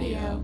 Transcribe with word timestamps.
Audio. 0.00 0.42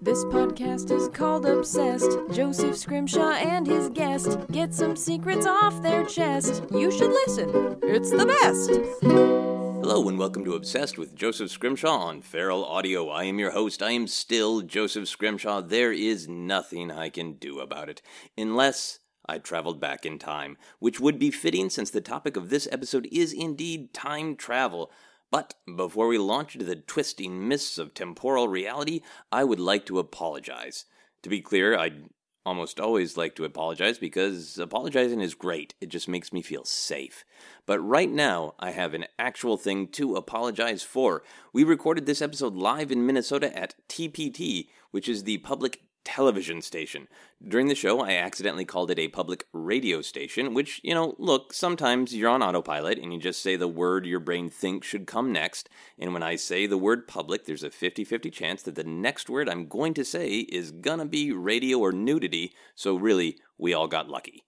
This 0.00 0.24
podcast 0.24 0.90
is 0.90 1.06
called 1.06 1.46
Obsessed. 1.46 2.10
Joseph 2.32 2.76
Scrimshaw 2.76 3.34
and 3.34 3.64
his 3.64 3.90
guest 3.90 4.40
get 4.50 4.74
some 4.74 4.96
secrets 4.96 5.46
off 5.46 5.80
their 5.84 6.04
chest. 6.04 6.64
You 6.72 6.90
should 6.90 7.12
listen, 7.12 7.78
it's 7.84 8.10
the 8.10 8.26
best. 8.26 8.70
Hello 9.02 10.08
and 10.08 10.18
welcome 10.18 10.44
to 10.46 10.56
Obsessed 10.56 10.98
with 10.98 11.14
Joseph 11.14 11.48
Scrimshaw 11.48 11.96
on 11.96 12.22
Feral 12.22 12.64
Audio. 12.64 13.08
I 13.08 13.22
am 13.22 13.38
your 13.38 13.52
host. 13.52 13.80
I 13.84 13.92
am 13.92 14.08
still 14.08 14.62
Joseph 14.62 15.06
Scrimshaw. 15.06 15.60
There 15.60 15.92
is 15.92 16.26
nothing 16.26 16.90
I 16.90 17.08
can 17.08 17.34
do 17.34 17.60
about 17.60 17.88
it. 17.88 18.02
Unless 18.36 18.98
I 19.28 19.38
traveled 19.38 19.80
back 19.80 20.04
in 20.04 20.18
time, 20.18 20.56
which 20.80 20.98
would 20.98 21.20
be 21.20 21.30
fitting 21.30 21.70
since 21.70 21.90
the 21.90 22.00
topic 22.00 22.36
of 22.36 22.50
this 22.50 22.66
episode 22.72 23.08
is 23.12 23.32
indeed 23.32 23.94
time 23.94 24.34
travel. 24.34 24.90
But 25.30 25.54
before 25.76 26.06
we 26.06 26.18
launch 26.18 26.54
into 26.54 26.66
the 26.66 26.76
twisting 26.76 27.48
mists 27.48 27.78
of 27.78 27.94
temporal 27.94 28.48
reality, 28.48 29.00
I 29.32 29.44
would 29.44 29.60
like 29.60 29.86
to 29.86 29.98
apologize. 29.98 30.84
To 31.22 31.28
be 31.28 31.40
clear, 31.40 31.76
I'd 31.76 32.08
almost 32.46 32.78
always 32.78 33.16
like 33.16 33.34
to 33.34 33.44
apologize 33.44 33.98
because 33.98 34.56
apologizing 34.56 35.20
is 35.20 35.34
great. 35.34 35.74
It 35.80 35.88
just 35.88 36.08
makes 36.08 36.32
me 36.32 36.42
feel 36.42 36.64
safe. 36.64 37.24
But 37.66 37.80
right 37.80 38.10
now, 38.10 38.54
I 38.60 38.70
have 38.70 38.94
an 38.94 39.06
actual 39.18 39.56
thing 39.56 39.88
to 39.88 40.14
apologize 40.14 40.84
for. 40.84 41.24
We 41.52 41.64
recorded 41.64 42.06
this 42.06 42.22
episode 42.22 42.54
live 42.54 42.92
in 42.92 43.04
Minnesota 43.04 43.54
at 43.58 43.74
TPT, 43.88 44.68
which 44.92 45.08
is 45.08 45.24
the 45.24 45.38
Public 45.38 45.80
television 46.06 46.62
station. 46.62 47.08
During 47.46 47.66
the 47.66 47.74
show, 47.74 48.00
I 48.00 48.12
accidentally 48.12 48.64
called 48.64 48.92
it 48.92 48.98
a 48.98 49.08
public 49.08 49.44
radio 49.52 50.00
station, 50.02 50.54
which, 50.54 50.80
you 50.84 50.94
know, 50.94 51.16
look, 51.18 51.52
sometimes 51.52 52.14
you're 52.14 52.30
on 52.30 52.44
autopilot 52.44 52.98
and 52.98 53.12
you 53.12 53.18
just 53.18 53.42
say 53.42 53.56
the 53.56 53.66
word 53.66 54.06
your 54.06 54.20
brain 54.20 54.48
thinks 54.48 54.86
should 54.86 55.08
come 55.08 55.32
next. 55.32 55.68
And 55.98 56.12
when 56.12 56.22
I 56.22 56.36
say 56.36 56.68
the 56.68 56.78
word 56.78 57.08
public, 57.08 57.44
there's 57.44 57.64
a 57.64 57.70
50 57.70 58.04
50 58.04 58.30
chance 58.30 58.62
that 58.62 58.76
the 58.76 58.84
next 58.84 59.28
word 59.28 59.48
I'm 59.48 59.66
going 59.66 59.94
to 59.94 60.04
say 60.04 60.28
is 60.28 60.70
gonna 60.70 61.06
be 61.06 61.32
radio 61.32 61.80
or 61.80 61.90
nudity, 61.90 62.54
so 62.76 62.94
really, 62.94 63.38
we 63.58 63.74
all 63.74 63.88
got 63.88 64.08
lucky. 64.08 64.44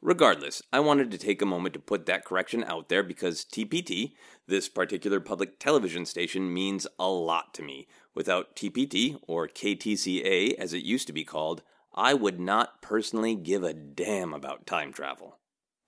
Regardless, 0.00 0.62
I 0.72 0.78
wanted 0.78 1.10
to 1.10 1.18
take 1.18 1.42
a 1.42 1.46
moment 1.46 1.74
to 1.74 1.80
put 1.80 2.06
that 2.06 2.24
correction 2.24 2.62
out 2.62 2.88
there 2.88 3.02
because 3.02 3.44
TPT, 3.44 4.14
this 4.46 4.68
particular 4.68 5.18
public 5.18 5.58
television 5.58 6.06
station, 6.06 6.54
means 6.54 6.86
a 7.00 7.08
lot 7.08 7.52
to 7.54 7.62
me. 7.62 7.88
Without 8.18 8.56
TPT, 8.56 9.16
or 9.28 9.46
KTCA 9.46 10.54
as 10.54 10.72
it 10.72 10.82
used 10.82 11.06
to 11.06 11.12
be 11.12 11.22
called, 11.22 11.62
I 11.94 12.14
would 12.14 12.40
not 12.40 12.82
personally 12.82 13.36
give 13.36 13.62
a 13.62 13.72
damn 13.72 14.34
about 14.34 14.66
time 14.66 14.92
travel. 14.92 15.38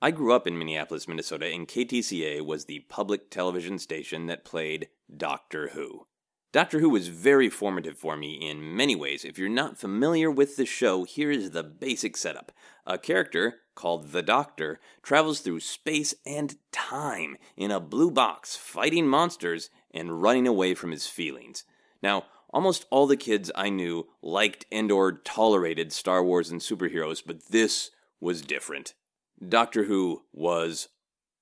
I 0.00 0.12
grew 0.12 0.33
up 0.33 0.47
in 0.47 0.56
Minneapolis, 0.56 1.09
Minnesota, 1.09 1.47
and 1.47 1.67
KTCA 1.67 2.47
was 2.47 2.67
the 2.67 2.84
public 2.89 3.31
television 3.31 3.81
station 3.81 4.27
that 4.27 4.45
played 4.45 4.91
Doctor 5.14 5.70
Who. 5.70 6.06
Doctor 6.53 6.78
Who 6.78 6.91
was 6.91 7.09
very 7.09 7.50
formative 7.50 7.98
for 7.98 8.17
me 8.17 8.34
in 8.34 8.77
many 8.77 8.94
ways. 8.94 9.25
If 9.25 9.37
you're 9.37 9.48
not 9.48 9.77
familiar 9.77 10.31
with 10.31 10.55
the 10.55 10.67
show, 10.67 11.03
here 11.03 11.33
is 11.33 11.50
the 11.50 11.65
basic 11.65 12.17
setup. 12.17 12.53
A 12.87 12.97
character, 12.97 13.56
called 13.75 14.12
the 14.12 14.22
Doctor, 14.22 14.78
travels 15.03 15.41
through 15.41 15.61
space 15.61 16.15
and 16.25 16.55
time 16.70 17.39
in 17.56 17.72
a 17.72 17.81
blue 17.81 18.12
box, 18.12 18.55
fighting 18.55 19.09
monsters 19.09 19.69
and 19.91 20.22
running 20.22 20.47
away 20.47 20.75
from 20.75 20.92
his 20.92 21.09
feelings. 21.09 21.65
Now, 22.03 22.25
almost 22.51 22.87
all 22.91 23.06
the 23.06 23.17
kids 23.17 23.51
I 23.55 23.69
knew 23.70 24.09
liked 24.23 24.67
and 24.73 24.91
or 24.91 25.12
tolerated 25.12 25.93
Star 25.93 26.23
Wars 26.25 26.51
and 26.51 26.61
superheroes, 26.61 27.23
but 27.25 27.47
this 27.51 27.91
was 28.20 28.43
different. 28.43 28.95
Doctor 29.47 29.84
Who 29.84 30.23
was 30.33 30.89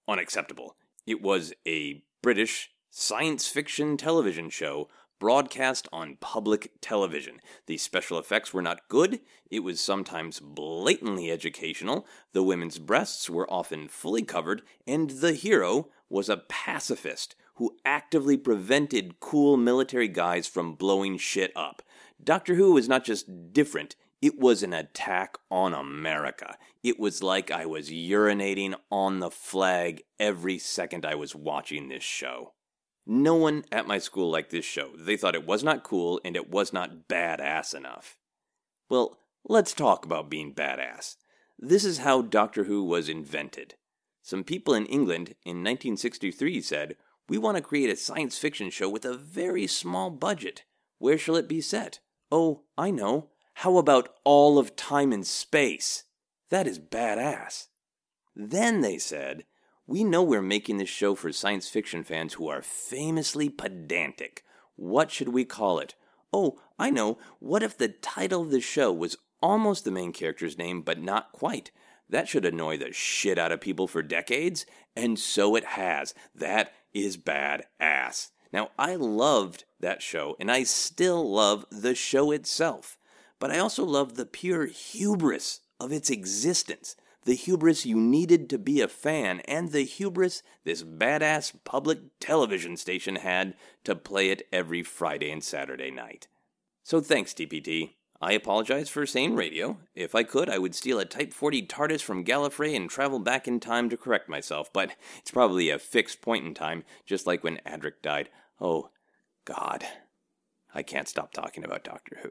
unacceptable. 0.07 0.77
It 1.07 1.23
was 1.23 1.53
a 1.67 2.03
British 2.23 2.71
science 2.91 3.49
fiction 3.49 3.97
television 3.97 4.51
show 4.51 4.89
broadcast 5.19 5.89
on 5.93 6.17
public 6.21 6.73
television. 6.81 7.41
The 7.67 7.77
special 7.77 8.19
effects 8.19 8.55
were 8.55 8.63
not 8.63 8.89
good, 8.89 9.21
it 9.51 9.61
was 9.61 9.81
sometimes 9.81 10.41
blatantly 10.41 11.31
educational, 11.31 12.07
the 12.33 12.43
women's 12.43 12.79
breasts 12.79 13.29
were 13.29 13.51
often 13.53 13.89
fully 13.89 14.23
covered, 14.23 14.63
and 14.87 15.11
the 15.11 15.33
hero 15.33 15.89
was 16.09 16.29
a 16.29 16.37
pacifist 16.37 17.35
who 17.59 17.77
actively 17.85 18.37
prevented 18.37 19.21
cool 19.21 19.57
military 19.57 20.09
guys 20.09 20.47
from 20.47 20.75
blowing 20.75 21.19
shit 21.19 21.53
up. 21.55 21.83
Doctor 22.23 22.55
Who 22.55 22.73
was 22.73 22.89
not 22.89 23.05
just 23.05 23.53
different, 23.53 23.97
it 24.23 24.39
was 24.39 24.63
an 24.63 24.73
attack 24.73 25.37
on 25.51 25.75
America. 25.75 26.57
It 26.83 26.99
was 26.99 27.23
like 27.23 27.51
I 27.51 27.67
was 27.67 27.91
urinating 27.91 28.75
on 28.91 29.19
the 29.19 29.31
flag 29.31 30.03
every 30.19 30.59
second 30.59 31.05
I 31.05 31.15
was 31.15 31.35
watching 31.35 31.89
this 31.89 32.03
show. 32.03 32.55
No 33.07 33.35
one 33.35 33.65
at 33.73 33.87
my 33.87 33.99
school 33.99 34.31
liked 34.31 34.51
this 34.51 34.65
show. 34.65 34.91
They 34.97 35.17
thought 35.17 35.35
it 35.35 35.47
was 35.47 35.65
not 35.65 35.83
cool 35.83 36.21
and 36.25 36.37
it 36.37 36.51
was 36.51 36.73
not 36.73 37.09
badass 37.09 37.75
enough. 37.75 38.19
Well, 38.89 39.19
let's 39.49 39.73
talk 39.73 40.05
about 40.05 40.31
being 40.31 40.55
badass. 40.55 41.17
This 41.59 41.85
is 41.85 41.99
how 41.99 42.23
Doctor 42.23 42.65
Who 42.65 42.85
was 42.85 43.09
invented. 43.09 43.75
Some 44.23 44.45
people 44.45 44.75
in 44.75 44.87
England 44.87 45.35
in 45.45 45.65
1963 45.65 46.61
said, 46.61 46.97
We 47.29 47.37
want 47.39 47.57
to 47.57 47.63
create 47.63 47.91
a 47.91 47.97
science 47.97 48.39
fiction 48.39 48.71
show 48.71 48.89
with 48.89 49.05
a 49.05 49.17
very 49.17 49.67
small 49.67 50.11
budget. 50.11 50.65
Where 50.99 51.19
shall 51.19 51.37
it 51.37 51.49
be 51.49 51.61
set? 51.61 52.01
Oh, 52.33 52.63
I 52.77 52.91
know. 52.91 53.29
How 53.55 53.77
about 53.77 54.15
all 54.25 54.59
of 54.59 54.77
time 54.77 55.13
and 55.13 55.27
space? 55.27 56.05
That 56.51 56.67
is 56.67 56.79
badass. 56.79 57.67
Then 58.35 58.81
they 58.81 58.99
said, 58.99 59.45
we 59.87 60.05
know 60.05 60.23
we're 60.23 60.43
making 60.43 60.77
this 60.79 60.89
show 60.89 61.15
for 61.15 61.33
science 61.33 61.69
fiction 61.69 62.05
fans 62.05 62.35
who 62.35 62.49
are 62.49 62.63
famously 62.63 63.49
pedantic. 63.49 64.45
What 64.77 65.11
should 65.11 65.31
we 65.31 65.45
call 65.45 65.79
it? 65.79 65.95
Oh, 66.33 66.61
I 66.79 66.91
know. 66.91 67.19
What 67.41 67.63
if 67.63 67.77
the 67.77 67.89
title 67.89 68.43
of 68.43 68.51
the 68.51 68.61
show 68.61 68.93
was 68.93 69.17
almost 69.43 69.85
the 69.85 69.91
main 69.91 70.13
character's 70.13 70.57
name, 70.57 70.83
but 70.83 71.01
not 71.01 71.33
quite? 71.33 71.71
That 72.11 72.29
should 72.29 72.45
annoy 72.45 72.79
the 72.79 72.93
shit 72.93 73.39
out 73.39 73.53
of 73.53 73.61
people 73.61 73.87
for 73.87 74.03
decades, 74.03 74.65
and 74.97 75.19
so 75.19 75.57
it 75.57 75.65
has. 75.65 76.15
That 76.35 76.73
is 76.93 77.17
bad 77.17 77.67
ass. 77.79 78.31
Now, 78.53 78.71
I 78.79 78.95
loved 78.95 79.65
that 79.81 80.03
show, 80.03 80.37
and 80.41 80.51
I 80.51 80.65
still 80.65 81.31
love 81.31 81.67
the 81.71 81.95
show 81.95 82.31
itself, 82.31 82.97
but 83.39 83.51
I 83.51 83.59
also 83.59 83.85
love 83.85 84.15
the 84.15 84.27
pure 84.27 84.67
hubris 84.67 85.61
of 85.79 85.93
its 85.93 86.11
existence 86.11 86.97
the 87.29 87.35
hubris 87.35 87.85
you 87.85 88.01
needed 88.01 88.49
to 88.49 88.59
be 88.59 88.81
a 88.81 88.89
fan, 88.89 89.41
and 89.41 89.71
the 89.71 89.83
hubris 89.83 90.43
this 90.65 90.83
badass 90.83 91.53
public 91.63 91.99
television 92.21 92.75
station 92.75 93.17
had 93.17 93.53
to 93.85 93.95
play 93.95 94.31
it 94.31 94.49
every 94.51 94.83
Friday 94.83 95.31
and 95.31 95.45
Saturday 95.45 95.91
night. 95.91 96.27
So 96.85 97.03
thanks, 97.03 97.35
TPT. 97.35 97.97
I 98.21 98.33
apologize 98.33 98.89
for 98.89 99.07
saying 99.07 99.37
radio. 99.37 99.79
If 99.95 100.15
I 100.15 100.25
could, 100.25 100.51
I 100.51 100.59
would 100.59 100.75
steal 100.75 100.99
a 100.99 101.05
Type 101.05 101.33
40 101.33 101.67
TARDIS 101.67 102.03
from 102.03 102.25
Gallifrey 102.25 102.75
and 102.75 102.91
travel 102.91 103.21
back 103.21 103.47
in 103.47 103.61
time 103.61 103.89
to 103.91 103.97
correct 103.97 104.29
myself, 104.29 104.73
but 104.73 104.97
it's 105.19 105.31
probably 105.31 105.71
a 105.71 105.79
fixed 105.79 106.21
point 106.21 106.45
in 106.45 106.53
time, 106.53 106.85
just 107.07 107.27
like 107.27 107.45
when 107.45 107.61
Adric 107.65 108.03
died. 108.03 108.29
Oh, 108.61 108.91
God. 109.45 109.85
I 110.75 110.83
can't 110.83 111.09
stop 111.09 111.33
talking 111.33 111.65
about 111.65 111.85
Doctor 111.85 112.19
Who. 112.23 112.31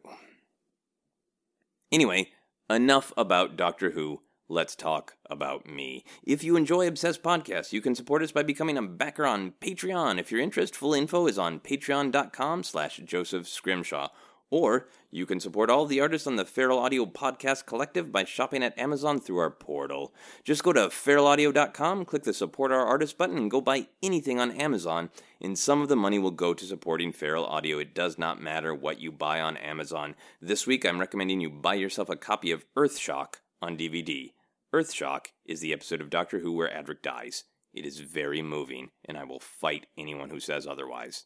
Anyway, 1.89 2.31
enough 2.69 3.13
about 3.15 3.55
Doctor 3.55 3.91
Who 3.91 4.21
let's 4.49 4.75
talk 4.75 5.15
about 5.29 5.67
me. 5.67 6.05
If 6.23 6.43
you 6.43 6.55
enjoy 6.55 6.87
Obsessed 6.87 7.23
Podcasts, 7.23 7.73
you 7.73 7.81
can 7.81 7.95
support 7.95 8.23
us 8.23 8.31
by 8.31 8.43
becoming 8.43 8.77
a 8.77 8.81
backer 8.81 9.25
on 9.25 9.53
Patreon. 9.61 10.19
If 10.19 10.31
you're 10.31 10.41
interested, 10.41 10.77
full 10.77 10.93
info 10.93 11.27
is 11.27 11.37
on 11.37 11.59
patreon.com 11.59 12.63
slash 12.63 12.97
Joseph 13.05 13.47
Scrimshaw. 13.47 14.09
Or 14.49 14.87
you 15.11 15.25
can 15.25 15.41
support 15.41 15.69
all 15.69 15.85
the 15.85 15.99
artists 15.99 16.25
on 16.25 16.37
the 16.37 16.45
Feral 16.45 16.79
Audio 16.79 17.05
Podcast 17.05 17.65
Collective 17.65 18.13
by 18.13 18.23
shopping 18.23 18.63
at 18.63 18.77
Amazon 18.79 19.19
through 19.19 19.39
our 19.39 19.49
portal. 19.49 20.13
Just 20.45 20.63
go 20.63 20.71
to 20.71 20.87
feralaudio.com, 20.87 22.05
click 22.05 22.23
the 22.23 22.33
Support 22.33 22.71
Our 22.71 22.85
Artist 22.85 23.17
button, 23.17 23.37
and 23.37 23.51
go 23.51 23.59
buy 23.59 23.87
anything 24.01 24.39
on 24.39 24.51
Amazon, 24.51 25.09
and 25.41 25.59
some 25.59 25.81
of 25.81 25.89
the 25.89 25.97
money 25.97 26.17
will 26.17 26.31
go 26.31 26.53
to 26.53 26.63
supporting 26.63 27.11
Feral 27.11 27.45
Audio. 27.45 27.77
It 27.77 27.93
does 27.93 28.17
not 28.17 28.41
matter 28.41 28.73
what 28.73 29.01
you 29.01 29.11
buy 29.11 29.41
on 29.41 29.57
Amazon. 29.57 30.15
This 30.41 30.65
week, 30.65 30.85
I'm 30.85 30.99
recommending 30.99 31.41
you 31.41 31.49
buy 31.49 31.75
yourself 31.75 32.09
a 32.09 32.15
copy 32.15 32.51
of 32.51 32.65
Earthshock 32.77 33.35
on 33.61 33.77
DVD. 33.77 34.31
Earthshock 34.73 35.27
is 35.45 35.59
the 35.59 35.73
episode 35.73 35.99
of 35.99 36.09
Doctor 36.09 36.39
Who 36.39 36.53
where 36.53 36.69
Adric 36.69 37.01
dies. 37.01 37.43
It 37.73 37.85
is 37.85 37.99
very 37.99 38.41
moving, 38.41 38.91
and 39.03 39.17
I 39.17 39.25
will 39.25 39.41
fight 39.41 39.87
anyone 39.97 40.29
who 40.29 40.39
says 40.39 40.65
otherwise. 40.65 41.25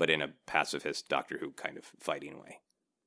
But 0.00 0.08
in 0.08 0.22
a 0.22 0.32
pacifist 0.46 1.10
Doctor 1.10 1.36
Who 1.40 1.50
kind 1.50 1.76
of 1.76 1.84
fighting 2.00 2.40
way. 2.40 2.60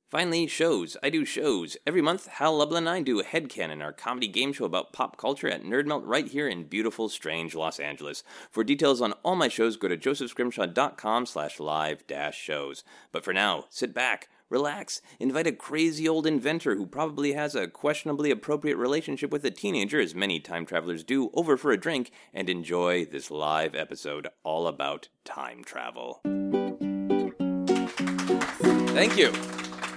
Finally, 0.08 0.46
shows. 0.46 0.96
I 1.02 1.10
do 1.10 1.24
shows. 1.24 1.76
Every 1.84 2.00
month, 2.00 2.28
Hal 2.28 2.56
Lublin 2.56 2.84
and 2.84 2.88
I 2.88 3.00
do 3.00 3.20
Headcanon, 3.20 3.82
our 3.82 3.92
comedy 3.92 4.28
game 4.28 4.52
show 4.52 4.64
about 4.64 4.92
pop 4.92 5.16
culture 5.16 5.48
at 5.48 5.64
Nerdmelt 5.64 6.02
right 6.04 6.28
here 6.28 6.46
in 6.46 6.68
beautiful, 6.68 7.08
strange 7.08 7.56
Los 7.56 7.80
Angeles. 7.80 8.22
For 8.48 8.62
details 8.62 9.00
on 9.00 9.14
all 9.24 9.34
my 9.34 9.48
shows, 9.48 9.76
go 9.76 9.88
to 9.88 9.96
josephscrimshaw.com 9.96 11.26
slash 11.26 11.58
live 11.58 12.06
dash 12.06 12.38
shows. 12.38 12.84
But 13.10 13.24
for 13.24 13.32
now, 13.32 13.64
sit 13.70 13.92
back, 13.92 14.28
Relax. 14.50 15.00
Invite 15.18 15.48
a 15.48 15.52
crazy 15.52 16.08
old 16.08 16.28
inventor 16.28 16.76
who 16.76 16.86
probably 16.86 17.32
has 17.32 17.56
a 17.56 17.66
questionably 17.66 18.30
appropriate 18.30 18.76
relationship 18.76 19.32
with 19.32 19.44
a 19.44 19.50
teenager, 19.50 19.98
as 19.98 20.14
many 20.14 20.38
time 20.38 20.64
travelers 20.64 21.02
do, 21.02 21.30
over 21.34 21.56
for 21.56 21.72
a 21.72 21.80
drink, 21.80 22.12
and 22.32 22.48
enjoy 22.48 23.04
this 23.04 23.32
live 23.32 23.74
episode 23.74 24.28
all 24.44 24.68
about 24.68 25.08
time 25.24 25.64
travel. 25.64 26.20
Thank 28.94 29.18
you. 29.18 29.32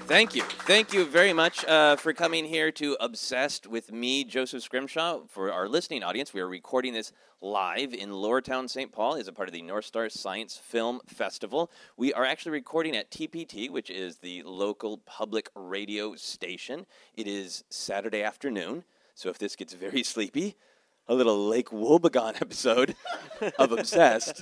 Thank 0.08 0.34
you. 0.34 0.42
Thank 0.42 0.92
you 0.92 1.06
very 1.06 1.32
much 1.32 1.64
uh, 1.66 1.98
for 1.98 2.14
coming 2.14 2.46
here 2.46 2.72
to 2.72 2.98
Obsessed 3.00 3.68
with 3.68 3.92
me, 3.92 4.24
Joseph 4.24 4.64
Scrimshaw. 4.64 5.20
For 5.28 5.52
our 5.52 5.70
listening 5.70 6.02
audience, 6.02 6.34
we 6.34 6.42
are 6.42 6.48
recording 6.48 6.94
this 6.94 7.14
live 7.40 7.94
in 7.94 8.10
Lowertown, 8.10 8.68
St. 8.68 8.92
Paul 8.92 9.18
as 9.18 9.28
a 9.28 9.32
part 9.32 9.50
of 9.50 9.54
the 9.54 9.62
North 9.62 9.86
Star 9.86 10.10
Science 10.10 10.58
Film 10.58 11.00
Festival. 11.06 11.70
We 11.96 12.12
are 12.16 12.26
actually 12.26 12.54
recording 12.54 12.96
at 12.96 13.12
TPT, 13.12 13.70
which 13.70 13.92
is 13.92 14.18
the 14.18 14.42
local 14.42 14.98
public 15.06 15.52
radio 15.54 16.16
station. 16.16 16.88
It 17.14 17.28
is 17.28 17.66
Saturday 17.70 18.24
afternoon, 18.24 18.84
so 19.14 19.30
if 19.30 19.38
this 19.38 19.56
gets 19.56 19.74
very 19.74 20.02
sleepy, 20.16 20.56
a 21.08 21.16
little 21.16 21.48
Lake 21.48 21.70
Wobegon 21.70 22.36
episode 22.42 22.96
of 23.58 23.72
Obsessed. 23.72 24.42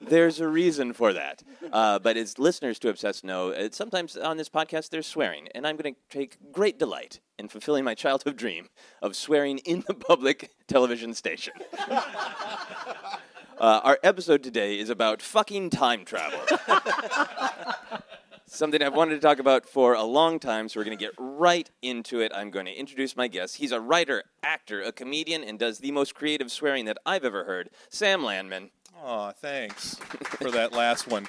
there's 0.00 0.40
a 0.40 0.48
reason 0.48 0.92
for 0.92 1.12
that. 1.12 1.42
Uh, 1.72 1.98
but 1.98 2.16
as 2.16 2.38
listeners 2.38 2.78
to 2.80 2.88
Obsessed 2.88 3.24
know, 3.24 3.52
uh, 3.52 3.68
sometimes 3.70 4.16
on 4.16 4.36
this 4.36 4.48
podcast 4.48 4.90
there's 4.90 5.06
swearing, 5.06 5.48
and 5.54 5.66
I'm 5.66 5.76
going 5.76 5.94
to 5.94 6.00
take 6.08 6.38
great 6.52 6.78
delight 6.78 7.20
in 7.38 7.48
fulfilling 7.48 7.84
my 7.84 7.94
childhood 7.94 8.36
dream 8.36 8.68
of 9.00 9.16
swearing 9.16 9.58
in 9.58 9.84
the 9.86 9.94
public 9.94 10.50
television 10.66 11.14
station. 11.14 11.54
Uh, 13.58 13.80
our 13.84 13.98
episode 14.02 14.42
today 14.42 14.76
is 14.76 14.90
about 14.90 15.22
fucking 15.22 15.70
time 15.70 16.04
travel. 16.04 16.40
Something 18.54 18.82
I've 18.82 18.94
wanted 18.94 19.14
to 19.14 19.20
talk 19.20 19.38
about 19.38 19.66
for 19.66 19.94
a 19.94 20.02
long 20.02 20.38
time, 20.38 20.68
so 20.68 20.78
we're 20.78 20.84
going 20.84 20.98
to 20.98 21.02
get 21.02 21.14
right 21.16 21.70
into 21.80 22.20
it. 22.20 22.30
I'm 22.34 22.50
going 22.50 22.66
to 22.66 22.72
introduce 22.78 23.16
my 23.16 23.26
guest. 23.26 23.56
He's 23.56 23.72
a 23.72 23.80
writer, 23.80 24.24
actor, 24.42 24.82
a 24.82 24.92
comedian, 24.92 25.42
and 25.42 25.58
does 25.58 25.78
the 25.78 25.90
most 25.90 26.14
creative 26.14 26.52
swearing 26.52 26.84
that 26.84 26.98
I've 27.06 27.24
ever 27.24 27.44
heard. 27.44 27.70
Sam 27.88 28.22
Landman. 28.22 28.68
Aw, 29.04 29.32
thanks 29.32 29.96
for 29.96 30.52
that 30.52 30.72
last 30.72 31.08
one. 31.08 31.26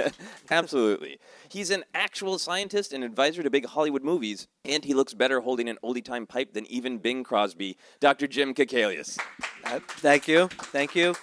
Absolutely. 0.50 1.18
He's 1.48 1.70
an 1.70 1.82
actual 1.92 2.38
scientist 2.38 2.92
and 2.92 3.02
advisor 3.02 3.42
to 3.42 3.50
big 3.50 3.66
Hollywood 3.66 4.04
movies, 4.04 4.46
and 4.64 4.84
he 4.84 4.94
looks 4.94 5.12
better 5.12 5.40
holding 5.40 5.68
an 5.68 5.76
oldie 5.82 6.04
time 6.04 6.26
pipe 6.26 6.52
than 6.52 6.66
even 6.66 6.98
Bing 6.98 7.24
Crosby. 7.24 7.76
Dr. 7.98 8.28
Jim 8.28 8.54
Kakalios. 8.54 9.18
Uh, 9.64 9.80
thank 9.88 10.28
you. 10.28 10.46
Thank 10.46 10.94
you. 10.94 11.16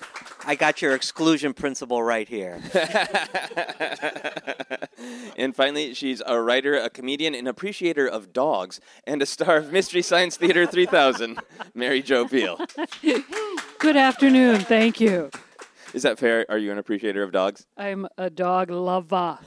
I 0.45 0.55
got 0.55 0.81
your 0.81 0.93
exclusion 0.93 1.53
principle 1.53 2.03
right 2.03 2.27
here. 2.27 2.61
and 5.37 5.55
finally, 5.55 5.93
she's 5.93 6.21
a 6.25 6.41
writer, 6.41 6.75
a 6.75 6.89
comedian, 6.89 7.33
an 7.33 7.47
appreciator 7.47 8.05
of 8.05 8.33
dogs, 8.33 8.81
and 9.07 9.21
a 9.21 9.25
star 9.25 9.55
of 9.55 9.71
Mystery 9.71 10.01
Science 10.01 10.35
Theater 10.35 10.65
3000, 10.65 11.39
Mary 11.73 12.01
Jo 12.01 12.27
Pehl. 12.27 12.59
Good 13.79 13.95
afternoon. 13.95 14.59
Thank 14.59 14.99
you. 14.99 15.31
Is 15.93 16.03
that 16.03 16.17
fair? 16.17 16.45
Are 16.49 16.57
you 16.57 16.71
an 16.71 16.77
appreciator 16.77 17.23
of 17.23 17.31
dogs? 17.31 17.67
I'm 17.77 18.07
a 18.17 18.29
dog 18.29 18.69
lover. 18.71 19.37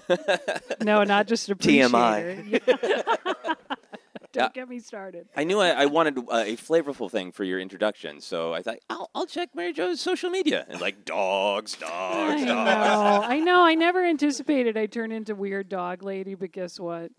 no, 0.82 1.02
not 1.04 1.26
just 1.26 1.48
appreciator. 1.50 1.88
TMI. 1.88 3.56
Don't 4.32 4.52
get 4.52 4.68
me 4.68 4.78
started. 4.80 5.28
I 5.34 5.44
knew 5.44 5.58
I, 5.60 5.70
I 5.70 5.86
wanted 5.86 6.18
uh, 6.18 6.44
a 6.46 6.56
flavorful 6.56 7.10
thing 7.10 7.32
for 7.32 7.42
your 7.42 7.58
introduction, 7.58 8.20
so 8.20 8.52
I 8.52 8.60
thought 8.62 8.76
I'll, 8.90 9.10
I'll 9.14 9.24
check 9.26 9.48
Mary 9.54 9.72
Jo's 9.72 10.00
social 10.00 10.28
media 10.28 10.66
and 10.68 10.78
like 10.78 11.06
dogs, 11.06 11.74
dogs, 11.74 12.42
I 12.42 12.44
know. 12.44 12.54
dogs. 12.64 13.26
I 13.28 13.40
know. 13.40 13.62
I 13.64 13.74
never 13.74 14.04
anticipated 14.04 14.76
I'd 14.76 14.92
turn 14.92 15.10
into 15.10 15.34
weird 15.34 15.70
dog 15.70 16.02
lady, 16.02 16.34
but 16.34 16.52
guess 16.52 16.78
what? 16.78 17.12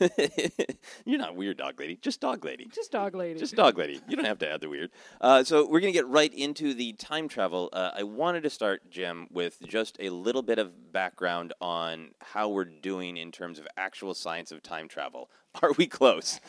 You're 1.04 1.18
not 1.18 1.36
weird, 1.36 1.56
dog 1.56 1.78
lady. 1.78 1.98
Just 2.00 2.20
dog 2.20 2.44
lady. 2.44 2.68
Just 2.74 2.92
dog 2.92 3.14
lady. 3.14 3.38
Just 3.38 3.54
dog 3.54 3.78
lady. 3.78 4.00
You 4.08 4.16
don't 4.16 4.24
have 4.24 4.38
to 4.40 4.50
add 4.50 4.60
the 4.60 4.68
weird. 4.68 4.90
Uh, 5.20 5.44
so 5.44 5.62
we're 5.64 5.80
going 5.80 5.92
to 5.92 5.98
get 5.98 6.06
right 6.08 6.32
into 6.32 6.74
the 6.74 6.92
time 6.94 7.28
travel. 7.28 7.68
Uh, 7.72 7.90
I 7.96 8.02
wanted 8.02 8.42
to 8.44 8.50
start, 8.50 8.90
Jim, 8.90 9.26
with 9.30 9.58
just 9.66 9.96
a 10.00 10.10
little 10.10 10.42
bit 10.42 10.58
of 10.58 10.92
background 10.92 11.52
on 11.60 12.10
how 12.20 12.48
we're 12.48 12.64
doing 12.64 13.16
in 13.16 13.32
terms 13.32 13.58
of 13.58 13.66
actual 13.76 14.14
science 14.14 14.52
of 14.52 14.62
time 14.62 14.88
travel. 14.88 15.30
Are 15.62 15.72
we 15.72 15.86
close? 15.86 16.40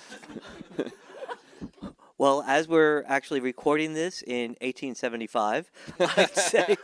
Well, 2.19 2.43
as 2.47 2.67
we're 2.67 3.03
actually 3.07 3.41
recording 3.41 3.93
this 3.93 4.23
in 4.23 4.55
1875, 4.61 5.69
I'd 5.99 6.35
say 6.35 6.75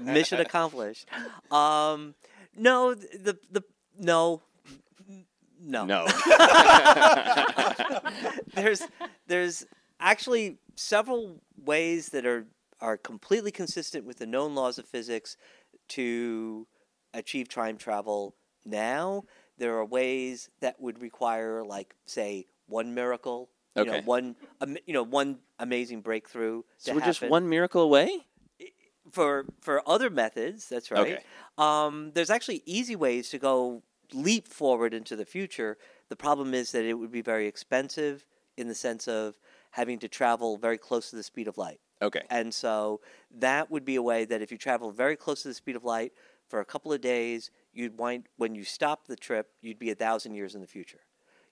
mission 0.00 0.40
accomplished. 0.40 1.06
Um, 1.50 2.14
no, 2.56 2.94
the 2.94 3.38
the 3.50 3.62
no, 3.98 4.40
no, 5.60 5.84
No. 5.84 6.06
there's 8.54 8.82
there's 9.26 9.66
actually 10.00 10.58
several 10.76 11.40
ways 11.56 12.08
that 12.10 12.26
are 12.26 12.46
are 12.80 12.96
completely 12.96 13.50
consistent 13.50 14.04
with 14.04 14.18
the 14.18 14.26
known 14.26 14.54
laws 14.54 14.78
of 14.78 14.86
physics 14.86 15.36
to 15.88 16.66
achieve 17.12 17.48
time 17.48 17.76
travel 17.76 18.34
now 18.64 19.22
there 19.58 19.76
are 19.76 19.84
ways 19.84 20.48
that 20.60 20.80
would 20.80 21.00
require 21.00 21.64
like 21.64 21.94
say 22.06 22.44
one 22.66 22.94
miracle 22.94 23.48
you 23.76 23.84
know 23.84 23.92
Okay. 23.94 24.02
one 24.04 24.36
am- 24.60 24.76
you 24.86 24.94
know 24.94 25.02
one 25.04 25.38
amazing 25.58 26.00
breakthrough 26.00 26.62
so 26.78 26.94
we're 26.94 27.00
just 27.00 27.22
one 27.22 27.48
miracle 27.48 27.82
away? 27.82 28.26
for 29.12 29.44
for 29.60 29.86
other 29.88 30.10
methods 30.10 30.68
that's 30.68 30.90
right 30.90 31.18
Okay. 31.18 31.22
um, 31.58 32.10
there's 32.14 32.30
actually 32.30 32.62
easy 32.66 32.96
ways 32.96 33.28
to 33.28 33.38
go 33.38 33.82
leap 34.12 34.46
forward 34.48 34.92
into 34.94 35.16
the 35.16 35.24
future 35.24 35.76
the 36.08 36.16
problem 36.16 36.54
is 36.54 36.72
that 36.72 36.84
it 36.84 36.94
would 36.94 37.10
be 37.12 37.22
very 37.22 37.46
expensive 37.46 38.26
in 38.56 38.68
the 38.68 38.74
sense 38.74 39.08
of 39.08 39.38
having 39.70 39.98
to 39.98 40.08
travel 40.08 40.56
very 40.56 40.78
close 40.78 41.10
to 41.10 41.16
the 41.16 41.22
speed 41.22 41.48
of 41.48 41.56
light 41.58 41.80
Okay. 42.02 42.22
and 42.30 42.52
so 42.52 43.00
that 43.30 43.70
would 43.70 43.84
be 43.84 43.96
a 43.96 44.02
way 44.02 44.24
that 44.24 44.42
if 44.42 44.52
you 44.52 44.58
travel 44.58 44.90
very 44.90 45.16
close 45.16 45.42
to 45.42 45.48
the 45.48 45.54
speed 45.54 45.76
of 45.76 45.84
light 45.84 46.12
for 46.48 46.60
a 46.60 46.64
couple 46.64 46.92
of 46.92 47.00
days 47.00 47.50
you'd 47.72 47.98
wind 47.98 48.28
when 48.36 48.54
you 48.54 48.64
stop 48.64 49.06
the 49.06 49.16
trip 49.16 49.48
you'd 49.62 49.78
be 49.78 49.90
a 49.90 49.94
thousand 49.94 50.34
years 50.34 50.54
in 50.54 50.60
the 50.60 50.66
future 50.66 51.00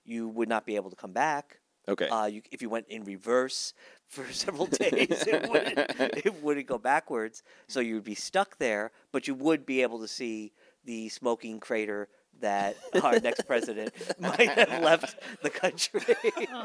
you 0.04 0.28
would 0.28 0.48
not 0.48 0.66
be 0.66 0.76
able 0.76 0.90
to 0.90 0.96
come 0.96 1.12
back 1.12 1.58
Okay. 1.88 2.08
uh, 2.08 2.26
you, 2.26 2.42
if 2.52 2.62
you 2.62 2.68
went 2.70 2.86
in 2.88 3.02
reverse 3.02 3.74
for 4.08 4.24
several 4.32 4.66
days, 4.66 5.24
it 5.26 5.48
wouldn't, 5.50 5.78
it 6.24 6.42
wouldn't 6.42 6.66
go 6.68 6.78
backwards. 6.78 7.42
So 7.66 7.80
you 7.80 7.94
would 7.94 8.04
be 8.04 8.14
stuck 8.14 8.56
there, 8.58 8.92
but 9.10 9.26
you 9.26 9.34
would 9.34 9.66
be 9.66 9.82
able 9.82 9.98
to 9.98 10.06
see 10.06 10.52
the 10.84 11.08
smoking 11.08 11.58
crater 11.58 12.08
that 12.42 12.76
our 13.02 13.18
next 13.18 13.46
president 13.46 13.92
might 14.20 14.50
have 14.50 14.82
left 14.82 15.18
the 15.42 15.50
country. 15.50 16.00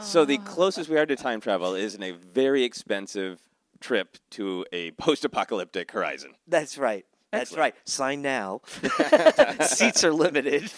so 0.02 0.26
the 0.26 0.38
closest 0.40 0.90
we 0.90 0.98
are 0.98 1.06
to 1.06 1.16
time 1.16 1.40
travel 1.40 1.74
is 1.74 1.96
in 1.96 2.04
a 2.04 2.12
very 2.12 2.64
expensive 2.64 3.42
trip 3.80 4.18
to 4.32 4.66
a 4.72 4.92
post-apocalyptic 4.92 5.92
horizon. 5.92 6.34
That's 6.48 6.78
right. 6.78 7.06
That's 7.32 7.52
Excellent. 7.52 7.60
right. 7.60 7.76
Sign 7.84 8.22
now. 8.22 8.62
Seats 9.62 10.06
are 10.06 10.14
limited. 10.14 10.72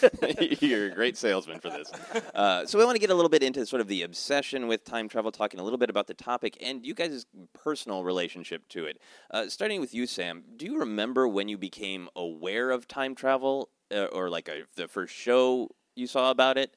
You're 0.60 0.86
a 0.86 0.90
great 0.90 1.16
salesman 1.16 1.60
for 1.60 1.70
this. 1.70 1.92
Uh, 2.34 2.66
so, 2.66 2.76
we 2.76 2.84
want 2.84 2.96
to 2.96 3.00
get 3.00 3.10
a 3.10 3.14
little 3.14 3.28
bit 3.28 3.44
into 3.44 3.64
sort 3.64 3.80
of 3.80 3.86
the 3.86 4.02
obsession 4.02 4.66
with 4.66 4.84
time 4.84 5.08
travel, 5.08 5.30
talking 5.30 5.60
a 5.60 5.62
little 5.62 5.78
bit 5.78 5.90
about 5.90 6.08
the 6.08 6.14
topic 6.14 6.58
and 6.60 6.84
you 6.84 6.92
guys' 6.92 7.24
personal 7.54 8.02
relationship 8.02 8.68
to 8.70 8.84
it. 8.84 8.98
Uh, 9.30 9.48
starting 9.48 9.80
with 9.80 9.94
you, 9.94 10.06
Sam, 10.08 10.42
do 10.56 10.66
you 10.66 10.80
remember 10.80 11.28
when 11.28 11.48
you 11.48 11.56
became 11.56 12.08
aware 12.16 12.72
of 12.72 12.88
time 12.88 13.14
travel 13.14 13.70
uh, 13.92 14.04
or 14.06 14.28
like 14.28 14.48
a, 14.48 14.62
the 14.76 14.88
first 14.88 15.14
show 15.14 15.68
you 15.94 16.06
saw 16.06 16.30
about 16.30 16.58
it? 16.58 16.74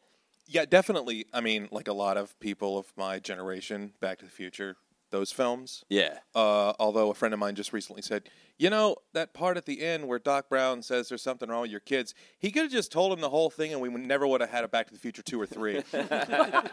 Yeah, 0.48 0.65
definitely. 0.65 1.25
I 1.34 1.41
mean, 1.41 1.70
like 1.72 1.88
a 1.88 1.93
lot 1.93 2.17
of 2.17 2.38
people 2.39 2.77
of 2.77 2.88
my 2.98 3.20
generation, 3.20 3.93
Back 4.01 4.20
to 4.20 4.25
the 4.25 4.32
Future, 4.32 4.75
those 5.13 5.32
films. 5.32 5.86
Yeah. 5.89 6.17
Uh, 6.36 6.74
although 6.79 7.12
a 7.12 7.13
friend 7.13 7.34
of 7.34 7.39
mine 7.39 7.55
just 7.55 7.72
recently 7.72 8.01
said, 8.01 8.29
you 8.58 8.70
know, 8.70 8.96
that 9.13 9.34
part 9.34 9.58
at 9.58 9.65
the 9.65 9.82
end 9.82 10.08
where 10.08 10.17
Doc 10.17 10.50
Brown 10.50 10.82
says 10.82 11.08
there's 11.08 11.22
something 11.22 11.50
wrong 11.50 11.62
with 11.62 11.72
your 11.72 11.79
kids, 11.79 12.15
he 12.39 12.51
could 12.51 12.63
have 12.63 12.72
just 12.72 12.91
told 12.91 13.13
him 13.13 13.22
the 13.22 13.29
whole 13.29 13.51
thing 13.51 13.72
and 13.72 13.82
we 13.82 13.89
never 13.89 14.27
would 14.27 14.41
have 14.41 14.50
had 14.50 14.63
a 14.63 14.67
Back 14.67 14.88
to 14.88 14.93
the 14.93 15.00
Future 15.00 15.22
2 15.22 15.39
or 15.39 15.46
3. 15.46 15.74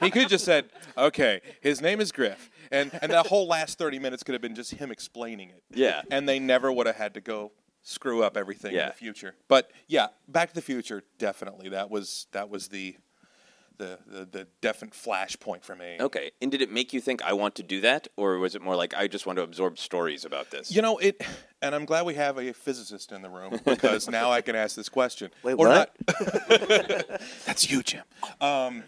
he 0.01 0.11
could 0.11 0.23
have 0.23 0.31
just 0.31 0.47
said, 0.47 0.71
okay, 0.97 1.43
his 1.61 1.83
name 1.83 2.01
is 2.01 2.13
Griff. 2.13 2.51
And, 2.73 2.91
and 3.03 3.13
that 3.13 3.27
whole 3.27 3.47
last 3.47 3.79
30 3.79 3.99
minutes 3.99 4.23
could 4.23 4.33
have 4.33 4.43
been 4.43 4.55
just 4.55 4.73
him 4.73 4.91
explaining 4.91 5.51
it. 5.51 5.63
Yeah. 5.73 6.01
And 6.11 6.27
they 6.27 6.39
never 6.39 6.73
would 6.73 6.87
have 6.87 6.97
had 6.97 7.15
to 7.15 7.21
go 7.21 7.53
screw 7.83 8.23
up 8.23 8.37
everything 8.37 8.73
in 8.73 8.89
the 8.89 8.95
future. 8.95 9.35
But 9.49 9.71
yeah, 9.89 10.09
Back 10.29 10.51
to 10.51 10.55
the 10.55 10.63
Future, 10.63 11.03
definitely. 11.19 11.69
That 11.71 11.91
was, 11.91 12.27
that 12.33 12.51
was 12.51 12.69
the, 12.69 12.97
the, 13.79 13.99
the, 14.07 14.25
the 14.27 14.47
definite 14.61 14.93
flashpoint 14.95 15.63
for 15.65 15.75
me. 15.75 15.97
Okay. 15.99 16.33
And 16.43 16.51
did 16.51 16.61
it 16.61 16.71
make 16.71 16.93
you 16.93 17.01
think 17.01 17.23
I 17.23 17.33
want 17.33 17.55
to 17.55 17.63
do 17.63 17.81
that? 17.81 18.09
Or 18.17 18.37
was 18.39 18.55
it 18.55 18.61
more 18.61 18.77
like 18.77 18.93
I 18.95 19.07
just 19.09 19.25
want 19.27 19.39
to 19.39 19.43
absorb 19.43 19.79
stories 19.79 20.25
about 20.27 20.51
this? 20.51 20.71
You 20.75 20.83
know 20.83 20.99
it, 20.99 21.23
and 21.63 21.75
I'm 21.75 21.87
glad 21.87 22.05
we 22.05 22.15
have 22.15 22.37
a 22.39 22.53
physicist 22.53 23.11
in 23.13 23.23
the 23.23 23.31
room 23.31 23.59
because 23.65 24.09
now 24.11 24.31
I 24.31 24.43
can 24.43 24.55
ask 24.55 24.77
this 24.77 24.91
question. 24.91 25.31
Wait, 25.43 25.55
Or 25.55 25.69
what? 25.69 25.93
not- 26.07 26.19
That's 27.47 27.71
you, 27.71 27.83
Jim. 27.83 28.03
Um, 28.41 28.85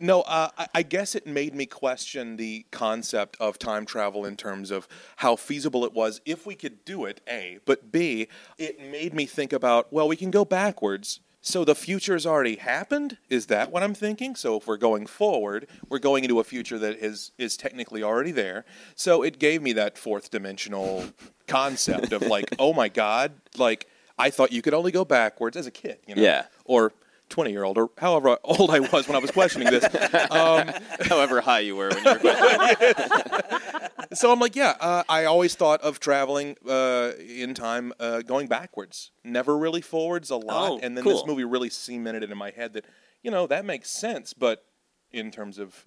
no, 0.00 0.22
uh, 0.22 0.50
I, 0.74 0.82
guess 0.82 1.14
it 1.14 1.26
made 1.26 1.54
me 1.54 1.66
question 1.66 2.36
the 2.36 2.66
concept 2.70 3.36
of 3.40 3.58
time 3.58 3.86
travel 3.86 4.24
in 4.24 4.36
terms 4.36 4.70
of 4.70 4.86
how 5.16 5.36
feasible 5.36 5.84
it 5.84 5.92
was 5.92 6.20
if 6.24 6.46
we 6.46 6.54
could 6.54 6.84
do 6.84 7.04
it. 7.04 7.20
A, 7.28 7.58
but 7.64 7.90
B, 7.90 8.28
it 8.58 8.80
made 8.80 9.14
me 9.14 9.26
think 9.26 9.52
about 9.52 9.92
well, 9.92 10.08
we 10.08 10.16
can 10.16 10.30
go 10.30 10.44
backwards. 10.44 11.20
So 11.40 11.64
the 11.64 11.76
future's 11.76 12.26
already 12.26 12.56
happened. 12.56 13.18
Is 13.30 13.46
that 13.46 13.70
what 13.70 13.84
I'm 13.84 13.94
thinking? 13.94 14.34
So 14.34 14.56
if 14.56 14.66
we're 14.66 14.76
going 14.76 15.06
forward, 15.06 15.68
we're 15.88 16.00
going 16.00 16.24
into 16.24 16.40
a 16.40 16.44
future 16.44 16.78
that 16.80 16.98
is 16.98 17.30
is 17.38 17.56
technically 17.56 18.02
already 18.02 18.32
there. 18.32 18.64
So 18.96 19.22
it 19.22 19.38
gave 19.38 19.62
me 19.62 19.72
that 19.74 19.96
fourth 19.96 20.30
dimensional 20.30 21.04
concept 21.46 22.12
of 22.12 22.22
like, 22.22 22.54
oh 22.58 22.72
my 22.72 22.88
god, 22.88 23.32
like 23.56 23.86
I 24.18 24.30
thought 24.30 24.50
you 24.50 24.60
could 24.62 24.74
only 24.74 24.90
go 24.90 25.04
backwards 25.04 25.56
as 25.56 25.66
a 25.66 25.70
kid, 25.70 25.98
you 26.06 26.16
know, 26.16 26.22
Yeah. 26.22 26.46
or 26.64 26.92
20 27.28 27.50
year 27.50 27.64
old 27.64 27.78
or 27.78 27.90
however 27.98 28.38
old 28.44 28.70
I 28.70 28.80
was 28.80 29.08
when 29.08 29.16
I 29.16 29.20
was 29.20 29.30
questioning 29.30 29.70
this. 29.70 29.84
Um, 30.30 30.70
However 31.02 31.40
high 31.40 31.60
you 31.60 31.76
were 31.76 31.88
when 31.88 32.04
you 32.04 32.12
were 32.12 32.18
questioning. 32.18 32.94
so 34.14 34.32
I'm 34.32 34.40
like, 34.40 34.56
yeah, 34.56 34.74
uh, 34.80 35.02
I 35.08 35.24
always 35.24 35.54
thought 35.54 35.80
of 35.82 36.00
traveling 36.00 36.56
uh, 36.68 37.12
in 37.18 37.54
time 37.54 37.92
uh, 38.00 38.22
going 38.22 38.46
backwards, 38.48 39.10
never 39.24 39.56
really 39.56 39.80
forwards 39.80 40.30
a 40.30 40.36
lot. 40.36 40.72
Oh, 40.72 40.80
and 40.82 40.96
then 40.96 41.04
cool. 41.04 41.12
this 41.12 41.26
movie 41.26 41.44
really 41.44 41.70
cemented 41.70 42.22
it 42.22 42.30
in 42.30 42.38
my 42.38 42.50
head 42.50 42.72
that, 42.74 42.84
you 43.22 43.30
know, 43.30 43.46
that 43.46 43.64
makes 43.64 43.90
sense. 43.90 44.32
But 44.32 44.64
in 45.10 45.30
terms 45.30 45.58
of, 45.58 45.84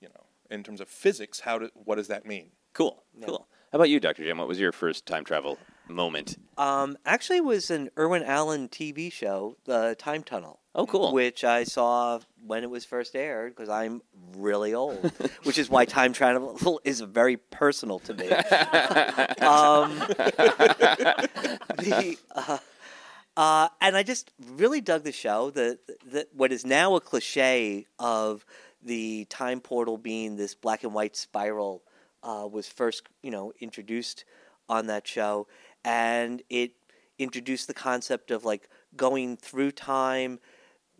you 0.00 0.08
know, 0.08 0.24
in 0.50 0.62
terms 0.62 0.80
of 0.80 0.88
physics, 0.88 1.40
how 1.40 1.58
do, 1.58 1.70
what 1.74 1.96
does 1.96 2.08
that 2.08 2.26
mean? 2.26 2.50
Cool, 2.72 3.02
cool. 3.24 3.46
How 3.72 3.76
about 3.76 3.88
you, 3.88 4.00
Dr. 4.00 4.24
Jim? 4.24 4.38
What 4.38 4.48
was 4.48 4.60
your 4.60 4.72
first 4.72 5.06
time 5.06 5.24
travel 5.24 5.58
moment? 5.88 6.36
Um, 6.58 6.96
actually, 7.06 7.38
it 7.38 7.44
was 7.44 7.70
an 7.70 7.90
Irwin 7.98 8.22
Allen 8.22 8.68
TV 8.68 9.10
show, 9.10 9.56
The 9.64 9.94
Time 9.98 10.22
Tunnel. 10.22 10.60
Oh, 10.74 10.86
cool. 10.86 11.12
Which 11.12 11.44
I 11.44 11.64
saw 11.64 12.20
when 12.46 12.62
it 12.62 12.70
was 12.70 12.84
first 12.84 13.14
aired 13.14 13.54
because 13.54 13.68
I'm 13.68 14.00
really 14.36 14.72
old, 14.72 15.12
which 15.42 15.58
is 15.58 15.68
why 15.68 15.84
time 15.84 16.12
travel 16.12 16.80
is 16.84 17.00
very 17.00 17.36
personal 17.36 17.98
to 18.00 18.14
me. 18.14 18.28
um, 18.30 19.98
the, 21.78 22.16
uh, 22.34 22.58
uh, 23.36 23.68
and 23.82 23.96
I 23.96 24.02
just 24.02 24.32
really 24.40 24.80
dug 24.80 25.04
the 25.04 25.12
show. 25.12 25.50
The, 25.50 25.78
the 26.10 26.26
what 26.32 26.52
is 26.52 26.64
now 26.64 26.96
a 26.96 27.00
cliche 27.00 27.86
of 27.98 28.46
the 28.82 29.26
time 29.26 29.60
portal 29.60 29.98
being 29.98 30.36
this 30.36 30.54
black 30.54 30.84
and 30.84 30.94
white 30.94 31.16
spiral 31.16 31.82
uh, 32.22 32.48
was 32.50 32.66
first, 32.66 33.02
you 33.22 33.30
know, 33.30 33.52
introduced 33.60 34.24
on 34.68 34.86
that 34.86 35.06
show, 35.06 35.46
and 35.84 36.42
it 36.48 36.72
introduced 37.18 37.66
the 37.66 37.74
concept 37.74 38.30
of 38.30 38.44
like 38.44 38.68
going 38.96 39.36
through 39.36 39.72
time, 39.72 40.38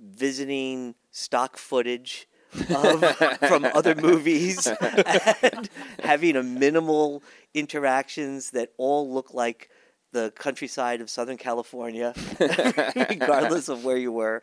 visiting 0.02 0.94
stock 1.10 1.56
footage 1.56 2.28
of, 2.74 3.04
from 3.48 3.64
other 3.74 3.94
movies, 3.94 4.66
and 4.66 5.70
having 6.02 6.36
a 6.36 6.42
minimal 6.42 7.22
interactions 7.54 8.50
that 8.50 8.72
all 8.76 9.12
look 9.12 9.32
like 9.32 9.70
the 10.12 10.32
countryside 10.36 11.00
of 11.00 11.08
Southern 11.08 11.38
California, 11.38 12.14
regardless 13.08 13.68
of 13.68 13.84
where 13.84 13.96
you 13.96 14.12
were, 14.12 14.42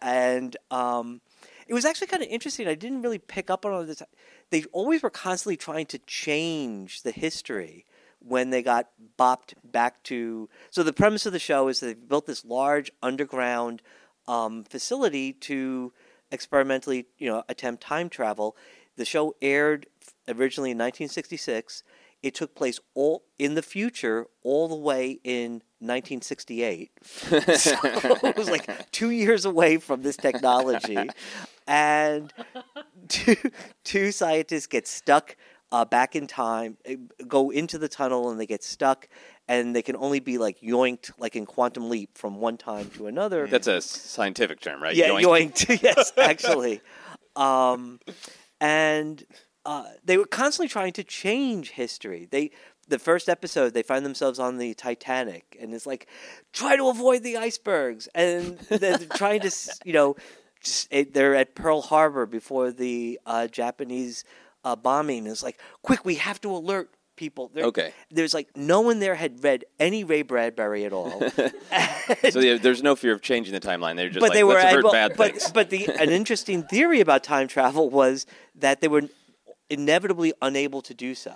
and 0.00 0.56
um, 0.70 1.20
it 1.66 1.74
was 1.74 1.84
actually 1.84 2.06
kind 2.06 2.22
of 2.22 2.28
interesting. 2.30 2.66
I 2.66 2.74
didn't 2.74 3.02
really 3.02 3.18
pick 3.18 3.50
up 3.50 3.66
on 3.66 3.86
this. 3.86 4.02
They 4.50 4.64
always 4.72 5.02
were 5.02 5.10
constantly 5.10 5.56
trying 5.56 5.86
to 5.86 5.98
change 5.98 7.02
the 7.02 7.12
history 7.12 7.84
when 8.20 8.50
they 8.50 8.62
got 8.62 8.88
bopped 9.18 9.54
back 9.64 10.02
to. 10.04 10.48
So 10.70 10.82
the 10.82 10.92
premise 10.92 11.26
of 11.26 11.32
the 11.32 11.38
show 11.38 11.68
is 11.68 11.80
they 11.80 11.94
built 11.94 12.26
this 12.26 12.44
large 12.44 12.90
underground 13.02 13.82
um, 14.28 14.64
facility 14.64 15.32
to 15.32 15.92
experimentally, 16.30 17.06
you 17.18 17.28
know, 17.28 17.42
attempt 17.48 17.82
time 17.82 18.08
travel. 18.08 18.56
The 18.96 19.04
show 19.04 19.34
aired 19.40 19.86
originally 20.28 20.70
in 20.70 20.78
1966. 20.78 21.82
It 22.22 22.34
took 22.34 22.54
place 22.54 22.78
all 22.94 23.24
in 23.38 23.54
the 23.54 23.62
future, 23.62 24.26
all 24.42 24.68
the 24.68 24.74
way 24.74 25.20
in 25.24 25.62
1968. 25.78 26.90
so 27.02 27.76
it 27.82 28.36
was 28.36 28.50
like 28.50 28.90
two 28.92 29.10
years 29.10 29.46
away 29.46 29.78
from 29.78 30.02
this 30.02 30.18
technology, 30.18 31.08
and 31.66 32.32
two 33.08 33.36
two 33.84 34.12
scientists 34.12 34.66
get 34.66 34.86
stuck 34.86 35.36
uh, 35.72 35.84
back 35.84 36.14
in 36.14 36.26
time, 36.26 36.76
eh, 36.84 36.96
go 37.26 37.50
into 37.50 37.78
the 37.78 37.88
tunnel, 37.88 38.30
and 38.30 38.38
they 38.38 38.46
get 38.46 38.62
stuck, 38.62 39.08
and 39.50 39.74
they 39.74 39.82
can 39.82 39.96
only 39.96 40.20
be 40.20 40.38
like 40.38 40.60
yoinked, 40.60 41.10
like 41.18 41.34
in 41.34 41.44
Quantum 41.44 41.90
Leap, 41.90 42.16
from 42.16 42.36
one 42.36 42.56
time 42.56 42.88
to 42.90 43.08
another. 43.08 43.48
That's 43.48 43.66
a 43.66 43.80
scientific 43.80 44.60
term, 44.60 44.80
right? 44.80 44.94
Yeah, 44.94 45.08
Yoink. 45.08 45.52
yoinked. 45.52 45.82
yes, 45.82 46.12
actually. 46.16 46.80
Um, 47.34 47.98
and 48.60 49.24
uh, 49.66 49.86
they 50.04 50.18
were 50.18 50.26
constantly 50.26 50.68
trying 50.68 50.92
to 50.92 51.02
change 51.02 51.70
history. 51.70 52.28
They 52.30 52.52
the 52.86 53.00
first 53.00 53.28
episode 53.28 53.74
they 53.74 53.82
find 53.82 54.06
themselves 54.06 54.38
on 54.38 54.58
the 54.58 54.72
Titanic, 54.74 55.56
and 55.60 55.74
it's 55.74 55.84
like 55.84 56.06
try 56.52 56.76
to 56.76 56.88
avoid 56.88 57.24
the 57.24 57.36
icebergs, 57.36 58.08
and 58.14 58.56
they're 58.68 58.98
trying 59.16 59.40
to 59.40 59.50
you 59.84 59.92
know 59.92 60.14
just, 60.62 60.92
they're 61.12 61.34
at 61.34 61.56
Pearl 61.56 61.82
Harbor 61.82 62.24
before 62.24 62.70
the 62.70 63.18
uh, 63.26 63.48
Japanese 63.48 64.22
uh, 64.62 64.76
bombing. 64.76 65.26
It's 65.26 65.42
like 65.42 65.58
quick, 65.82 66.04
we 66.04 66.14
have 66.16 66.40
to 66.42 66.52
alert. 66.52 66.94
People, 67.20 67.50
There- 67.52 67.64
Okay. 67.66 67.92
There's 68.10 68.32
like 68.32 68.48
no 68.56 68.80
one 68.80 68.98
there 68.98 69.14
had 69.14 69.44
read 69.44 69.66
any 69.78 70.04
Ray 70.04 70.22
Bradbury 70.22 70.86
at 70.86 70.92
all. 70.94 71.22
So 72.30 72.40
yeah, 72.40 72.56
there's 72.56 72.82
no 72.82 72.96
fear 72.96 73.12
of 73.12 73.20
changing 73.20 73.52
the 73.52 73.60
timeline. 73.60 73.96
They're 73.96 74.08
just 74.08 74.20
but 74.20 74.30
like, 74.30 74.36
they 74.38 74.42
were 74.42 74.58
avert 74.58 74.78
able, 74.80 74.90
bad 74.90 75.12
but, 75.18 75.32
things. 75.32 75.52
but 75.52 75.68
the 75.70 75.86
an 76.00 76.08
interesting 76.20 76.62
theory 76.64 77.00
about 77.00 77.22
time 77.22 77.46
travel 77.46 77.90
was 77.90 78.24
that 78.54 78.80
they 78.80 78.88
were 78.88 79.02
inevitably 79.68 80.32
unable 80.40 80.80
to 80.82 80.94
do 80.94 81.14
so, 81.14 81.34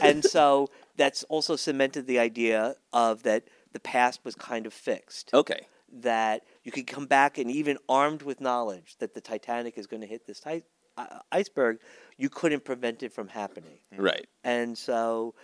and 0.00 0.24
so 0.36 0.70
that's 0.96 1.22
also 1.24 1.56
cemented 1.56 2.06
the 2.06 2.18
idea 2.18 2.74
of 2.92 3.22
that 3.22 3.44
the 3.72 3.80
past 3.80 4.24
was 4.24 4.34
kind 4.34 4.64
of 4.66 4.72
fixed. 4.72 5.30
okay. 5.34 5.60
That 5.92 6.42
you 6.64 6.72
could 6.72 6.86
come 6.86 7.04
back 7.06 7.36
and 7.38 7.50
even 7.50 7.76
armed 7.86 8.22
with 8.22 8.40
knowledge 8.40 8.96
that 8.98 9.12
the 9.14 9.20
Titanic 9.20 9.76
is 9.76 9.86
going 9.86 10.00
to 10.00 10.06
hit 10.08 10.26
this 10.26 10.40
ti- 10.40 10.62
uh, 10.96 11.18
iceberg, 11.30 11.78
you 12.18 12.28
couldn't 12.28 12.64
prevent 12.64 13.02
it 13.02 13.12
from 13.12 13.28
happening 13.28 13.78
Right. 13.96 14.26
and 14.44 14.76
so 14.76 15.34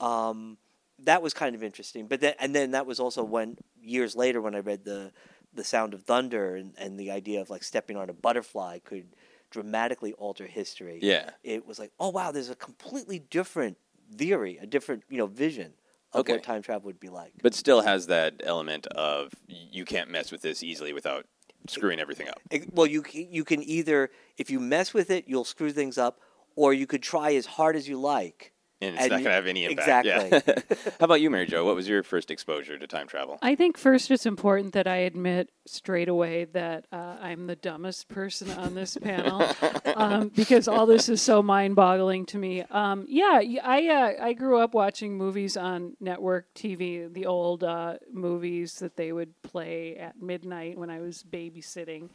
um, 0.00 0.58
that 1.00 1.22
was 1.22 1.34
kind 1.34 1.54
of 1.54 1.62
interesting. 1.62 2.06
But 2.06 2.20
then, 2.20 2.34
and 2.38 2.54
then 2.54 2.70
that 2.72 2.86
was 2.86 3.00
also 3.00 3.22
when 3.24 3.58
years 3.82 4.14
later 4.16 4.40
when 4.40 4.54
I 4.54 4.60
read 4.60 4.84
the 4.84 5.12
the 5.54 5.64
Sound 5.64 5.94
of 5.94 6.02
Thunder 6.02 6.54
and, 6.56 6.74
and 6.76 7.00
the 7.00 7.10
idea 7.10 7.40
of 7.40 7.48
like 7.48 7.62
stepping 7.64 7.96
on 7.96 8.10
a 8.10 8.12
butterfly 8.12 8.78
could 8.80 9.06
dramatically 9.50 10.12
alter 10.14 10.46
history. 10.46 10.98
Yeah. 11.02 11.30
it 11.42 11.66
was 11.66 11.78
like, 11.78 11.92
oh 11.98 12.10
wow, 12.10 12.30
there's 12.30 12.50
a 12.50 12.54
completely 12.56 13.18
different 13.18 13.78
theory, 14.14 14.58
a 14.60 14.66
different 14.66 15.04
you 15.08 15.16
know 15.18 15.26
vision 15.26 15.72
of 16.12 16.20
Okay. 16.20 16.32
what 16.34 16.42
time 16.42 16.62
travel 16.62 16.86
would 16.86 17.00
be 17.00 17.08
like. 17.08 17.32
But 17.42 17.54
still 17.54 17.80
has 17.82 18.06
that 18.08 18.34
element 18.44 18.86
of 18.88 19.32
you 19.48 19.84
can't 19.84 20.10
mess 20.10 20.30
with 20.30 20.42
this 20.42 20.62
easily 20.62 20.92
without 20.92 21.26
screwing 21.68 22.00
everything 22.00 22.28
up. 22.28 22.40
Well, 22.72 22.86
you 22.86 23.04
you 23.12 23.44
can 23.44 23.62
either 23.62 24.10
if 24.36 24.50
you 24.50 24.60
mess 24.60 24.94
with 24.94 25.10
it, 25.10 25.24
you'll 25.26 25.44
screw 25.44 25.72
things 25.72 25.98
up, 25.98 26.20
or 26.54 26.72
you 26.72 26.86
could 26.86 27.02
try 27.02 27.34
as 27.34 27.46
hard 27.46 27.76
as 27.76 27.88
you 27.88 28.00
like. 28.00 28.52
And 28.80 28.94
it's 28.94 29.04
And 29.04 29.10
not 29.10 29.16
going 29.18 29.24
to 29.24 29.30
have 29.32 29.46
any 29.46 29.64
impact. 29.64 30.06
exactly. 30.06 30.42
Yeah. 30.54 30.76
How 31.00 31.04
about 31.04 31.20
you, 31.22 31.30
Mary 31.30 31.46
Jo? 31.46 31.64
What 31.64 31.74
was 31.76 31.88
your 31.88 32.02
first 32.02 32.30
exposure 32.30 32.78
to 32.78 32.86
time 32.86 33.06
travel? 33.06 33.38
I 33.40 33.54
think 33.54 33.78
first 33.78 34.10
it's 34.10 34.26
important 34.26 34.74
that 34.74 34.86
I 34.86 34.96
admit 34.98 35.50
straight 35.66 36.08
away 36.08 36.44
that 36.52 36.86
uh, 36.92 37.16
I'm 37.20 37.46
the 37.46 37.56
dumbest 37.56 38.08
person 38.08 38.50
on 38.50 38.74
this 38.74 38.96
panel 38.98 39.48
um, 39.96 40.28
because 40.28 40.68
all 40.68 40.84
this 40.86 41.08
is 41.08 41.22
so 41.22 41.42
mind-boggling 41.42 42.26
to 42.26 42.38
me. 42.38 42.62
Um, 42.70 43.06
yeah, 43.08 43.40
y- 43.40 43.58
I 43.62 43.88
uh, 43.88 44.24
I 44.26 44.32
grew 44.34 44.58
up 44.58 44.74
watching 44.74 45.16
movies 45.16 45.56
on 45.56 45.96
network 46.00 46.52
TV, 46.54 47.12
the 47.12 47.24
old 47.26 47.64
uh, 47.64 47.94
movies 48.12 48.74
that 48.80 48.96
they 48.96 49.10
would 49.10 49.40
play 49.42 49.96
at 49.96 50.20
midnight 50.20 50.76
when 50.78 50.90
I 50.90 51.00
was 51.00 51.22
babysitting 51.22 52.10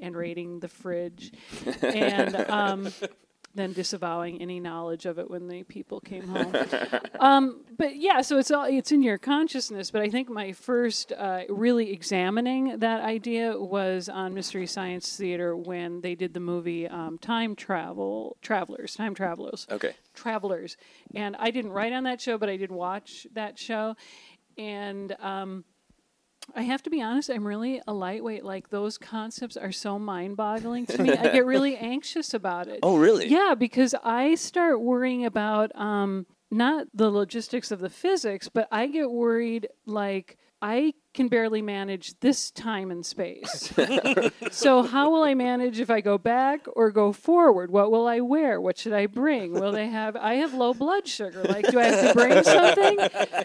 and 0.00 0.14
raiding 0.16 0.60
the 0.60 0.68
fridge, 0.68 1.32
and. 1.82 2.36
Um, 2.48 2.92
then 3.54 3.72
disavowing 3.72 4.40
any 4.40 4.60
knowledge 4.60 5.06
of 5.06 5.18
it 5.18 5.30
when 5.30 5.48
the 5.48 5.62
people 5.64 6.00
came 6.00 6.22
home. 6.28 6.54
um, 7.18 7.62
but 7.76 7.96
yeah, 7.96 8.20
so 8.20 8.38
it's 8.38 8.50
all 8.50 8.64
it's 8.64 8.92
in 8.92 9.02
your 9.02 9.18
consciousness. 9.18 9.90
But 9.90 10.02
I 10.02 10.08
think 10.10 10.28
my 10.28 10.52
first 10.52 11.12
uh, 11.12 11.42
really 11.48 11.92
examining 11.92 12.78
that 12.78 13.00
idea 13.02 13.58
was 13.58 14.08
on 14.08 14.34
Mystery 14.34 14.66
Science 14.66 15.16
Theater 15.16 15.56
when 15.56 16.00
they 16.00 16.14
did 16.14 16.34
the 16.34 16.40
movie 16.40 16.86
um, 16.86 17.18
Time 17.18 17.56
Travel 17.56 18.36
Travelers, 18.42 18.94
Time 18.94 19.14
Travelers 19.14 19.66
Okay. 19.70 19.94
travelers 20.14 20.76
and 21.14 21.36
i 21.36 21.50
didn't 21.50 21.70
write 21.72 21.92
on 21.92 22.04
that 22.04 22.20
show 22.20 22.36
but 22.36 22.48
i 22.48 22.56
did 22.56 22.70
watch 22.70 23.26
that 23.34 23.58
show 23.58 23.94
and 24.58 25.16
um, 25.20 25.64
i 26.56 26.62
have 26.62 26.82
to 26.82 26.90
be 26.90 27.00
honest 27.02 27.30
i'm 27.30 27.46
really 27.46 27.80
a 27.86 27.92
lightweight 27.92 28.44
like 28.44 28.70
those 28.70 28.98
concepts 28.98 29.56
are 29.56 29.72
so 29.72 29.98
mind-boggling 29.98 30.86
to 30.86 31.02
me 31.02 31.10
i 31.12 31.22
get 31.32 31.44
really 31.54 31.76
anxious 31.76 32.34
about 32.34 32.68
it 32.68 32.80
Oh, 32.82 32.96
really? 32.96 33.28
yeah 33.28 33.54
because 33.58 33.94
i 34.04 34.34
start 34.34 34.80
worrying 34.80 35.24
about 35.24 35.74
um, 35.76 36.26
not 36.50 36.86
the 36.94 37.10
logistics 37.10 37.70
of 37.70 37.80
the 37.80 37.90
physics 37.90 38.48
but 38.48 38.68
i 38.72 38.86
get 38.86 39.10
worried 39.10 39.68
like 39.86 40.38
i 40.62 40.92
can 41.12 41.28
barely 41.28 41.62
manage 41.62 42.18
this 42.20 42.50
time 42.50 42.90
and 42.90 43.04
space 43.04 43.72
so 44.50 44.82
how 44.82 45.10
will 45.10 45.22
I 45.22 45.34
manage 45.34 45.80
if 45.80 45.90
I 45.90 46.00
go 46.00 46.18
back 46.18 46.66
or 46.74 46.90
go 46.90 47.12
forward? 47.12 47.70
What 47.70 47.90
will 47.90 48.06
I 48.06 48.20
wear? 48.20 48.60
What 48.60 48.78
should 48.78 48.92
I 48.92 49.06
bring? 49.06 49.52
Will 49.52 49.72
they 49.72 49.88
have? 49.88 50.16
I 50.16 50.34
have 50.34 50.54
low 50.54 50.74
blood 50.74 51.06
sugar. 51.06 51.42
Like, 51.42 51.66
do 51.68 51.78
I 51.78 51.84
have 51.84 52.08
to 52.08 52.14
bring 52.14 52.42
something? 52.44 52.98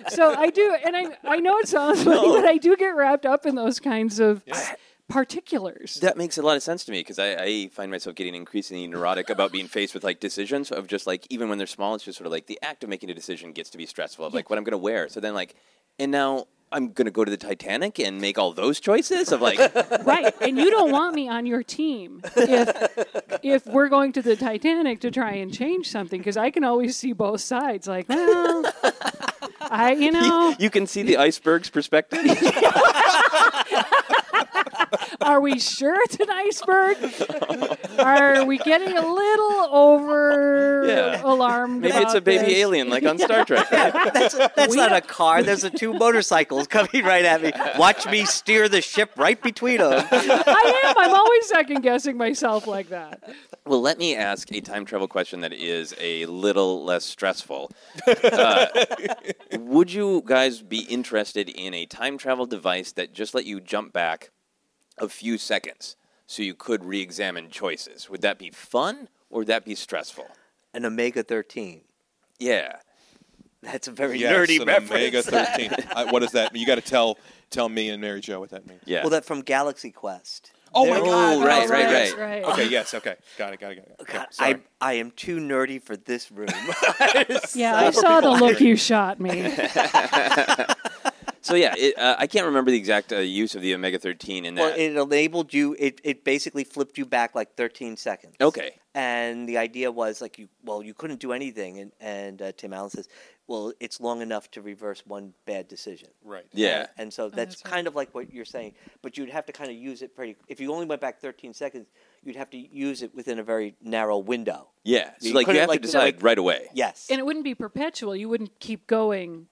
So 0.10 0.34
I 0.34 0.50
do, 0.50 0.76
and 0.86 0.96
I 0.96 1.18
I 1.24 1.38
know 1.38 1.58
it 1.60 1.68
sounds 1.68 2.04
funny, 2.04 2.28
but 2.28 2.46
I 2.46 2.58
do 2.58 2.76
get 2.76 2.90
wrapped 2.90 3.26
up 3.26 3.46
in 3.46 3.56
those 3.56 3.80
kinds 3.80 4.20
of 4.20 4.44
particulars. 5.08 5.96
That 5.96 6.18
makes 6.18 6.38
a 6.38 6.42
lot 6.42 6.58
of 6.58 6.64
sense 6.64 6.84
to 6.86 6.92
me 6.92 7.00
because 7.00 7.20
I, 7.20 7.36
I 7.36 7.68
find 7.70 7.92
myself 7.92 8.16
getting 8.16 8.36
increasingly 8.36 8.88
neurotic 8.88 9.30
about 9.30 9.52
being 9.52 9.68
faced 9.68 9.94
with 9.94 10.04
like 10.04 10.20
decisions 10.20 10.72
of 10.72 10.88
just 10.88 11.06
like 11.06 11.28
even 11.30 11.50
when 11.50 11.58
they're 11.58 11.68
small, 11.68 11.96
it's 11.96 12.04
just 12.04 12.18
sort 12.18 12.26
of 12.26 12.32
like 12.32 12.48
the 12.48 12.60
act 12.62 12.84
of 12.84 12.90
making 12.90 13.10
a 13.10 13.14
decision 13.14 13.52
gets 13.52 13.70
to 13.72 13.78
be 13.78 13.86
stressful 13.86 14.26
of 14.26 14.34
like 14.34 14.50
what 14.50 14.58
I'm 14.58 14.64
going 14.64 14.72
to 14.72 14.78
wear. 14.78 15.08
So 15.10 15.20
then 15.20 15.34
like, 15.34 15.56
and 16.00 16.12
now 16.12 16.46
I'm 16.72 16.92
going 16.92 17.06
to 17.06 17.12
go 17.12 17.24
to 17.24 17.32
the 17.32 17.38
Titanic 17.38 18.00
and 18.00 18.20
make 18.20 18.38
all 18.38 18.52
those 18.52 18.80
choices 18.80 19.32
of 19.32 19.42
like, 19.42 19.60
right, 20.06 20.34
and 20.42 20.58
you 20.58 20.70
don't 20.70 20.92
want 20.92 21.16
me 21.16 21.30
on 21.30 21.46
your 21.46 21.64
team 21.64 22.22
if 22.36 23.40
if 23.44 23.66
we're 23.68 23.88
going 23.88 24.12
to 24.14 24.22
the 24.22 24.36
Titanic 24.36 25.00
to 25.02 25.12
try 25.12 25.34
and 25.34 25.54
change 25.54 25.90
something 25.90 26.20
because 26.20 26.38
I 26.38 26.50
can 26.50 26.64
always 26.64 26.98
see 26.98 27.14
both 27.14 27.42
sides. 27.42 27.88
Like, 27.88 28.10
well, 28.10 28.66
I 29.62 29.94
you 29.98 30.12
know, 30.14 30.56
you 30.60 30.70
can 30.70 30.88
see 30.88 31.04
the 31.04 31.18
iceberg's 31.18 31.70
perspective. 31.70 32.20
are 35.22 35.40
we 35.42 35.60
sure 35.60 35.96
it's 36.04 36.20
an 36.20 36.30
iceberg? 36.30 36.98
Are 38.00 38.46
we 38.46 38.58
getting 38.58 38.98
a 38.98 39.02
little 39.08 39.70
over 39.76 40.86
Yeah. 40.88 41.22
alarmed? 41.24 41.82
Maybe 41.82 41.96
it's 41.98 42.14
a 42.14 42.22
baby 42.22 42.46
this? 42.46 42.58
alien 42.58 42.90
like 42.90 43.04
on 43.06 43.18
Star 43.18 43.46
Trek. 43.46 43.70
right? 43.72 44.14
That's 44.14 44.76
not 44.76 44.92
a 44.94 45.02
car. 45.02 45.44
There's 45.44 45.64
a 45.64 45.70
two 45.70 45.94
motorcycles 45.94 46.68
coming 46.68 47.04
right 47.06 47.26
at 47.26 47.42
me. 47.42 47.52
Watch 47.78 48.06
me 48.08 48.26
steer 48.26 48.68
the 48.70 48.82
ship 48.82 49.12
right 49.16 49.42
between 49.42 49.78
them. 49.78 50.06
I 50.12 50.82
am. 50.86 50.98
I'm 50.98 51.14
always 51.16 51.48
second 51.48 51.82
guessing 51.82 52.18
myself 52.18 52.68
like 52.68 52.90
that. 52.90 53.24
Well, 53.66 53.82
let 53.82 53.98
me 53.98 54.16
ask 54.16 54.52
a 54.52 54.62
time 54.62 54.86
travel 54.86 55.08
question 55.08 55.42
that 55.42 55.54
is 55.54 55.96
a 56.00 56.26
little 56.28 56.84
less 56.84 57.06
stressful. 57.06 57.72
Uh, 58.36 58.68
would 59.60 59.92
you 59.92 60.22
guys 60.26 60.62
be 60.62 60.80
interested 60.82 61.48
in 61.50 61.74
a 61.74 61.86
time 61.86 62.18
travel 62.18 62.46
device 62.46 62.92
that 62.94 63.14
just 63.14 63.34
let 63.34 63.46
you 63.46 63.60
jump 63.60 63.94
back 63.94 64.32
a 64.98 65.10
few 65.10 65.38
seconds 65.38 65.96
so 66.28 66.42
you 66.44 66.54
could 66.54 66.84
re 66.84 67.02
examine 67.02 67.50
choices? 67.50 68.10
Would 68.10 68.22
that 68.22 68.40
be 68.40 68.50
fun 68.52 69.10
or 69.30 69.40
would 69.40 69.48
that 69.48 69.66
be 69.66 69.76
stressful? 69.76 70.28
An 70.74 70.86
Omega 70.86 71.24
13. 71.24 71.82
Yeah. 72.40 72.78
That's 73.62 73.88
a 73.88 73.92
very 73.92 74.20
Yes, 74.20 74.32
nerdy 74.34 74.62
an 74.62 74.68
reference. 74.68 74.92
Omega 74.92 75.24
13. 75.24 75.72
I, 75.96 76.06
what 76.12 76.22
does 76.22 76.32
that 76.34 76.54
mean? 76.54 76.62
You 76.62 76.68
got 76.68 76.76
to 76.76 76.82
tell 76.82 77.18
tell 77.50 77.70
me 77.70 77.90
and 77.90 78.02
Mary 78.02 78.22
Jo 78.22 78.40
what 78.40 78.50
that 78.52 78.68
means. 78.68 78.82
Yeah. 78.86 79.02
Well, 79.02 79.10
that 79.12 79.26
from 79.26 79.42
Galaxy 79.42 79.92
Quest. 79.92 80.52
Oh 80.78 80.86
my 80.90 81.00
God! 81.00 81.08
Oh, 81.08 81.46
right, 81.46 81.70
right, 81.70 81.86
Right, 81.86 82.18
right. 82.18 82.20
right. 82.20 82.44
Okay, 82.44 82.68
yes, 82.68 82.94
okay, 82.94 83.16
got 83.38 83.54
it, 83.54 83.62
got 83.62 83.72
it, 83.72 83.76
got 83.76 83.86
it. 83.86 83.96
Okay, 84.02 84.14
God, 84.18 84.28
sorry. 84.32 84.56
I, 84.82 84.90
I 84.90 84.94
am 84.96 85.12
too 85.12 85.38
nerdy 85.38 85.82
for 85.82 85.96
this 85.96 86.30
room. 86.30 86.50
Yeah, 87.56 87.78
I 87.78 87.92
saw 87.92 88.20
the 88.20 88.32
look 88.32 88.60
you 88.60 88.76
shot 88.76 89.18
me. 89.22 89.56
So, 91.46 91.56
yeah, 91.56 91.74
it, 91.78 91.98
uh, 91.98 92.16
I 92.18 92.28
can't 92.28 92.46
remember 92.46 92.72
the 92.72 92.78
exact 92.78 93.14
uh, 93.14 93.18
use 93.18 93.56
of 93.56 93.62
the 93.62 93.74
Omega 93.74 94.00
13 94.00 94.46
in 94.46 94.56
that. 94.56 94.62
well, 94.62 94.74
it 94.76 94.96
enabled 94.96 95.54
you. 95.54 95.76
It, 95.78 96.02
it 96.04 96.24
basically 96.24 96.64
flipped 96.64 96.98
you 96.98 97.06
back 97.06 97.36
like 97.36 97.56
13 97.56 97.98
seconds. 97.98 98.36
okay. 98.42 98.78
And 98.96 99.48
the 99.50 99.58
idea 99.58 99.92
was 99.92 100.22
like 100.22 100.40
you. 100.40 100.48
Well, 100.64 100.82
you 100.82 100.94
couldn't 100.94 101.20
do 101.20 101.34
anything, 101.34 101.80
and 101.80 101.92
and 102.00 102.42
uh, 102.42 102.54
Tim 102.56 102.72
Allen 102.72 102.90
says, 102.90 103.10
well, 103.48 103.74
it's 103.80 104.00
long 104.00 104.22
enough 104.22 104.50
to 104.52 104.62
reverse 104.62 105.04
one 105.06 105.34
bad 105.46 105.68
decision. 105.68 106.10
right. 106.24 106.46
Yeah. 106.54 106.80
And, 106.80 106.90
and 106.98 107.14
so 107.14 107.30
that's, 107.30 107.56
that's 107.56 107.66
right. 107.66 107.74
kind 107.74 107.88
of 107.88 107.96
like 107.96 108.16
what 108.16 108.34
you're 108.34 108.46
saying, 108.46 108.74
but 109.02 109.18
you'd 109.18 109.30
have 109.30 109.46
to 109.48 109.52
kind 109.52 109.70
of 109.70 109.76
use 109.78 110.02
it 110.02 110.16
pretty. 110.16 110.36
If 110.48 110.60
you 110.60 110.72
only 110.74 110.86
went 110.86 111.02
back 111.02 111.20
13 111.20 111.54
seconds, 111.54 111.88
you'd 112.24 112.36
have 112.38 112.50
to 112.52 112.58
use 112.58 113.04
it 113.04 113.14
within 113.14 113.38
a 113.40 113.44
very 113.44 113.76
narrow 113.82 114.18
window. 114.18 114.70
Yeah. 114.84 115.12
So, 115.20 115.28
You 115.28 115.34
like, 115.34 115.42
you 115.42 115.54
couldn't, 115.54 115.62
have 115.70 115.72
to 115.72 115.80
decide 115.80 116.16
like- 116.16 116.24
right 116.24 116.38
away. 116.38 116.70
Yes. 116.74 117.08
And 117.10 117.20
it 117.20 117.26
wouldn't 117.26 117.46
be 117.46 117.54
perpetual. 117.54 118.16
You 118.16 118.30
wouldn't 118.30 118.60
keep 118.60 118.88
going 118.88 119.48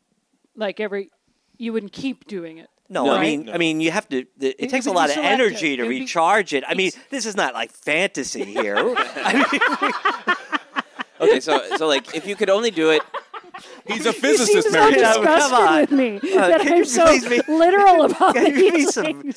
like 0.55 0.79
every 0.79 1.11
you 1.63 1.73
wouldn't 1.73 1.93
keep 1.93 2.27
doing 2.27 2.57
it. 2.57 2.69
No, 2.89 3.05
No. 3.05 3.13
I 3.15 3.21
mean, 3.21 3.45
No. 3.45 3.53
I 3.53 3.57
mean, 3.57 3.79
you 3.81 3.91
have 3.91 4.07
to. 4.09 4.17
It 4.39 4.55
It 4.59 4.69
takes 4.69 4.85
a 4.85 4.91
lot 4.91 5.09
of 5.09 5.17
energy 5.17 5.75
to 5.77 5.83
It 5.83 5.85
would 5.87 5.89
be- 5.89 5.99
recharge 6.01 6.53
it. 6.53 6.63
I 6.67 6.73
mean, 6.75 6.91
this 7.09 7.25
is 7.25 7.35
not 7.35 7.53
like 7.53 7.71
fantasy 7.71 8.43
here. 8.43 8.75
I 8.77 9.33
mean, 10.29 10.35
Okay, 11.29 11.39
so, 11.39 11.61
so 11.77 11.87
like, 11.87 12.13
if 12.15 12.27
you 12.27 12.35
could 12.35 12.49
only 12.49 12.71
do 12.71 12.89
it 12.89 13.01
He's 13.87 14.01
a 14.05 14.09
You 14.09 14.13
seem 14.13 14.21
physicist, 14.21 14.67
so 14.71 14.73
Mary 14.73 14.93
Jo. 14.95 15.13
Jo, 15.13 15.23
come 15.23 15.53
on. 15.53 15.81
with 15.81 15.91
me 15.91 16.17
Uh, 16.17 16.47
that 16.49 16.61
I'm 16.61 16.83
so 16.85 17.05
please 17.05 17.25
be- 17.27 17.41
literal 17.47 18.03
about 18.05 18.33
Can 18.35 18.47
you 18.47 18.51
give 18.63 18.73
me 18.73 18.79
these 18.79 18.93
some- 18.93 19.05
things. 19.05 19.35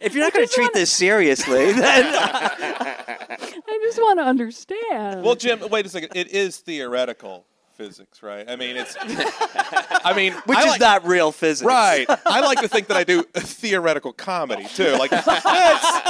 if 0.00 0.14
you're 0.14 0.24
not 0.24 0.32
going 0.34 0.46
to 0.46 0.52
treat 0.52 0.72
this 0.74 0.90
seriously, 0.92 1.72
then 1.72 2.04
I 2.14 3.78
just 3.84 3.98
want 3.98 4.18
to 4.18 4.24
understand. 4.24 5.22
Well, 5.22 5.36
Jim, 5.36 5.60
wait 5.70 5.86
a 5.86 5.88
second. 5.88 6.10
It 6.14 6.28
is 6.28 6.58
theoretical 6.58 7.46
physics, 7.76 8.22
right? 8.22 8.48
I 8.48 8.56
mean, 8.56 8.76
it's. 8.76 8.96
I 9.00 10.12
mean, 10.16 10.32
which 10.46 10.58
I 10.58 10.62
is 10.62 10.66
like- 10.68 10.80
not 10.80 11.06
real 11.06 11.32
physics, 11.32 11.66
Right. 11.66 12.06
I 12.26 12.40
like 12.40 12.60
to 12.60 12.68
think 12.68 12.88
that 12.88 12.96
I 12.96 13.04
do 13.04 13.22
theoretical 13.22 14.12
comedy 14.12 14.64
too. 14.74 14.92
Like 14.98 15.10
it's, 15.12 15.26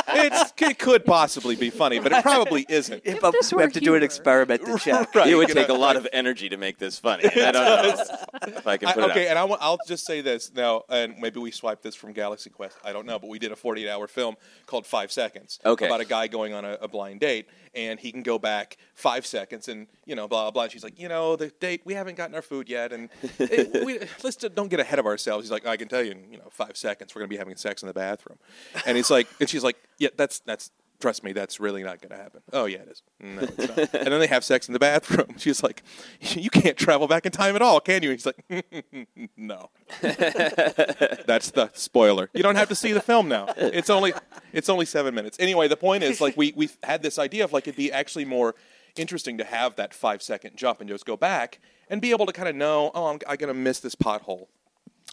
it's 0.08 0.52
it 0.62 0.78
could 0.78 1.04
possibly 1.04 1.56
be 1.56 1.70
funny, 1.70 1.98
but 1.98 2.12
it 2.12 2.22
probably 2.22 2.66
isn't. 2.68 3.02
If, 3.04 3.20
this 3.20 3.52
we 3.52 3.62
have 3.62 3.72
to 3.72 3.80
do 3.80 3.94
an 3.94 4.02
experiment 4.02 4.64
to 4.64 4.78
check. 4.78 5.14
Right. 5.14 5.28
it 5.28 5.34
would 5.34 5.48
you 5.48 5.54
take 5.54 5.68
a 5.68 5.72
lot 5.72 5.96
like- 5.96 5.96
of 5.96 6.08
energy 6.12 6.48
to 6.48 6.56
make 6.56 6.78
this 6.78 6.98
funny. 6.98 7.24
and 7.24 7.56
I 7.56 7.82
don't 7.82 7.96
know 7.96 8.48
if 8.58 8.66
I 8.66 8.76
can 8.76 8.88
I, 8.88 8.92
put 8.92 9.10
okay, 9.10 9.22
it 9.22 9.26
out. 9.26 9.30
and 9.30 9.38
I 9.38 9.44
want, 9.44 9.62
I'll 9.62 9.78
just 9.86 10.04
say 10.06 10.20
this 10.20 10.52
now, 10.54 10.82
and 10.88 11.16
maybe 11.18 11.40
we 11.40 11.50
swipe 11.50 11.82
this 11.82 11.94
from 11.94 12.12
Galaxy 12.12 12.50
Quest. 12.50 12.76
I 12.84 12.92
don't 12.92 13.06
know, 13.06 13.18
but 13.18 13.28
we 13.28 13.38
did 13.38 13.52
a 13.52 13.56
48 13.56 13.88
hour 13.88 14.06
film 14.06 14.36
called 14.66 14.86
Five 14.86 15.10
Seconds. 15.10 15.58
Okay. 15.64 15.86
About 15.86 16.00
a 16.00 16.04
guy 16.04 16.26
going 16.28 16.52
on 16.52 16.64
a, 16.64 16.72
a 16.80 16.88
blind 16.88 17.20
date, 17.20 17.46
and 17.76 18.00
he 18.00 18.10
can 18.10 18.22
go 18.22 18.38
back 18.38 18.78
five 18.94 19.26
seconds, 19.26 19.68
and 19.68 19.86
you 20.04 20.16
know, 20.16 20.26
blah 20.26 20.44
blah 20.44 20.50
blah. 20.50 20.62
And 20.64 20.72
she's 20.72 20.82
like, 20.82 20.98
you 20.98 21.08
know, 21.08 21.36
the 21.36 21.48
date 21.60 21.82
we 21.84 21.94
haven't 21.94 22.16
gotten 22.16 22.34
our 22.34 22.42
food 22.42 22.68
yet, 22.68 22.92
and 22.92 23.10
it, 23.38 23.84
we, 23.84 24.00
let's 24.24 24.36
don't 24.36 24.68
get 24.68 24.80
ahead 24.80 24.98
of 24.98 25.06
ourselves. 25.06 25.44
He's 25.44 25.52
like, 25.52 25.66
I 25.66 25.76
can 25.76 25.86
tell 25.86 26.02
you, 26.02 26.12
in 26.12 26.32
you 26.32 26.38
know, 26.38 26.48
five 26.50 26.76
seconds 26.76 27.14
we're 27.14 27.20
gonna 27.20 27.28
be 27.28 27.36
having 27.36 27.56
sex 27.56 27.82
in 27.82 27.86
the 27.86 27.94
bathroom, 27.94 28.38
and 28.86 28.96
he's 28.96 29.10
like, 29.10 29.28
and 29.38 29.48
she's 29.48 29.62
like, 29.62 29.76
yeah, 29.98 30.08
that's 30.16 30.40
that's. 30.40 30.70
Trust 31.00 31.22
me, 31.22 31.32
that's 31.32 31.60
really 31.60 31.82
not 31.82 32.00
going 32.00 32.10
to 32.10 32.16
happen. 32.16 32.40
Oh 32.52 32.64
yeah, 32.64 32.78
it 32.78 32.88
is. 32.88 33.02
No, 33.20 33.42
it's 33.42 33.58
not. 33.58 33.78
and 33.94 34.12
then 34.12 34.20
they 34.20 34.26
have 34.26 34.44
sex 34.44 34.66
in 34.68 34.72
the 34.72 34.78
bathroom. 34.78 35.34
She's 35.36 35.62
like, 35.62 35.82
"You 36.20 36.48
can't 36.48 36.76
travel 36.76 37.06
back 37.06 37.26
in 37.26 37.32
time 37.32 37.54
at 37.54 37.62
all, 37.62 37.80
can 37.80 38.02
you?" 38.02 38.10
And 38.10 38.18
he's 38.18 38.26
like, 38.26 38.66
"No." 39.36 39.70
That's 40.00 41.50
the 41.50 41.70
spoiler. 41.74 42.30
You 42.32 42.42
don't 42.42 42.56
have 42.56 42.68
to 42.70 42.74
see 42.74 42.92
the 42.92 43.00
film 43.00 43.28
now. 43.28 43.46
It's 43.56 43.90
only 43.90 44.14
it's 44.52 44.68
only 44.68 44.86
seven 44.86 45.14
minutes. 45.14 45.36
Anyway, 45.40 45.68
the 45.68 45.76
point 45.76 46.02
is 46.02 46.20
like 46.20 46.36
we 46.36 46.52
we 46.56 46.70
had 46.82 47.02
this 47.02 47.18
idea 47.18 47.44
of 47.44 47.52
like 47.52 47.64
it'd 47.68 47.76
be 47.76 47.92
actually 47.92 48.24
more 48.24 48.54
interesting 48.96 49.36
to 49.38 49.44
have 49.44 49.76
that 49.76 49.92
five 49.92 50.22
second 50.22 50.56
jump 50.56 50.80
and 50.80 50.88
just 50.88 51.04
go 51.04 51.16
back 51.16 51.58
and 51.88 52.00
be 52.00 52.10
able 52.10 52.24
to 52.26 52.32
kind 52.32 52.48
of 52.48 52.56
know 52.56 52.90
oh 52.94 53.08
I'm, 53.08 53.18
I'm 53.28 53.36
going 53.36 53.52
to 53.52 53.54
miss 53.54 53.80
this 53.80 53.94
pothole 53.94 54.46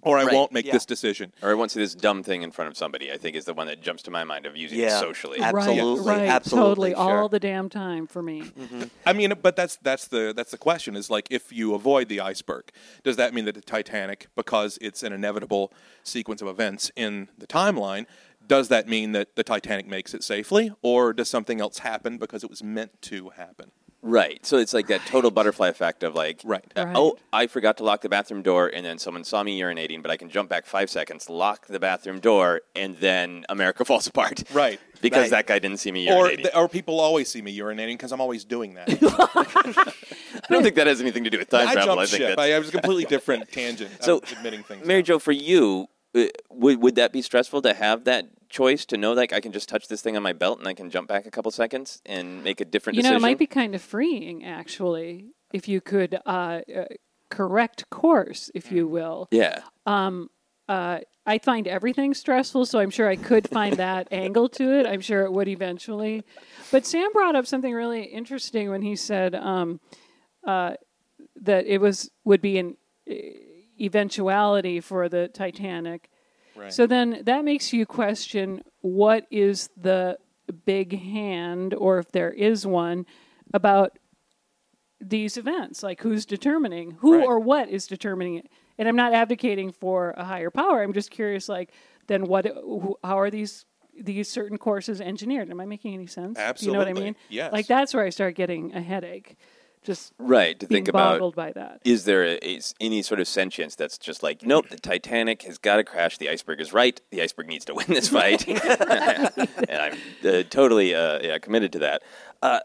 or 0.01 0.17
I 0.17 0.23
Right. 0.25 0.34
won't 0.34 0.51
make 0.51 0.65
Yeah. 0.65 0.73
this 0.73 0.86
decision. 0.86 1.32
Or 1.41 1.51
I 1.51 1.53
won't 1.53 1.71
see 1.71 1.79
this 1.79 1.93
dumb 1.95 2.23
thing 2.23 2.41
in 2.41 2.51
front 2.51 2.69
of 2.71 2.75
somebody. 2.77 3.12
I 3.12 3.17
think 3.17 3.36
is 3.36 3.45
the 3.45 3.53
one 3.53 3.67
that 3.67 3.82
jumps 3.82 4.03
to 4.03 4.12
my 4.12 4.23
mind 4.23 4.45
of 4.45 4.58
using 4.58 4.79
it 4.79 4.91
socially. 4.91 5.39
Absolutely, 5.39 6.06
right, 6.06 6.17
right, 6.19 6.27
absolutely, 6.29 6.91
totally, 6.91 6.91
sure. 6.91 7.17
all 7.21 7.29
the 7.29 7.39
damn 7.39 7.69
time 7.69 8.08
for 8.08 8.21
me. 8.21 8.41
Mm-hmm. 8.41 8.84
I 9.06 9.13
mean, 9.13 9.34
but 9.41 9.56
that's 9.56 9.77
that's 9.77 10.08
the 10.08 10.34
that's 10.36 10.51
the 10.51 10.58
question 10.58 10.95
is 10.95 11.10
like 11.10 11.27
if 11.29 11.51
you 11.53 11.73
avoid 11.73 12.10
the 12.10 12.19
iceberg, 12.19 12.71
does 13.03 13.15
that 13.17 13.34
mean 13.34 13.45
that 13.45 13.56
the 13.56 13.62
Titanic, 13.62 14.27
because 14.36 14.77
it's 14.82 15.03
an 15.03 15.13
inevitable 15.13 15.71
sequence 16.03 16.41
of 16.41 16.47
events 16.47 16.91
in 16.95 17.29
the 17.38 17.47
timeline, 17.47 18.06
does 18.45 18.67
that 18.67 18.89
mean 18.89 19.13
that 19.13 19.36
the 19.36 19.43
Titanic 19.43 19.88
makes 19.88 20.13
it 20.13 20.23
safely, 20.23 20.71
or 20.82 21.13
does 21.13 21.29
something 21.29 21.62
else 21.62 21.77
happen 21.79 22.17
because 22.17 22.43
it 22.43 22.49
was 22.49 22.62
meant 22.62 23.01
to 23.03 23.29
happen? 23.29 23.71
Right. 24.05 24.45
So 24.45 24.57
it's 24.57 24.73
like 24.73 24.87
that 24.87 24.99
total 25.05 25.31
butterfly 25.31 25.69
effect 25.69 26.03
of 26.03 26.13
like, 26.13 26.41
Right. 26.43 26.63
uh, 26.75 26.85
Right. 26.85 26.95
oh, 26.95 27.17
I 27.31 27.47
forgot 27.47 27.77
to 27.77 27.83
lock 27.85 28.01
the 28.01 28.09
bathroom 28.09 28.41
door, 28.41 28.67
and 28.67 28.85
then 28.85 28.97
someone 28.99 29.23
saw 29.23 29.41
me 29.43 29.57
urinating, 29.57 30.01
but 30.01 30.11
I 30.11 30.17
can 30.17 30.29
jump 30.29 30.49
back 30.49 30.65
five 30.65 30.89
seconds, 30.89 31.29
lock 31.29 31.67
the 31.67 31.79
bathroom 31.79 32.19
door, 32.19 32.61
and 32.75 32.97
then 32.97 33.45
America 33.47 33.85
falls 33.89 34.05
apart. 34.07 34.43
Right. 34.53 34.79
Because 35.01 35.23
Right. 35.23 35.31
that 35.31 35.47
guy 35.47 35.59
didn't 35.59 35.77
see 35.79 35.91
me 35.91 36.11
Or 36.11 36.27
urinating. 36.27 36.35
th- 36.43 36.55
or 36.55 36.67
people 36.67 36.99
always 36.99 37.29
see 37.29 37.41
me 37.41 37.57
urinating 37.57 37.93
because 37.93 38.11
I'm 38.11 38.19
always 38.21 38.43
doing 38.43 38.73
that. 38.73 38.89
I 38.89 40.53
don't 40.53 40.63
think 40.63 40.75
that 40.75 40.87
has 40.87 40.99
anything 41.01 41.23
to 41.23 41.29
do 41.29 41.37
with 41.39 41.49
time 41.49 41.67
I 41.69 41.73
travel. 41.73 41.99
I 41.99 42.05
think 42.05 42.17
ship. 42.21 42.35
that's. 42.35 42.39
I, 42.41 42.53
I 42.53 42.59
was 42.59 42.69
a 42.69 42.71
completely 42.73 43.05
different 43.15 43.51
tangent. 43.51 43.91
So, 44.03 44.21
I'm 44.27 44.37
admitting 44.37 44.63
things. 44.63 44.85
Mary 44.85 44.99
now. 45.01 45.05
Jo, 45.05 45.19
for 45.19 45.31
you, 45.31 45.87
uh, 46.15 46.25
would 46.49 46.81
would 46.81 46.95
that 46.95 47.11
be 47.13 47.21
stressful 47.21 47.61
to 47.63 47.73
have 47.73 48.03
that 48.05 48.25
choice 48.53 48.85
to 48.85 48.97
know 48.97 49.13
like 49.13 49.33
I 49.33 49.41
can 49.41 49.51
just 49.51 49.67
touch 49.67 49.87
this 49.87 50.01
thing 50.01 50.15
on 50.15 50.23
my 50.23 50.31
belt 50.33 50.59
and 50.59 50.67
I 50.67 50.73
can 50.73 50.89
jump 50.89 51.07
back 51.07 51.25
a 51.25 51.31
couple 51.31 51.51
seconds 51.51 52.01
and 52.05 52.43
make 52.43 52.61
a 52.61 52.65
different 52.65 52.97
You 52.97 53.03
know, 53.03 53.15
it 53.15 53.21
might 53.21 53.39
be 53.39 53.47
kind 53.47 53.73
of 53.75 53.81
freeing, 53.81 54.45
actually, 54.45 55.31
if 55.51 55.67
you 55.67 55.81
could 55.81 56.19
uh, 56.25 56.61
uh, 56.79 56.85
correct 57.29 57.89
course, 57.89 58.51
if 58.53 58.71
you 58.71 58.87
will. 58.87 59.27
Yeah. 59.31 59.61
Um, 59.85 60.29
Uh, 60.69 60.99
I 61.25 61.39
find 61.39 61.67
everything 61.67 62.13
stressful, 62.13 62.65
so 62.65 62.79
I'm 62.79 62.89
sure 62.89 63.09
I 63.09 63.17
could 63.17 63.49
find 63.49 63.75
that 63.77 64.07
angle 64.25 64.47
to 64.49 64.79
it. 64.79 64.85
I'm 64.87 65.01
sure 65.01 65.23
it 65.25 65.31
would 65.33 65.49
eventually. 65.49 66.23
But 66.71 66.85
Sam 66.85 67.11
brought 67.11 67.35
up 67.35 67.45
something 67.45 67.73
really 67.73 68.03
interesting 68.03 68.69
when 68.69 68.81
he 68.81 68.95
said 68.95 69.35
um, 69.35 69.81
uh, 70.47 70.75
that 71.41 71.65
it 71.65 71.79
was 71.81 72.11
would 72.23 72.41
be 72.41 72.57
an 72.59 72.77
eventuality 73.79 74.79
for 74.79 75.09
the 75.09 75.27
Titanic. 75.27 76.09
Right. 76.55 76.71
So 76.73 76.87
then 76.87 77.21
that 77.25 77.43
makes 77.45 77.73
you 77.73 77.85
question 77.85 78.63
what 78.81 79.25
is 79.31 79.69
the 79.77 80.17
big 80.65 80.99
hand, 80.99 81.73
or 81.73 81.99
if 81.99 82.11
there 82.11 82.31
is 82.31 82.65
one, 82.67 83.05
about 83.53 83.97
these 84.99 85.37
events. 85.37 85.83
Like 85.83 86.01
who's 86.01 86.25
determining 86.25 86.91
who 86.99 87.17
Right. 87.17 87.25
or 87.25 87.39
what 87.39 87.69
is 87.69 87.87
determining 87.87 88.35
it. 88.35 88.47
And 88.77 88.87
I'm 88.87 88.95
not 88.95 89.13
advocating 89.13 89.71
for 89.71 90.11
a 90.17 90.23
higher 90.23 90.49
power. 90.49 90.81
I'm 90.81 90.93
just 90.93 91.11
curious, 91.11 91.47
like, 91.47 91.71
then 92.07 92.25
what? 92.25 92.45
who- 92.45 92.97
How 93.03 93.19
are 93.19 93.29
these 93.29 93.65
these 93.95 94.27
certain 94.27 94.57
courses 94.57 94.99
engineered? 94.99 95.51
Am 95.51 95.59
I 95.61 95.65
making 95.65 95.93
any 95.93 96.07
sense? 96.07 96.35
Do 96.59 96.65
you 96.65 96.71
know 96.71 96.79
what 96.79 96.87
I 96.87 96.93
mean? 96.93 97.15
Yes. 97.29 97.53
Like 97.53 97.67
that's 97.67 97.93
where 97.93 98.03
I 98.03 98.09
start 98.09 98.33
getting 98.35 98.73
a 98.73 98.81
headache 98.81 99.37
just 99.84 100.13
Right. 100.17 100.60
To 100.60 100.67
think 100.67 100.88
about 100.88 101.36
by 101.36 101.52
that. 101.52 101.82
is 101.84 102.06
there 102.06 102.24
a, 102.24 102.36
is 102.36 102.74
any 102.80 103.02
sort 103.02 103.19
of 103.19 103.28
sentience 103.28 103.76
that's 103.76 103.98
just 103.98 104.24
like, 104.24 104.43
nope, 104.43 104.69
the 104.69 104.78
Titanic 104.78 105.43
has 105.43 105.58
got 105.58 105.78
to 105.78 105.84
crash. 105.84 106.17
The 106.17 106.30
iceberg 106.30 106.62
is 106.62 106.74
right. 106.74 107.00
The 107.12 107.22
iceberg 107.22 107.48
needs 107.48 107.65
to 107.65 107.76
win 107.76 107.88
this 107.88 108.10
fight. 108.10 108.48
and 108.48 109.72
I'm 109.72 109.98
uh, 110.26 110.43
totally 110.50 110.96
uh, 110.96 111.19
yeah, 111.22 111.38
committed 111.38 111.72
to 111.74 111.80
that. 111.80 112.04
Uh, 112.41 112.60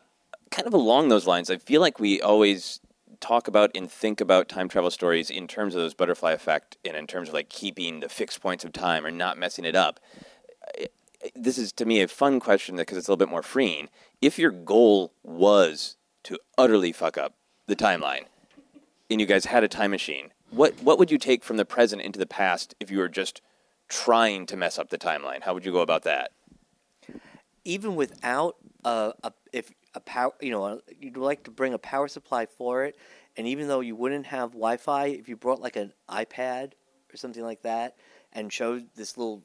kind 0.50 0.66
of 0.66 0.74
along 0.74 1.08
those 1.08 1.26
lines, 1.26 1.50
I 1.50 1.56
feel 1.58 1.80
like 1.80 1.98
we 1.98 2.20
always 2.20 2.80
talk 3.20 3.48
about 3.48 3.70
and 3.74 3.90
think 3.90 4.20
about 4.20 4.48
time 4.48 4.68
travel 4.68 4.90
stories 4.90 5.30
in 5.30 5.48
terms 5.48 5.74
of 5.74 5.80
those 5.80 5.94
butterfly 5.94 6.32
effect 6.32 6.76
and 6.84 6.96
in 6.96 7.06
terms 7.06 7.28
of 7.28 7.34
like 7.34 7.48
keeping 7.48 8.00
the 8.00 8.08
fixed 8.08 8.40
points 8.40 8.64
of 8.64 8.72
time 8.72 9.04
or 9.04 9.10
not 9.10 9.38
messing 9.38 9.64
it 9.64 9.74
up. 9.74 10.00
This 11.34 11.58
is 11.58 11.72
to 11.72 11.84
me 11.84 12.00
a 12.00 12.08
fun 12.08 12.38
question 12.38 12.76
because 12.76 12.96
it's 12.96 13.08
a 13.08 13.10
little 13.10 13.18
bit 13.18 13.30
more 13.30 13.42
freeing. 13.42 13.88
If 14.22 14.38
your 14.38 14.52
goal 14.52 15.12
was 15.22 15.96
to 16.24 16.38
utterly 16.56 16.92
fuck 16.92 17.16
up 17.16 17.34
the 17.66 17.76
timeline, 17.76 18.24
and 19.10 19.20
you 19.20 19.26
guys 19.26 19.46
had 19.46 19.64
a 19.64 19.68
time 19.68 19.90
machine, 19.90 20.30
what 20.50 20.82
what 20.82 20.98
would 20.98 21.10
you 21.10 21.18
take 21.18 21.44
from 21.44 21.56
the 21.56 21.64
present 21.64 22.02
into 22.02 22.18
the 22.18 22.26
past 22.26 22.74
if 22.80 22.90
you 22.90 22.98
were 22.98 23.08
just 23.08 23.40
trying 23.88 24.46
to 24.46 24.56
mess 24.56 24.78
up 24.78 24.90
the 24.90 24.98
timeline? 24.98 25.42
How 25.42 25.54
would 25.54 25.64
you 25.64 25.72
go 25.72 25.80
about 25.80 26.02
that? 26.04 26.32
even 27.68 27.96
without 27.96 28.56
a, 28.84 29.12
a 29.22 29.32
if 29.52 29.70
a 29.94 30.00
power, 30.00 30.32
you 30.40 30.50
know, 30.50 30.64
a, 30.64 30.80
you'd 30.98 31.18
like 31.18 31.44
to 31.44 31.50
bring 31.50 31.74
a 31.74 31.78
power 31.78 32.08
supply 32.08 32.46
for 32.46 32.84
it, 32.84 32.96
and 33.36 33.46
even 33.46 33.68
though 33.68 33.80
you 33.80 33.94
wouldn't 33.94 34.26
have 34.26 34.52
Wi-Fi, 34.52 35.06
if 35.08 35.28
you 35.28 35.36
brought 35.36 35.60
like 35.60 35.76
an 35.76 35.92
iPad 36.08 36.72
or 37.12 37.16
something 37.16 37.42
like 37.42 37.62
that 37.62 37.96
and 38.32 38.52
showed 38.52 38.86
this 38.96 39.18
little, 39.18 39.42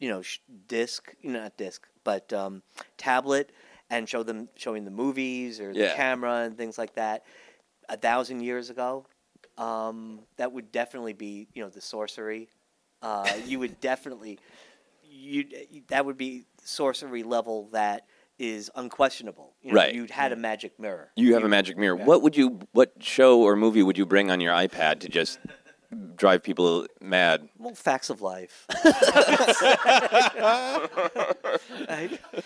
you 0.00 0.08
know, 0.08 0.22
sh- 0.22 0.40
disc, 0.66 1.14
not 1.22 1.56
disc, 1.56 1.86
but 2.02 2.32
um, 2.32 2.62
tablet, 2.98 3.52
and 3.94 4.08
show 4.08 4.22
them 4.22 4.48
showing 4.56 4.84
the 4.84 4.90
movies 4.90 5.60
or 5.60 5.72
the 5.72 5.78
Yeah. 5.80 5.94
camera 5.94 6.40
and 6.42 6.56
things 6.56 6.76
like 6.78 6.94
that, 6.94 7.24
a 7.88 7.96
thousand 7.96 8.40
years 8.40 8.70
ago, 8.70 9.06
um, 9.56 10.20
that 10.36 10.52
would 10.52 10.72
definitely 10.72 11.12
be, 11.12 11.46
you 11.54 11.62
know, 11.62 11.68
the 11.70 11.80
sorcery. 11.80 12.48
Uh, 13.02 13.34
you 13.46 13.58
would 13.58 13.80
definitely 13.80 14.38
you 15.06 15.44
that 15.88 16.04
would 16.04 16.16
be 16.16 16.44
sorcery 16.64 17.22
level 17.22 17.68
that 17.70 18.06
is 18.38 18.68
unquestionable. 18.74 19.54
You 19.62 19.70
know, 19.70 19.76
Right. 19.76 19.94
You'd 19.94 20.10
had 20.10 20.32
a 20.32 20.36
magic 20.36 20.80
mirror. 20.80 21.12
You 21.14 21.34
have 21.34 21.44
a 21.44 21.48
magic 21.48 21.78
mirror. 21.78 21.94
What 21.94 22.22
would 22.22 22.36
you 22.36 22.58
what 22.72 22.92
show 22.98 23.42
or 23.42 23.54
movie 23.54 23.84
would 23.84 23.96
you 23.96 24.06
bring 24.06 24.30
on 24.30 24.40
your 24.40 24.52
iPad 24.52 24.98
to 25.00 25.08
just 25.08 25.38
drive 26.16 26.42
people 26.42 26.86
mad? 27.00 27.48
Well, 27.58 27.74
facts 27.74 28.10
of 28.10 28.20
life. 28.22 28.66
Right? 31.88 32.20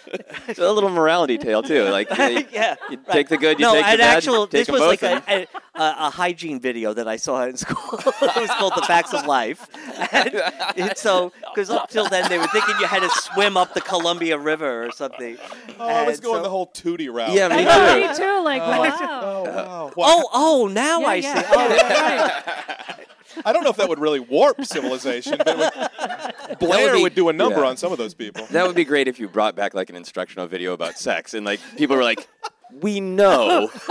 A 0.58 0.72
little 0.72 0.90
morality 0.90 1.38
tale 1.38 1.62
too. 1.62 1.84
Like 1.84 2.10
you, 2.10 2.46
yeah. 2.52 2.76
you 2.90 2.98
right. 2.98 3.08
take 3.08 3.28
the 3.28 3.36
good, 3.36 3.58
you 3.58 3.66
no, 3.66 3.74
take 3.74 3.84
the 3.84 3.86
bad. 3.86 3.98
No, 3.98 4.04
an 4.04 4.16
actual. 4.16 4.46
take 4.46 4.66
this 4.66 4.68
was 4.68 4.80
like 4.80 5.02
a, 5.02 5.22
a, 5.28 5.46
a, 5.74 5.94
a 5.98 6.10
hygiene 6.10 6.60
video 6.60 6.94
that 6.94 7.08
I 7.08 7.16
saw 7.16 7.44
in 7.44 7.56
school. 7.56 7.98
it 7.98 8.40
was 8.40 8.50
called 8.50 8.74
"The 8.76 8.82
Facts 8.82 9.12
of 9.12 9.26
Life," 9.26 9.66
and, 10.12 10.34
and 10.76 10.96
so 10.96 11.32
because 11.54 11.70
up 11.70 11.90
till 11.90 12.08
then 12.08 12.28
they 12.28 12.38
were 12.38 12.46
thinking 12.48 12.74
you 12.80 12.86
had 12.86 13.00
to 13.00 13.10
swim 13.10 13.56
up 13.56 13.74
the 13.74 13.80
Columbia 13.80 14.38
River 14.38 14.84
or 14.84 14.92
something. 14.92 15.36
Oh, 15.78 15.88
I 15.88 16.04
was 16.04 16.16
And 16.16 16.24
going 16.24 16.38
so- 16.38 16.42
the 16.42 16.50
whole 16.50 16.68
Tootie 16.68 17.12
route. 17.12 17.32
Yeah, 17.32 17.48
me 17.48 17.56
too. 17.56 17.62
me 17.64 18.08
oh, 18.08 18.14
too. 18.16 18.44
Like, 18.44 18.62
wow. 18.62 19.22
Oh, 19.22 19.44
wow. 19.44 19.92
Oh, 19.96 20.28
oh! 20.32 20.66
Now 20.68 21.00
Yeah, 21.00 21.06
I 21.06 21.14
yeah. 21.16 21.42
see. 21.42 21.46
Oh, 21.50 21.68
oh 21.68 22.96
right. 22.96 23.06
I 23.44 23.52
don't 23.52 23.64
know 23.64 23.70
if 23.70 23.76
that 23.76 23.88
would 23.88 23.98
really 23.98 24.20
warp 24.20 24.64
civilization, 24.64 25.38
but 25.44 25.58
would, 25.58 26.58
Blair 26.58 26.94
be- 26.94 27.02
would, 27.02 27.14
do 27.14 27.28
a 27.28 27.32
number 27.32 27.60
yeah. 27.60 27.68
on 27.68 27.76
some 27.76 27.92
of 27.92 27.98
those 27.98 28.14
people. 28.14 28.46
That 28.50 28.66
would 28.66 28.76
be 28.76 28.84
great 28.84 29.08
if 29.08 29.18
you 29.18 29.28
brought 29.28 29.56
back 29.56 29.74
like 29.74 29.90
an 29.90 29.96
instructional 29.96 30.46
video 30.46 30.72
about 30.72 30.98
sex 30.98 31.34
and 31.34 31.44
like 31.44 31.60
people 31.76 31.96
were 31.96 32.02
like, 32.02 32.26
"We 32.72 33.00
know, 33.00 33.70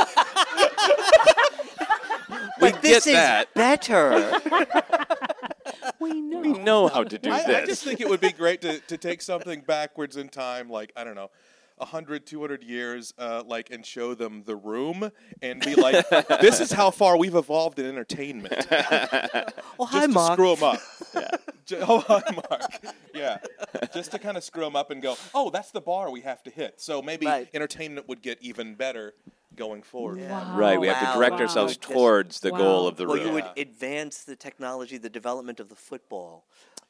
we 2.60 2.72
but 2.72 2.74
get 2.74 2.82
this 2.82 3.08
is 3.08 3.14
that. 3.14 3.54
better. 3.54 4.40
we 6.00 6.22
know. 6.22 6.40
We 6.40 6.54
know 6.54 6.88
how 6.88 7.04
to 7.04 7.18
do 7.18 7.30
I, 7.32 7.44
I 7.44 7.66
just 7.66 7.84
think 7.84 8.02
it 8.02 8.10
would 8.10 8.22
be 8.22 8.32
great 8.32 8.62
to, 8.62 8.80
to 8.80 8.98
take 8.98 9.22
something 9.22 9.62
backwards 9.62 10.18
in 10.18 10.30
time, 10.30 10.70
like, 10.70 10.92
I 10.96 11.04
don't 11.04 11.16
know, 11.16 11.30
100, 11.78 12.26
200 12.26 12.64
years, 12.64 13.14
uh, 13.18 13.44
like, 13.46 13.70
and 13.72 13.86
show 13.86 14.14
them 14.14 14.44
the 14.46 14.56
room 14.56 15.12
and 15.42 15.62
be 15.62 15.76
like, 15.76 16.08
this 16.42 16.60
is 16.60 16.72
how 16.72 16.90
far 16.92 17.18
we've 17.18 17.36
evolved 17.36 17.80
in 17.80 17.86
entertainment. 17.86 18.68
Just 18.70 19.54
hi, 19.80 20.02
to 20.02 20.08
Mark. 20.08 20.34
screw 20.34 20.56
them 20.56 20.64
up. 20.64 20.80
Ju- 21.66 21.78
oh, 21.82 22.00
hi, 22.00 22.22
Mark. 22.34 22.96
Yeah. 23.14 23.38
Just 23.94 24.12
to 24.12 24.20
kind 24.20 24.38
of 24.38 24.44
screw 24.44 24.64
them 24.64 24.76
up 24.76 24.90
and 24.92 25.02
go, 25.02 25.16
oh, 25.34 25.50
that's 25.50 25.72
the 25.72 25.82
bar 25.82 26.10
we 26.12 26.22
have 26.22 26.42
to 26.44 26.50
hit. 26.50 26.80
So 26.82 27.02
maybe 27.02 27.26
Right. 27.26 27.48
entertainment 27.54 28.08
would 28.08 28.22
get 28.22 28.42
even 28.42 28.76
better 28.76 29.14
going 29.56 29.82
forward. 29.82 30.20
Wow. 30.22 30.56
right, 30.58 30.80
we 30.80 30.88
have 30.88 31.02
Wow, 31.02 31.14
to 31.14 31.18
direct 31.18 31.34
wow. 31.36 31.40
ourselves 31.42 31.78
Yes. 31.82 31.90
towards 31.94 32.40
the 32.42 32.52
goal 32.52 32.88
of 32.88 32.98
the 32.98 33.06
Well, 33.08 33.18
room. 33.18 33.28
you 33.28 33.34
would 33.34 33.46
advance 33.58 34.24
the 34.24 34.36
technology, 34.36 34.98
the 34.98 35.10
development 35.10 35.60
of 35.60 35.70
the 35.70 35.76
football. 35.76 36.46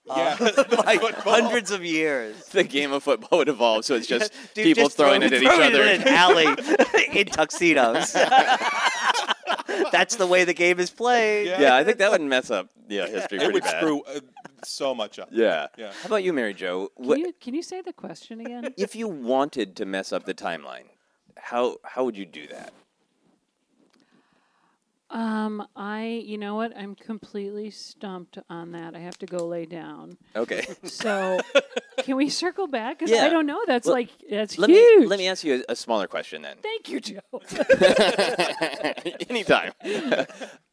Yeah. 0.06 0.38
by 0.40 0.98
football. 1.02 1.34
hundreds 1.34 1.70
of 1.72 1.84
years. 1.84 2.36
the 2.48 2.64
game 2.64 2.94
of 2.94 3.04
football 3.04 3.40
would 3.40 3.50
evolve, 3.50 3.84
so 3.86 3.96
it's 3.96 4.08
just 4.16 4.32
Dude, 4.54 4.64
people 4.64 4.84
just 4.86 4.98
throwing 4.98 5.20
throw- 5.22 5.28
it 5.28 5.34
at 5.34 5.42
throw 5.42 5.54
each 5.68 5.74
other. 5.74 5.84
in 5.84 6.02
an 6.02 6.08
alley 6.08 6.46
in 7.20 7.28
tuxedos. 7.28 8.14
That's 9.92 10.16
the 10.16 10.28
way 10.28 10.44
the 10.44 10.54
game 10.54 10.80
is 10.80 10.90
played. 10.90 11.48
Yeah. 11.48 11.62
yeah, 11.62 11.76
I 11.76 11.84
think 11.84 11.98
that 12.00 12.12
would 12.12 12.22
mess 12.22 12.50
up 12.52 12.70
yeah 12.90 13.06
history 13.08 13.38
It 13.38 13.42
pretty 13.42 13.54
would 13.54 13.64
bad. 13.64 13.82
screw 13.82 14.02
uh, 14.04 14.20
so 14.64 14.96
much 14.96 15.20
up. 15.20 15.28
Yeah. 15.32 15.68
Yeah. 15.78 15.92
How 16.02 16.06
about 16.08 16.24
you, 16.24 16.32
Mary 16.34 16.54
Jo? 16.54 16.90
Can 16.98 17.06
What, 17.06 17.20
you, 17.20 17.34
can 17.40 17.54
you 17.54 17.62
say 17.62 17.82
the 17.82 17.92
question 17.94 18.40
again? 18.42 18.74
if 18.78 18.96
you 18.96 19.08
wanted 19.10 19.76
to 19.76 19.86
mess 19.86 20.12
up 20.14 20.24
the 20.26 20.34
timeline, 20.34 20.86
how 21.40 21.78
how 21.84 22.04
would 22.06 22.18
you 22.18 22.26
do 22.26 22.48
that? 22.48 22.74
Um, 25.10 25.66
I, 25.74 26.22
you 26.26 26.38
know 26.38 26.56
what? 26.56 26.76
I'm 26.76 26.94
completely 26.94 27.70
stumped 27.72 28.38
on 28.50 28.74
that. 28.74 28.94
I 28.94 29.00
have 29.00 29.18
to 29.20 29.26
go 29.26 29.48
lay 29.48 29.66
down. 29.66 30.18
Okay. 30.36 30.66
So, 30.84 31.40
can 32.00 32.18
we 32.18 32.28
circle 32.28 32.68
back? 32.68 33.00
Because 33.00 33.12
Yeah. 33.16 33.24
I 33.24 33.30
don't 33.30 33.46
know. 33.46 33.62
That's 33.66 33.86
Well, 33.88 33.96
like 33.96 34.10
that's 34.30 34.58
Let 34.58 34.70
huge. 34.70 35.02
me 35.04 35.08
let 35.08 35.18
me 35.18 35.30
ask 35.30 35.46
you 35.46 35.64
a, 35.70 35.72
a 35.72 35.76
smaller 35.78 36.08
question 36.08 36.42
then. 36.42 36.58
Thank 36.62 36.90
you, 36.90 37.00
Joe. 37.00 37.20
Anytime. 39.30 39.72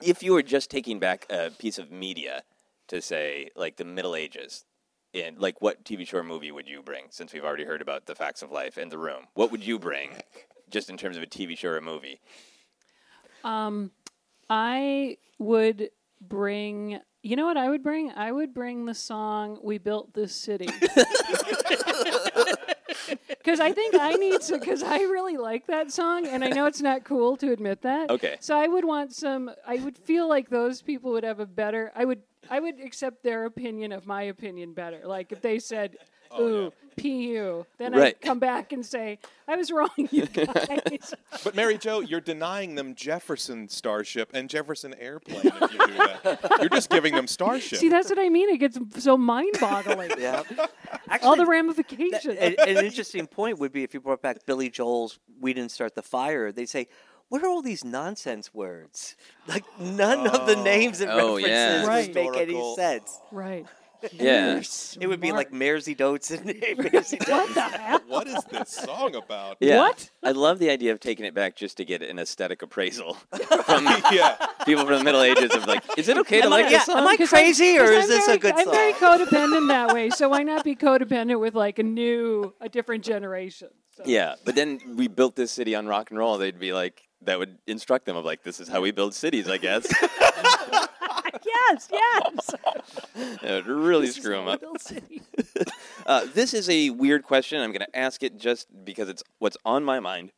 if 0.02 0.22
you 0.24 0.32
were 0.32 0.42
just 0.42 0.68
taking 0.68 0.98
back 0.98 1.26
a 1.30 1.50
piece 1.56 1.78
of 1.78 1.92
media 1.92 2.42
to 2.88 3.00
say 3.00 3.50
like 3.54 3.76
the 3.76 3.84
Middle 3.84 4.16
Ages, 4.16 4.64
and 5.14 5.38
like 5.38 5.62
what 5.62 5.84
TV 5.84 6.04
show 6.08 6.18
or 6.18 6.24
movie 6.24 6.50
would 6.50 6.66
you 6.68 6.82
bring? 6.82 7.04
Since 7.10 7.32
we've 7.32 7.44
already 7.44 7.64
heard 7.64 7.80
about 7.80 8.06
the 8.06 8.16
facts 8.16 8.42
of 8.42 8.50
life 8.50 8.76
and 8.76 8.90
the 8.90 8.98
room, 8.98 9.26
what 9.34 9.52
would 9.52 9.64
you 9.64 9.78
bring, 9.78 10.10
just 10.70 10.90
in 10.90 10.96
terms 10.96 11.16
of 11.16 11.22
a 11.22 11.26
TV 11.26 11.56
show 11.56 11.70
or 11.70 11.76
a 11.76 11.82
movie? 11.82 12.20
Um, 13.42 13.90
I 14.48 15.18
would 15.38 15.90
bring. 16.20 17.00
You 17.22 17.36
know 17.36 17.46
what 17.46 17.56
I 17.56 17.70
would 17.70 17.82
bring? 17.82 18.10
I 18.12 18.32
would 18.32 18.52
bring 18.52 18.84
the 18.84 18.94
song 18.94 19.58
"We 19.62 19.78
Built 19.78 20.12
This 20.14 20.34
City." 20.34 20.68
Because 23.44 23.60
I 23.60 23.72
think 23.72 23.94
I 23.94 24.14
need 24.14 24.40
to. 24.42 24.58
Because 24.58 24.82
I 24.82 25.00
really 25.00 25.36
like 25.36 25.66
that 25.66 25.92
song, 25.92 26.26
and 26.26 26.42
I 26.42 26.48
know 26.48 26.64
it's 26.64 26.80
not 26.80 27.04
cool 27.04 27.36
to 27.36 27.52
admit 27.52 27.82
that. 27.82 28.10
Okay. 28.10 28.36
So 28.40 28.56
I 28.56 28.66
would 28.66 28.86
want 28.86 29.12
some. 29.12 29.50
I 29.66 29.76
would 29.76 29.98
feel 29.98 30.28
like 30.28 30.48
those 30.48 30.80
people 30.80 31.12
would 31.12 31.24
have 31.24 31.40
a 31.40 31.46
better. 31.46 31.92
I 31.94 32.06
would. 32.06 32.22
I 32.50 32.60
would 32.60 32.80
accept 32.80 33.22
their 33.22 33.44
opinion 33.44 33.92
of 33.92 34.06
my 34.06 34.22
opinion 34.22 34.72
better. 34.72 35.02
Like 35.04 35.30
if 35.30 35.42
they 35.42 35.58
said, 35.58 35.96
Oh, 36.36 36.46
"Ooh, 36.46 36.72
pu," 36.96 37.66
then 37.78 37.92
Right. 37.92 38.14
I'd 38.16 38.20
come 38.20 38.38
back 38.38 38.72
and 38.72 38.84
say, 38.84 39.18
"I 39.48 39.56
was 39.56 39.70
wrong, 39.70 39.88
you 40.10 40.26
guys." 40.32 41.14
But 41.42 41.54
Mary 41.54 41.78
Jo, 41.78 42.00
you're 42.00 42.20
denying 42.20 42.74
them 42.74 42.94
Jefferson 42.94 43.68
Starship 43.68 44.30
and 44.34 44.48
Jefferson 44.50 44.94
Airplane 44.98 45.40
if 45.44 45.72
you 45.72 45.86
do 45.86 45.94
that. 45.94 46.56
You're 46.60 46.68
just 46.68 46.90
giving 46.90 47.14
them 47.14 47.26
Starship. 47.26 47.78
See, 47.78 47.88
that's 47.88 48.08
what 48.10 48.18
I 48.18 48.28
mean. 48.28 48.48
It 48.50 48.58
gets 48.58 48.78
so 49.02 49.16
mind-boggling. 49.16 50.12
Yeah. 50.18 50.42
All 50.58 50.68
Actually, 51.08 51.36
the 51.36 51.44
that- 51.44 51.50
ramifications. 51.50 52.24
an, 52.38 52.54
an 52.58 52.84
interesting 52.84 53.26
point 53.26 53.58
would 53.58 53.72
be 53.72 53.82
if 53.82 53.92
you 53.94 54.00
brought 54.00 54.22
back 54.22 54.46
Billy 54.46 54.70
Joel's 54.70 55.18
"We 55.40 55.52
Didn't 55.52 55.70
Start 55.72 55.94
the 55.94 56.02
Fire." 56.02 56.50
They'd 56.52 56.68
say, 56.68 56.88
"What 57.28 57.42
are 57.42 57.48
all 57.48 57.60
these 57.62 57.84
nonsense 57.84 58.54
words? 58.54 59.16
Like 59.46 59.64
none 59.78 60.26
of 60.26 60.46
the 60.46 60.56
oh. 60.56 60.62
names 60.62 61.00
and 61.00 61.10
Oh, 61.10 61.36
references 61.36 61.48
yeah. 61.50 61.86
Right. 61.86 62.14
make 62.14 62.36
any 62.36 62.74
sense." 62.76 63.20
right. 63.32 63.66
Yeah. 64.12 64.60
It 65.00 65.06
would 65.06 65.20
be 65.20 65.32
like 65.32 65.48
Smart. 65.48 65.62
Mairzy 65.62 65.96
Doats 65.96 66.30
and 66.30 66.44
Mairzy 66.50 67.18
Doats. 67.18 67.28
What 67.28 67.54
the 67.54 67.60
hell? 67.60 68.00
what 68.08 68.26
is 68.26 68.44
this 68.44 68.68
song 68.70 69.14
about? 69.14 69.56
Yeah. 69.60 69.78
What? 69.78 70.10
I 70.22 70.32
love 70.32 70.58
the 70.58 70.70
idea 70.70 70.92
of 70.92 71.00
taking 71.00 71.24
it 71.24 71.34
back 71.34 71.56
just 71.56 71.76
to 71.78 71.84
get 71.84 72.02
an 72.02 72.18
aesthetic 72.18 72.62
appraisal 72.62 73.14
from 73.64 73.84
yeah. 74.12 74.36
people 74.64 74.84
from 74.84 74.98
the 74.98 75.04
Middle 75.04 75.22
Ages 75.22 75.54
of 75.54 75.66
like, 75.66 75.82
is 75.96 76.08
it 76.08 76.18
okay 76.18 76.40
to 76.40 76.46
Am 76.46 76.52
I- 76.52 76.62
like 76.62 76.70
yeah, 76.70 76.78
this 76.78 76.86
song? 76.86 76.98
am 76.98 77.06
I 77.08 77.16
crazy, 77.16 77.78
or 77.78 77.84
is 77.84 78.04
I'm 78.04 78.08
this 78.10 78.26
very, 78.26 78.36
a 78.36 78.40
good 78.40 78.56
thing? 78.56 78.68
I'm 78.68 78.74
song? 78.74 78.74
very 78.74 78.92
codependent 78.92 79.68
that 79.68 79.94
way, 79.94 80.10
so 80.10 80.28
why 80.28 80.42
not 80.42 80.64
be 80.64 80.76
codependent 80.76 81.40
with 81.40 81.54
like 81.54 81.78
a 81.78 81.82
new, 81.82 82.52
a 82.60 82.68
different 82.68 83.04
generation? 83.04 83.68
So. 83.96 84.02
Yeah, 84.06 84.34
but 84.44 84.54
then 84.56 84.80
we 84.96 85.06
built 85.08 85.36
this 85.36 85.52
city 85.52 85.74
on 85.74 85.86
rock 85.86 86.10
and 86.10 86.18
roll. 86.18 86.36
They'd 86.36 86.58
be 86.58 86.72
like, 86.72 87.02
that 87.22 87.38
would 87.38 87.58
instruct 87.66 88.06
them 88.06 88.16
of 88.16 88.24
like, 88.24 88.42
this 88.42 88.58
is 88.60 88.68
how 88.68 88.80
we 88.80 88.90
build 88.90 89.14
cities, 89.14 89.48
I 89.48 89.56
guess. 89.56 89.86
Yes, 91.44 91.88
yes. 91.92 92.50
it 93.14 93.42
would 93.50 93.66
really 93.66 94.06
This 94.06 94.16
is 94.16 94.22
screw 94.22 94.36
them 94.36 94.48
up. 94.48 94.60
Little 94.60 94.78
City. 94.78 95.22
Uh, 96.06 96.26
this 96.34 96.52
is 96.52 96.68
a 96.68 96.90
weird 96.90 97.22
question. 97.22 97.62
I'm 97.62 97.70
going 97.72 97.80
to 97.80 97.96
ask 97.98 98.22
it 98.22 98.36
just 98.36 98.66
because 98.84 99.08
it's 99.08 99.22
what's 99.38 99.56
on 99.64 99.84
my 99.84 100.00
mind. 100.00 100.32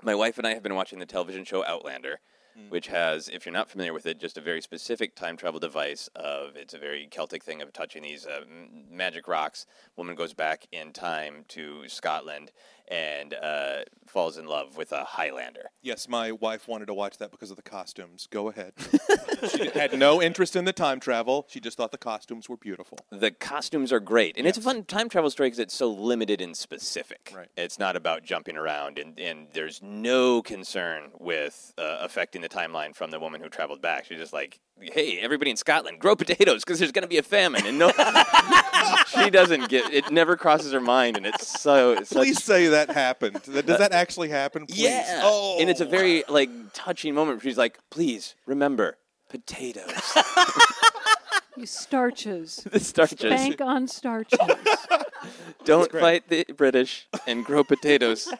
my 0.00 0.14
wife 0.14 0.38
and 0.38 0.46
I 0.46 0.54
have 0.54 0.62
been 0.62 0.76
watching 0.76 1.00
the 1.00 1.06
television 1.06 1.44
show 1.44 1.64
Outlander, 1.64 2.20
which 2.68 2.86
has, 2.86 3.28
if 3.28 3.44
you're 3.44 3.52
not 3.52 3.68
familiar 3.68 3.92
with 3.92 4.06
it, 4.06 4.20
just 4.20 4.38
a 4.38 4.40
very 4.40 4.60
specific 4.60 5.16
time 5.16 5.36
travel 5.36 5.58
device. 5.58 6.08
Of 6.14 6.54
it's 6.54 6.72
a 6.74 6.78
very 6.78 7.08
Celtic 7.10 7.42
thing 7.42 7.62
of 7.62 7.72
touching 7.72 8.02
these 8.04 8.26
uh, 8.26 8.42
m- 8.42 8.84
magic 8.92 9.26
rocks. 9.26 9.66
Woman 9.96 10.14
goes 10.14 10.34
back 10.34 10.66
in 10.70 10.92
time 10.92 11.46
to 11.48 11.88
Scotland 11.88 12.52
and 12.88 13.34
uh, 13.34 13.80
falls 14.06 14.36
in 14.36 14.46
love 14.46 14.76
with 14.76 14.92
a 14.92 15.04
Highlander. 15.04 15.70
Yes, 15.82 16.08
my 16.08 16.32
wife 16.32 16.68
wanted 16.68 16.86
to 16.86 16.94
watch 16.94 17.18
that 17.18 17.30
because 17.30 17.50
of 17.50 17.56
the 17.56 17.62
costumes. 17.62 18.28
Go 18.30 18.48
ahead. 18.48 18.72
she 19.50 19.70
had 19.70 19.98
no 19.98 20.22
interest 20.22 20.56
in 20.56 20.64
the 20.64 20.72
time 20.72 21.00
travel. 21.00 21.46
She 21.48 21.60
just 21.60 21.76
thought 21.76 21.92
the 21.92 21.98
costumes 21.98 22.48
were 22.48 22.56
beautiful. 22.56 22.98
The 23.10 23.30
costumes 23.30 23.92
are 23.92 24.00
great, 24.00 24.36
and 24.36 24.46
it's 24.46 24.58
a 24.58 24.62
fun 24.62 24.84
time 24.84 25.08
travel 25.08 25.30
story 25.30 25.48
because 25.48 25.58
it's 25.58 25.74
so 25.74 25.90
limited 25.90 26.40
and 26.40 26.56
specific. 26.56 27.32
Right. 27.34 27.48
It's 27.56 27.78
not 27.78 27.96
about 27.96 28.22
jumping 28.22 28.56
around, 28.56 28.98
and, 28.98 29.18
and 29.18 29.48
there's 29.52 29.80
no 29.82 30.42
concern 30.42 31.10
with 31.18 31.72
uh, 31.78 31.98
affecting 32.00 32.42
the 32.42 32.48
timeline 32.48 32.94
from 32.94 33.10
the 33.10 33.20
woman 33.20 33.40
who 33.40 33.48
traveled 33.48 33.80
back. 33.82 34.04
She's 34.06 34.18
just 34.18 34.32
like, 34.32 34.60
"Hey, 34.80 35.18
everybody 35.18 35.50
in 35.50 35.56
Scotland, 35.56 35.98
grow 35.98 36.16
potatoes 36.16 36.64
because 36.64 36.78
there's 36.78 36.92
going 36.92 37.02
to 37.02 37.08
be 37.08 37.18
a 37.18 37.22
famine," 37.22 37.66
and 37.66 37.78
no, 37.78 37.88
she 39.24 39.30
doesn't 39.30 39.68
get 39.68 39.92
it. 39.92 40.10
Never 40.10 40.36
crosses 40.36 40.72
her 40.72 40.80
mind, 40.80 41.16
and 41.16 41.26
it's 41.26 41.60
so. 41.60 41.92
It's 41.92 42.10
such- 42.10 42.18
Please 42.18 42.42
say 42.42 42.68
that 42.68 42.90
happened. 42.90 43.42
Does 43.42 43.78
that 43.78 43.92
actually 43.92 44.28
happen? 44.28 44.66
Please. 44.66 44.80
yeah. 44.80 45.20
Oh. 45.22 45.58
and 45.60 45.68
it's 45.70 45.80
a 45.80 45.84
very 45.86 46.24
like 46.28 46.50
touching 46.72 47.14
moment. 47.14 47.38
Where 47.38 47.42
she's 47.50 47.58
like, 47.58 47.78
"Please 47.90 48.34
remember." 48.46 48.98
Potatoes, 49.28 50.14
You 51.56 51.64
starches. 51.66 52.56
the 52.70 52.78
starches. 52.80 53.18
Bank 53.30 53.60
on 53.62 53.88
starches. 53.88 54.38
Don't 55.64 55.90
fight 55.92 56.28
the 56.28 56.44
British 56.56 57.08
and 57.26 57.44
grow 57.44 57.62
potatoes, 57.64 58.32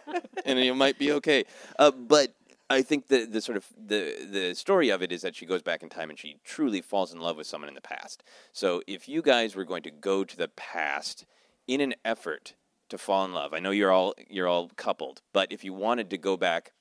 and 0.44 0.58
you 0.58 0.74
might 0.74 0.98
be 0.98 1.12
okay. 1.12 1.44
Uh, 1.78 1.90
but 1.92 2.34
I 2.72 2.82
think 2.82 3.08
the 3.08 3.26
the 3.26 3.40
sort 3.40 3.58
of 3.58 3.66
the 3.76 4.26
the 4.30 4.54
story 4.54 4.88
of 4.88 5.02
it 5.02 5.12
is 5.12 5.22
that 5.22 5.36
she 5.36 5.46
goes 5.46 5.62
back 5.62 5.82
in 5.82 5.90
time 5.90 6.08
and 6.08 6.18
she 6.18 6.38
truly 6.42 6.80
falls 6.80 7.12
in 7.12 7.20
love 7.20 7.36
with 7.36 7.46
someone 7.46 7.68
in 7.68 7.74
the 7.74 7.80
past. 7.80 8.22
So 8.52 8.82
if 8.86 9.08
you 9.08 9.20
guys 9.20 9.54
were 9.54 9.64
going 9.64 9.82
to 9.82 9.90
go 9.90 10.24
to 10.24 10.36
the 10.36 10.48
past 10.48 11.26
in 11.68 11.80
an 11.80 11.94
effort 12.04 12.54
to 12.88 12.96
fall 12.96 13.24
in 13.26 13.32
love, 13.34 13.52
I 13.52 13.58
know 13.58 13.70
you're 13.70 13.92
all 13.92 14.14
you're 14.28 14.48
all 14.48 14.70
coupled, 14.76 15.20
but 15.32 15.52
if 15.52 15.64
you 15.64 15.74
wanted 15.74 16.08
to 16.10 16.18
go 16.18 16.36
back 16.38 16.72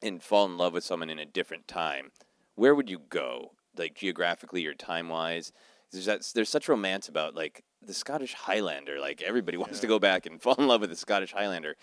and 0.00 0.22
fall 0.22 0.46
in 0.46 0.56
love 0.56 0.72
with 0.72 0.84
someone 0.84 1.10
in 1.10 1.18
a 1.18 1.26
different 1.26 1.66
time, 1.66 2.12
where 2.54 2.74
would 2.74 2.88
you 2.88 3.00
go? 3.08 3.52
Like 3.76 3.94
geographically 3.94 4.66
or 4.66 4.74
time 4.74 5.08
wise? 5.08 5.52
There's 5.92 6.04
that, 6.06 6.22
there's 6.34 6.48
such 6.48 6.68
romance 6.68 7.08
about 7.08 7.34
like 7.34 7.64
the 7.82 7.94
Scottish 7.94 8.34
Highlander. 8.34 9.00
Like 9.00 9.22
everybody 9.22 9.56
wants 9.64 9.80
to 9.80 9.86
go 9.86 9.98
back 9.98 10.26
and 10.26 10.40
fall 10.42 10.54
in 10.56 10.68
love 10.68 10.80
with 10.82 10.90
the 10.90 10.96
Scottish 10.96 11.32
Highlander. 11.32 11.76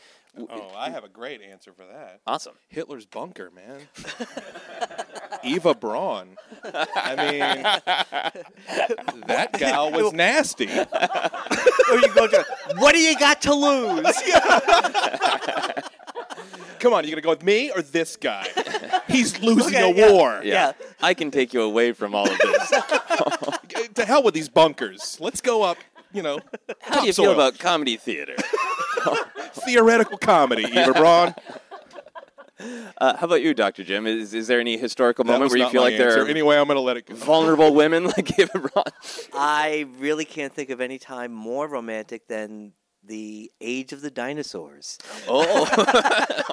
Oh, 0.50 0.72
I 0.78 0.92
have 0.92 1.04
a 1.04 1.10
great 1.10 1.42
answer 1.42 1.74
for 1.74 1.84
that. 1.88 2.20
Awesome. 2.28 2.54
Hitler's 2.68 3.08
bunker, 3.08 3.50
man. 3.50 3.82
Eva 5.44 5.74
Braun. 5.74 6.38
I 6.64 7.16
mean, 7.16 7.40
that 9.26 9.54
gal 9.54 9.92
was 9.92 10.14
nasty. 10.14 10.68
or 10.68 10.86
oh, 10.92 12.00
you 12.00 12.14
go 12.14 12.28
to, 12.28 12.46
what 12.78 12.94
do 12.94 13.00
you 13.00 13.18
got 13.18 13.42
to 13.44 13.54
lose? 13.56 14.16
Come 16.80 16.94
on, 16.94 17.04
you 17.04 17.10
gonna 17.10 17.22
go 17.22 17.30
with 17.30 17.44
me 17.44 17.72
or 17.72 17.82
this 17.82 18.16
guy? 18.16 18.48
He's 19.08 19.40
losing 19.42 19.76
Okay, 19.76 19.92
a 19.92 19.96
yeah. 19.96 20.12
war. 20.12 20.42
Yeah. 20.44 20.74
I 21.02 21.16
can 21.16 21.32
take 21.32 21.52
you 21.54 21.62
away 21.62 21.94
from 21.94 22.14
all 22.14 22.30
of 22.30 22.38
this. 22.38 22.74
To 23.96 24.06
hell 24.06 24.24
with 24.24 24.34
these 24.34 24.50
bunkers. 24.50 25.18
Let's 25.20 25.42
go 25.42 25.64
up. 25.64 25.78
You 26.14 26.22
know, 26.24 26.40
How 26.82 27.02
do 27.02 27.06
you 27.08 27.14
topsoil. 27.14 27.26
feel 27.26 27.34
about 27.34 27.60
comedy 27.60 27.98
theater? 27.98 28.36
theoretical 29.66 30.18
comedy? 30.18 30.64
Eva 30.66 30.94
Braun. 30.94 31.36
Uh, 32.98 33.16
how 33.16 33.28
about 33.28 33.44
you, 33.44 33.54
Dr. 33.54 33.84
Jim? 33.84 34.08
Is, 34.08 34.34
is 34.34 34.48
there 34.48 34.60
any 34.60 34.78
historical 34.78 35.24
That 35.24 35.34
moment 35.34 35.44
was 35.44 35.52
where 35.52 35.58
you 35.60 35.64
not 35.66 35.72
feel 35.74 35.82
my 35.84 35.90
like 35.90 35.98
there 35.98 36.08
answer. 36.08 36.24
are 36.24 36.28
Anyway, 36.28 36.58
I'm 36.58 36.66
gonna 36.68 36.80
let 36.80 36.98
it 36.98 37.06
go. 37.06 37.14
vulnerable 37.14 37.72
women 37.76 38.06
like 38.18 38.40
Eva 38.40 38.58
Braun? 38.58 38.84
I 39.32 39.86
really 40.00 40.26
can't 40.26 40.52
think 40.52 40.72
of 40.72 40.82
any 40.82 40.98
time 40.98 41.32
more 41.32 41.68
romantic 41.68 42.28
than 42.28 42.72
the 43.08 43.52
age 43.62 43.94
of 43.94 44.02
the 44.02 44.12
dinosaurs. 44.12 44.98
Oh, 45.28 45.66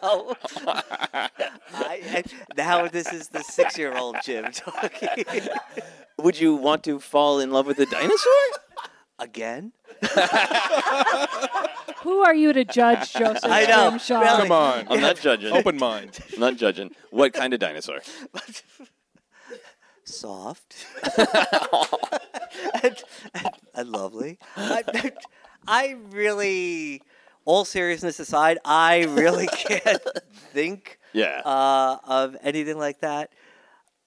So 0.00 0.34
I, 0.66 1.28
I, 1.74 2.24
now 2.56 2.88
this 2.88 3.12
is 3.12 3.28
the 3.28 3.42
six-year-old 3.42 4.16
Jim 4.24 4.50
talking 4.52 5.24
would 6.18 6.40
you 6.40 6.54
want 6.54 6.82
to 6.84 6.98
fall 6.98 7.40
in 7.40 7.50
love 7.50 7.66
with 7.66 7.78
a 7.78 7.86
dinosaur? 7.86 8.32
again. 9.18 9.72
Who 12.02 12.18
are 12.22 12.34
you 12.34 12.52
to 12.52 12.64
judge, 12.64 13.12
Joseph 13.12 13.44
I 13.44 13.66
know, 13.66 13.96
Scrimshaw? 13.98 14.20
really. 14.20 14.42
Come 14.42 14.52
on, 14.52 14.86
I'm 14.90 15.00
not 15.00 15.20
judging. 15.20 15.52
open 15.52 15.76
mind. 15.78 16.18
I'm 16.34 16.40
not 16.40 16.56
judging. 16.56 16.90
What 17.10 17.32
kind 17.32 17.54
of 17.54 17.60
dinosaur? 17.60 18.00
Soft 20.04 20.74
and, 22.82 22.96
and, 23.34 23.50
and 23.74 23.88
lovely. 23.88 24.38
I, 24.56 24.82
I 25.66 25.96
really, 26.10 27.02
all 27.44 27.64
seriousness 27.64 28.18
aside, 28.20 28.58
I 28.64 29.04
really 29.04 29.46
can't 29.52 30.02
think 30.52 30.98
Yeah. 31.12 31.40
uh, 31.44 31.98
of 32.04 32.36
anything 32.42 32.78
like 32.78 33.00
that. 33.00 33.30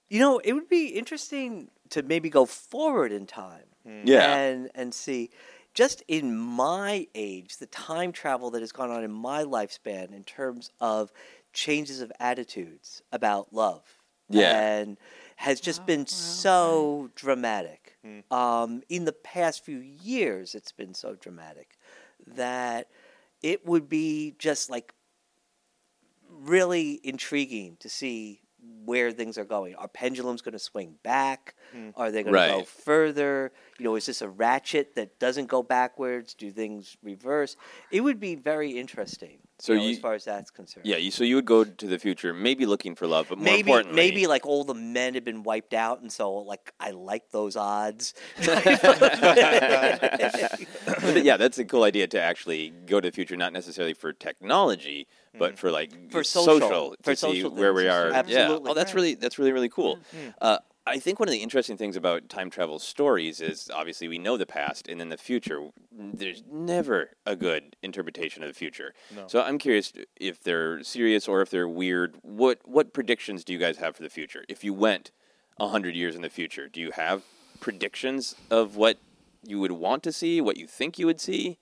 You 0.10 0.20
know, 0.20 0.39
it 0.39 0.54
would 0.54 0.70
be 0.70 0.88
interesting 0.88 1.70
to 1.89 2.04
maybe 2.04 2.30
go 2.30 2.46
forward 2.46 3.12
in 3.12 3.26
time 3.26 3.63
yeah. 3.86 4.36
and 4.36 4.70
and 4.74 4.94
see 4.94 5.30
just 5.76 6.02
in 6.08 6.36
my 6.36 7.06
age 7.13 7.58
the 7.58 7.68
time 7.68 8.12
travel 8.12 8.50
that 8.52 8.62
has 8.62 8.72
gone 8.72 8.89
on 8.89 9.04
in 9.04 9.12
my 9.12 9.44
lifespan 9.44 10.12
in 10.13 10.24
terms 10.24 10.72
of 10.80 11.12
changes 11.54 12.02
of 12.02 12.12
attitudes 12.20 13.02
about 13.12 13.54
love 13.54 13.84
Yeah. 14.30 14.58
and 14.60 14.98
has 15.36 15.60
just 15.62 15.86
been 15.86 16.08
so 16.08 17.12
dramatic 17.15 17.85
um, 18.32 18.82
in 18.89 19.06
the 19.06 19.13
past 19.13 19.63
few 19.65 19.80
years 19.80 20.56
it's 20.56 20.72
been 20.72 20.94
so 20.94 21.15
dramatic 21.15 21.78
that 22.28 22.89
it 23.41 23.65
would 23.65 23.88
be 23.89 24.36
just 24.39 24.70
like 24.70 24.94
really 26.30 27.00
intriguing 27.04 27.78
to 27.80 27.89
see 27.89 28.41
where 28.86 29.12
things 29.12 29.38
are 29.38 29.46
going. 29.46 29.76
Are 29.76 29.88
pendulums 29.88 30.41
going 30.41 30.54
to 30.54 30.60
swing 30.60 30.96
back? 31.04 31.56
Are 31.96 32.12
they 32.12 32.24
going 32.24 32.34
to 32.34 32.39
go 32.60 32.63
further? 32.65 33.52
You 33.78 33.86
know, 33.86 33.96
is 33.96 34.06
this 34.08 34.22
a 34.22 34.30
ratchet 34.30 34.96
that 34.96 35.20
doesn't 35.20 35.48
go 35.48 35.62
backwards? 35.63 36.34
Do 36.34 36.52
things 36.52 36.98
reverse? 37.04 37.58
It 37.91 38.02
would 38.02 38.20
be 38.20 38.36
very 38.36 38.72
interesting. 38.72 39.39
So 39.60 39.72
you 39.74 39.80
know, 39.80 39.86
you- 39.86 39.91
as 39.94 40.00
far 40.00 40.13
as 40.15 40.26
that's 40.26 40.52
concerned. 40.52 40.86
Yeah, 40.86 40.98
you, 40.98 41.12
so 41.12 41.24
you 41.24 41.36
would 41.36 41.46
go 41.46 41.63
to 41.63 41.88
the 41.88 41.98
future, 41.98 42.34
maybe 42.34 42.65
looking 42.65 42.94
for 42.94 43.08
love, 43.08 43.28
but 43.30 43.38
more 43.38 43.46
Maybe, 43.46 43.60
importantly, 43.62 43.96
maybe 43.96 44.28
like 44.28 44.46
all 44.46 44.65
the 44.65 44.74
men 44.74 45.13
had 45.13 45.24
been 45.24 45.44
wiped 45.44 45.74
out, 45.74 46.02
and 46.02 46.12
so 46.12 46.34
like 46.34 46.74
I 46.80 46.91
like 46.91 47.30
those 47.32 47.56
odds. 47.56 48.13
But 50.06 51.24
yeah, 51.24 51.38
that's 51.38 51.58
a 51.58 51.65
cool 51.65 51.84
idea 51.84 52.08
to 52.08 52.22
actually 52.22 52.72
go 52.86 53.00
to 53.00 53.10
the 53.10 53.15
future, 53.15 53.36
not 53.38 53.54
necessarily 53.54 53.94
for 53.94 54.13
technology, 54.13 55.08
but 55.38 55.58
for 55.58 55.72
like 55.72 55.91
Mm-hmm. 55.91 56.10
For 56.10 56.24
social- 56.24 56.91
to 56.91 57.04
for 57.04 57.15
see 57.15 57.41
social 57.41 57.52
where 57.52 57.74
we 57.74 57.84
things. 57.84 57.94
are. 57.94 58.10
Yeah. 58.10 58.15
Absolutely. 58.20 58.72
Oh, 58.72 58.74
that's 58.74 58.89
Right. 58.91 58.96
really 58.96 59.13
that's 59.15 59.38
really 59.39 59.52
really 59.52 59.70
cool. 59.70 60.00
Uh, 60.41 60.58
I 60.88 61.00
think 61.00 61.19
one 61.19 61.28
of 61.28 61.34
the 61.34 61.41
interesting 61.41 61.78
things 61.78 61.95
about 61.95 62.30
time 62.30 62.52
travel 62.52 62.78
stories 62.78 63.41
is 63.41 63.71
obviously 63.74 64.08
we 64.08 64.19
know 64.19 64.38
the 64.38 64.45
past 64.45 64.88
and 64.88 65.00
then 65.00 65.10
the 65.10 65.17
future. 65.17 65.69
There's 65.91 66.43
never 66.52 67.12
a 67.26 67.36
good 67.36 67.76
interpretation 67.82 68.43
of 68.43 68.50
the 68.50 68.54
future. 68.54 68.93
So 69.28 69.41
I'm 69.41 69.58
curious 69.58 69.93
if 70.15 70.43
they're 70.43 70.84
serious 70.84 71.28
or 71.28 71.41
if 71.41 71.50
they're 71.50 71.67
weird. 71.67 72.17
What 72.21 72.60
what 72.65 72.93
predictions 72.93 73.43
do 73.43 73.52
you 73.54 73.60
guys 73.60 73.78
have 73.78 73.95
for 73.95 74.04
the 74.04 74.10
future? 74.10 74.45
If 74.48 74.63
you 74.63 74.74
went 74.74 75.12
hundred 75.60 75.95
years 75.95 76.15
in 76.15 76.21
the 76.21 76.30
future, 76.30 76.67
do 76.67 76.80
you 76.80 76.91
have 76.91 77.24
predictions 77.60 78.36
of 78.52 78.76
what 78.76 79.00
you 79.43 79.60
would 79.60 79.71
want 79.71 80.04
to 80.04 80.12
see, 80.12 80.39
what 80.41 80.58
you 80.58 80.67
think 80.67 81.00
you 81.00 81.08
would 81.08 81.21
see? 81.21 81.58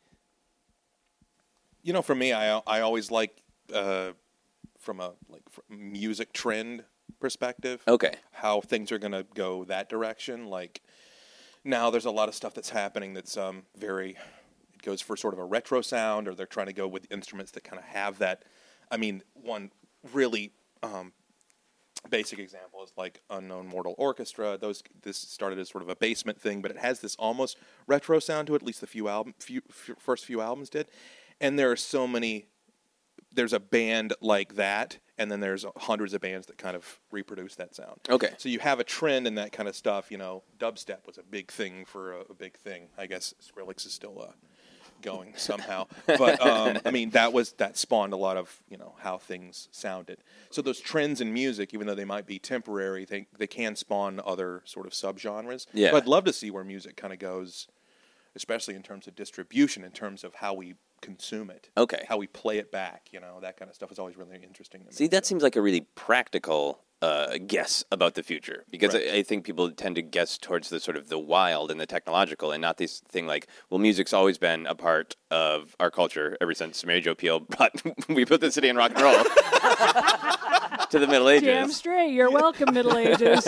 You 1.81 1.93
know, 1.93 2.01
for 2.01 2.15
me, 2.15 2.33
I 2.33 2.57
I 2.67 2.81
always 2.81 3.09
like 3.09 3.41
uh, 3.73 4.11
from 4.79 4.99
a 4.99 5.13
like 5.29 5.43
music 5.69 6.33
trend 6.33 6.83
perspective. 7.23 7.81
Okay. 7.87 8.15
how 8.33 8.59
things 8.59 8.91
are 8.91 8.99
going 8.99 9.13
to 9.13 9.25
go 9.33 9.63
that 9.63 9.87
direction. 9.87 10.47
Like 10.47 10.81
now, 11.63 11.89
there's 11.89 12.03
a 12.03 12.11
lot 12.11 12.27
of 12.27 12.35
stuff 12.35 12.53
that's 12.53 12.69
happening 12.69 13.13
that's 13.13 13.37
um, 13.37 13.63
very. 13.77 14.17
It 14.73 14.81
goes 14.81 14.99
for 14.99 15.15
sort 15.15 15.33
of 15.33 15.39
a 15.39 15.45
retro 15.45 15.81
sound, 15.81 16.27
or 16.27 16.35
they're 16.35 16.45
trying 16.45 16.67
to 16.67 16.73
go 16.73 16.85
with 16.85 17.09
instruments 17.09 17.51
that 17.53 17.63
kind 17.63 17.79
of 17.79 17.85
have 17.85 18.19
that. 18.19 18.43
I 18.91 18.97
mean, 18.97 19.23
one 19.33 19.71
really 20.11 20.51
um, 20.83 21.13
basic 22.09 22.39
example 22.39 22.83
is 22.83 22.91
like 22.97 23.21
Unknown 23.29 23.67
Mortal 23.67 23.95
Orchestra. 23.97 24.57
Those 24.59 24.83
this 25.03 25.17
started 25.17 25.57
as 25.59 25.69
sort 25.69 25.81
of 25.81 25.89
a 25.89 25.95
basement 25.95 26.41
thing, 26.41 26.61
but 26.61 26.71
it 26.71 26.77
has 26.77 26.99
this 26.99 27.15
almost 27.15 27.57
retro 27.87 28.19
sound 28.19 28.47
to 28.47 28.55
it. 28.55 28.61
At 28.61 28.67
least 28.67 28.81
the 28.81 28.87
few 28.87 29.07
album, 29.07 29.33
few, 29.39 29.61
f- 29.69 29.95
first 29.97 30.25
few 30.25 30.41
albums 30.41 30.69
did, 30.69 30.87
and 31.39 31.57
there 31.57 31.71
are 31.71 31.77
so 31.77 32.05
many. 32.05 32.47
There's 33.33 33.53
a 33.53 33.59
band 33.59 34.13
like 34.21 34.55
that, 34.55 34.99
and 35.23 35.31
then 35.31 35.39
there's 35.39 35.65
hundreds 35.77 36.13
of 36.13 36.21
bands 36.21 36.47
that 36.47 36.57
kind 36.57 36.75
of 36.75 36.99
reproduce 37.11 37.55
that 37.55 37.73
sound. 37.73 37.99
Okay. 38.09 38.31
So 38.37 38.49
you 38.49 38.59
have 38.59 38.79
a 38.79 38.83
trend 38.83 39.25
in 39.25 39.35
that 39.35 39.51
kind 39.51 39.67
of 39.67 39.75
stuff. 39.75 40.11
You 40.11 40.17
know, 40.17 40.43
dubstep 40.59 41.07
was 41.07 41.17
a 41.17 41.23
big 41.23 41.49
thing 41.49 41.85
for 41.85 42.13
a, 42.13 42.19
a 42.29 42.33
big 42.33 42.55
thing. 42.55 42.89
I 42.97 43.07
guess 43.07 43.33
Skrillex 43.41 43.85
is 43.85 43.93
still 43.93 44.21
uh, 44.21 44.33
going 45.01 45.33
somehow. 45.37 45.87
but 46.05 46.45
um, 46.45 46.79
I 46.85 46.91
mean, 46.91 47.11
that 47.11 47.33
was 47.33 47.53
that 47.53 47.77
spawned 47.77 48.13
a 48.13 48.17
lot 48.17 48.37
of 48.37 48.61
you 48.69 48.77
know 48.77 48.95
how 48.99 49.17
things 49.17 49.69
sounded. 49.71 50.19
So 50.51 50.61
those 50.61 50.79
trends 50.79 51.21
in 51.21 51.33
music, 51.33 51.73
even 51.73 51.87
though 51.87 51.95
they 51.95 52.05
might 52.05 52.27
be 52.27 52.37
temporary, 52.37 53.05
they 53.05 53.27
they 53.37 53.47
can 53.47 53.75
spawn 53.75 54.19
other 54.25 54.61
sort 54.65 54.85
of 54.85 54.93
subgenres. 54.93 55.67
Yeah. 55.73 55.91
So 55.91 55.97
I'd 55.97 56.07
love 56.07 56.25
to 56.25 56.33
see 56.33 56.51
where 56.51 56.63
music 56.63 56.97
kind 56.97 57.13
of 57.13 57.19
goes, 57.19 57.67
especially 58.35 58.75
in 58.75 58.83
terms 58.83 59.07
of 59.07 59.15
distribution, 59.15 59.83
in 59.83 59.91
terms 59.91 60.23
of 60.23 60.35
how 60.35 60.53
we 60.53 60.75
consume 61.03 61.49
it. 61.49 61.69
Okay. 61.77 62.05
How 62.09 62.17
we 62.17 62.27
play 62.27 62.57
it 62.57 62.71
back. 62.71 63.09
You 63.11 63.19
know, 63.19 63.39
that 63.41 63.57
kind 63.57 63.69
of 63.69 63.75
stuff 63.75 63.91
is 63.91 63.99
always 63.99 64.17
really 64.17 64.37
interesting 64.43 64.81
to 64.81 64.87
me. 64.87 64.91
See, 64.93 65.07
that 65.07 65.25
So- 65.25 65.29
seems 65.29 65.43
like 65.43 65.55
a 65.55 65.61
really 65.61 65.81
practical 65.95 66.79
uh, 67.01 67.37
guess 67.45 67.83
about 67.91 68.13
the 68.13 68.23
future 68.23 68.63
because 68.71 68.93
Right. 68.93 69.09
I, 69.11 69.17
I 69.17 69.23
think 69.23 69.43
people 69.43 69.69
tend 69.71 69.95
to 69.97 70.01
guess 70.01 70.37
towards 70.37 70.69
the 70.69 70.79
sort 70.79 70.95
of 70.95 71.09
the 71.09 71.19
wild 71.19 71.69
and 71.69 71.77
the 71.77 71.85
technological, 71.85 72.53
and 72.53 72.61
not 72.61 72.77
this 72.77 73.01
thing 73.09 73.27
like, 73.27 73.47
well, 73.69 73.77
music's 73.77 74.13
always 74.13 74.37
been 74.37 74.65
a 74.67 74.73
part 74.75 75.17
of 75.29 75.75
our 75.81 75.91
culture 75.91 76.37
ever 76.39 76.53
since 76.53 76.85
Mary 76.85 77.01
Jo 77.01 77.13
Pehl 77.13 77.39
brought 77.49 77.73
we 78.07 78.23
put 78.23 78.39
the 78.39 78.49
city 78.53 78.69
in 78.69 78.77
rock 78.77 78.91
and 78.95 79.01
roll 79.01 79.21
to 80.91 80.97
the 80.99 81.07
Middle 81.07 81.27
Ages. 81.27 81.45
Damn 81.47 81.71
straight. 81.71 82.13
You're 82.13 82.31
welcome, 82.31 82.73
Middle 82.73 82.97
Ages. 83.05 83.45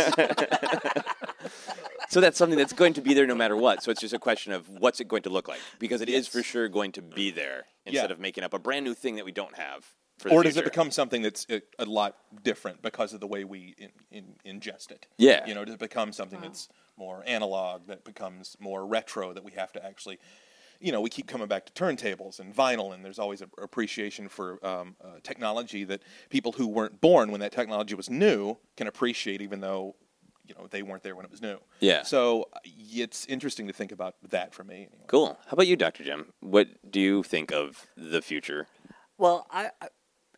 So 2.16 2.22
that's 2.22 2.38
something 2.38 2.58
that's 2.58 2.72
going 2.72 2.94
to 2.94 3.02
be 3.02 3.14
there 3.14 3.28
no 3.28 3.36
matter 3.36 3.58
what. 3.58 3.84
So 3.84 3.92
it's 3.92 4.00
just 4.00 4.14
a 4.14 4.20
question 4.20 4.54
of 4.54 4.70
what's 4.70 5.02
it 5.02 5.08
going 5.10 5.24
to 5.24 5.30
look 5.30 5.50
like 5.50 5.60
because 5.80 6.00
it 6.00 6.08
is 6.08 6.30
for 6.30 6.42
sure 6.42 6.70
going 6.70 6.94
to 6.94 7.02
be 7.02 7.30
there 7.30 7.66
instead 7.86 8.10
Yeah. 8.10 8.14
of 8.14 8.22
making 8.22 8.46
up 8.46 8.54
a 8.54 8.58
brand 8.58 8.86
new 8.86 8.94
thing 8.94 9.18
that 9.18 9.26
we 9.26 9.34
don't 9.34 9.58
have. 9.58 9.86
For 10.20 10.30
the 10.30 10.36
or 10.36 10.44
does 10.44 10.56
it 10.56 10.64
become 10.64 10.92
something 10.92 11.22
that's 11.22 11.46
a, 11.50 11.62
a 11.78 11.84
lot 11.84 12.16
different 12.42 12.82
because 12.82 13.12
of 13.12 13.20
the 13.20 13.28
way 13.28 13.44
we 13.44 13.76
in, 13.78 13.90
in, 14.46 14.60
ingest 14.62 14.92
it? 14.92 15.08
Yeah. 15.18 15.46
You 15.46 15.56
know, 15.56 15.66
does 15.66 15.74
it 15.74 15.80
become 15.82 16.14
something 16.14 16.40
that's 16.40 16.70
more 16.98 17.22
analog, 17.28 17.88
that 17.88 18.06
becomes 18.06 18.56
more 18.62 18.88
retro, 18.88 19.34
that 19.34 19.44
we 19.44 19.52
have 19.52 19.74
to 19.74 19.86
actually, 19.86 20.18
you 20.80 20.94
know, 20.94 21.02
we 21.02 21.10
keep 21.10 21.28
coming 21.28 21.50
back 21.50 21.66
to 21.66 21.74
turntables 21.74 22.40
and 22.40 22.56
vinyl, 22.56 22.94
and 22.94 23.04
there's 23.04 23.20
always 23.20 23.42
an 23.42 23.50
appreciation 23.62 24.30
for 24.30 24.66
um, 24.66 24.96
uh, 25.04 25.16
technology 25.24 25.84
that 25.84 26.02
people 26.30 26.54
who 26.54 26.66
weren't 26.66 27.02
born 27.02 27.30
when 27.30 27.42
that 27.42 27.52
technology 27.52 27.94
was 27.94 28.10
new 28.10 28.56
can 28.78 28.88
appreciate, 28.88 29.42
even 29.42 29.60
though, 29.60 29.98
you 30.48 30.56
know, 30.56 30.68
they 30.68 30.84
weren't 30.84 31.04
there 31.04 31.16
when 31.16 31.26
it 31.26 31.32
was 31.32 31.42
new. 31.42 31.58
Yeah. 31.80 32.04
So 32.04 32.50
uh, 32.54 32.60
it's 32.66 33.26
interesting 33.26 33.68
to 33.68 33.74
think 33.74 33.92
about 33.92 34.16
that 34.30 34.54
for 34.54 34.64
me. 34.64 34.76
Anyway. 34.76 35.06
Cool. 35.08 35.38
How 35.46 35.54
about 35.54 35.68
you, 35.68 35.76
Dr. 35.76 36.04
Jim? 36.04 36.34
What 36.40 36.68
do 36.90 37.00
you 37.00 37.24
think 37.24 37.52
of 37.52 37.88
the 37.96 38.22
future? 38.22 38.68
Well, 39.18 39.48
I, 39.50 39.70
I 39.82 39.88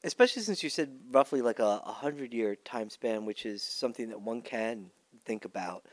especially 0.04 0.44
since 0.44 0.64
you 0.64 0.70
said 0.70 0.92
roughly 1.12 1.42
like 1.42 1.60
a, 1.60 1.82
a 1.86 1.92
hundred 1.92 2.34
year 2.34 2.56
time 2.56 2.90
span, 2.90 3.26
which 3.26 3.46
is 3.46 3.64
something 3.64 4.10
that 4.10 4.22
one 4.22 4.42
can 4.42 4.92
think 5.26 5.46
about. 5.46 5.86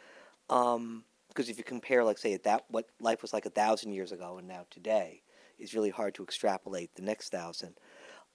Um, 0.50 1.04
because 1.28 1.48
if 1.48 1.58
you 1.58 1.64
compare, 1.64 2.04
like, 2.04 2.18
say, 2.18 2.36
that 2.36 2.64
what 2.68 2.86
life 3.00 3.20
was 3.20 3.32
like 3.32 3.44
a 3.44 3.50
thousand 3.50 3.92
years 3.92 4.12
ago 4.12 4.38
and 4.38 4.46
now 4.46 4.66
today, 4.70 5.22
it's 5.58 5.74
really 5.74 5.90
hard 5.90 6.14
to 6.14 6.22
extrapolate 6.22 6.94
the 6.94 7.02
next 7.02 7.30
thousand. 7.30 7.74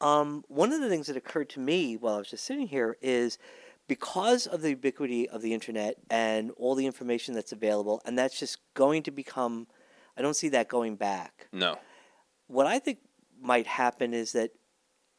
Um, 0.01 0.43
one 0.47 0.73
of 0.73 0.81
the 0.81 0.89
things 0.89 1.07
that 1.07 1.17
occurred 1.17 1.49
to 1.51 1.59
me 1.59 1.95
while 1.95 2.15
I 2.15 2.19
was 2.19 2.29
just 2.29 2.45
sitting 2.45 2.67
here 2.67 2.97
is 3.01 3.37
because 3.89 4.47
of 4.47 4.61
the 4.61 4.69
ubiquity 4.69 5.27
of 5.27 5.41
the 5.41 5.53
internet 5.53 5.95
and 6.09 6.51
all 6.51 6.75
the 6.75 6.85
information 6.85 7.33
that's 7.33 7.51
available, 7.51 8.01
and 8.05 8.17
that's 8.17 8.39
just 8.39 8.59
going 8.75 9.03
to 9.03 9.11
become, 9.11 9.67
I 10.15 10.21
don't 10.21 10.35
see 10.35 10.49
that 10.49 10.69
going 10.69 10.95
back 10.95 11.47
No. 11.51 11.77
what 12.47 12.67
I 12.67 12.79
think 12.79 12.99
might 13.41 13.67
happen 13.67 14.13
is 14.13 14.31
that 14.33 14.51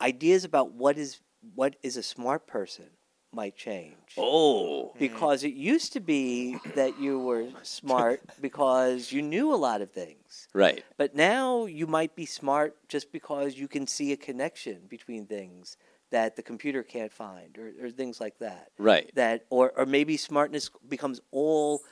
ideas 0.00 0.44
about 0.44 0.72
what 0.72 0.96
is 0.96 1.20
what 1.54 1.76
is 1.82 1.96
a 1.96 2.02
smart 2.02 2.46
person 2.46 2.84
might 3.32 3.56
change. 3.56 4.14
Oh. 4.18 4.90
Mm-hmm. 4.90 4.98
Because 4.98 5.44
it 5.44 5.54
used 5.54 5.92
to 5.94 6.00
be 6.00 6.56
that 6.74 7.00
you 7.00 7.18
were 7.18 7.46
smart 7.62 8.20
because 8.40 9.12
you 9.12 9.22
knew 9.22 9.54
a 9.54 9.56
lot 9.56 9.80
of 9.80 9.90
things. 9.90 10.48
Right. 10.52 10.84
But 10.98 11.14
now 11.14 11.64
you 11.66 11.86
might 11.86 12.14
be 12.14 12.26
smart 12.26 12.76
just 12.88 13.12
because 13.12 13.56
you 13.56 13.68
can 13.68 13.86
see 13.86 14.12
a 14.12 14.16
connection 14.16 14.82
between 14.88 15.26
things 15.26 15.76
that 16.10 16.36
the 16.36 16.42
computer 16.42 16.82
can't 16.82 17.12
find 17.12 17.56
or, 17.58 17.72
or 17.82 17.90
things 17.90 18.20
like 18.20 18.38
that. 18.38 18.68
Right. 18.78 19.10
That 19.14 19.46
or, 19.50 19.72
or 19.76 19.86
maybe 19.86 20.16
smartness 20.16 20.70
becomes 20.88 21.20
all 21.30 21.82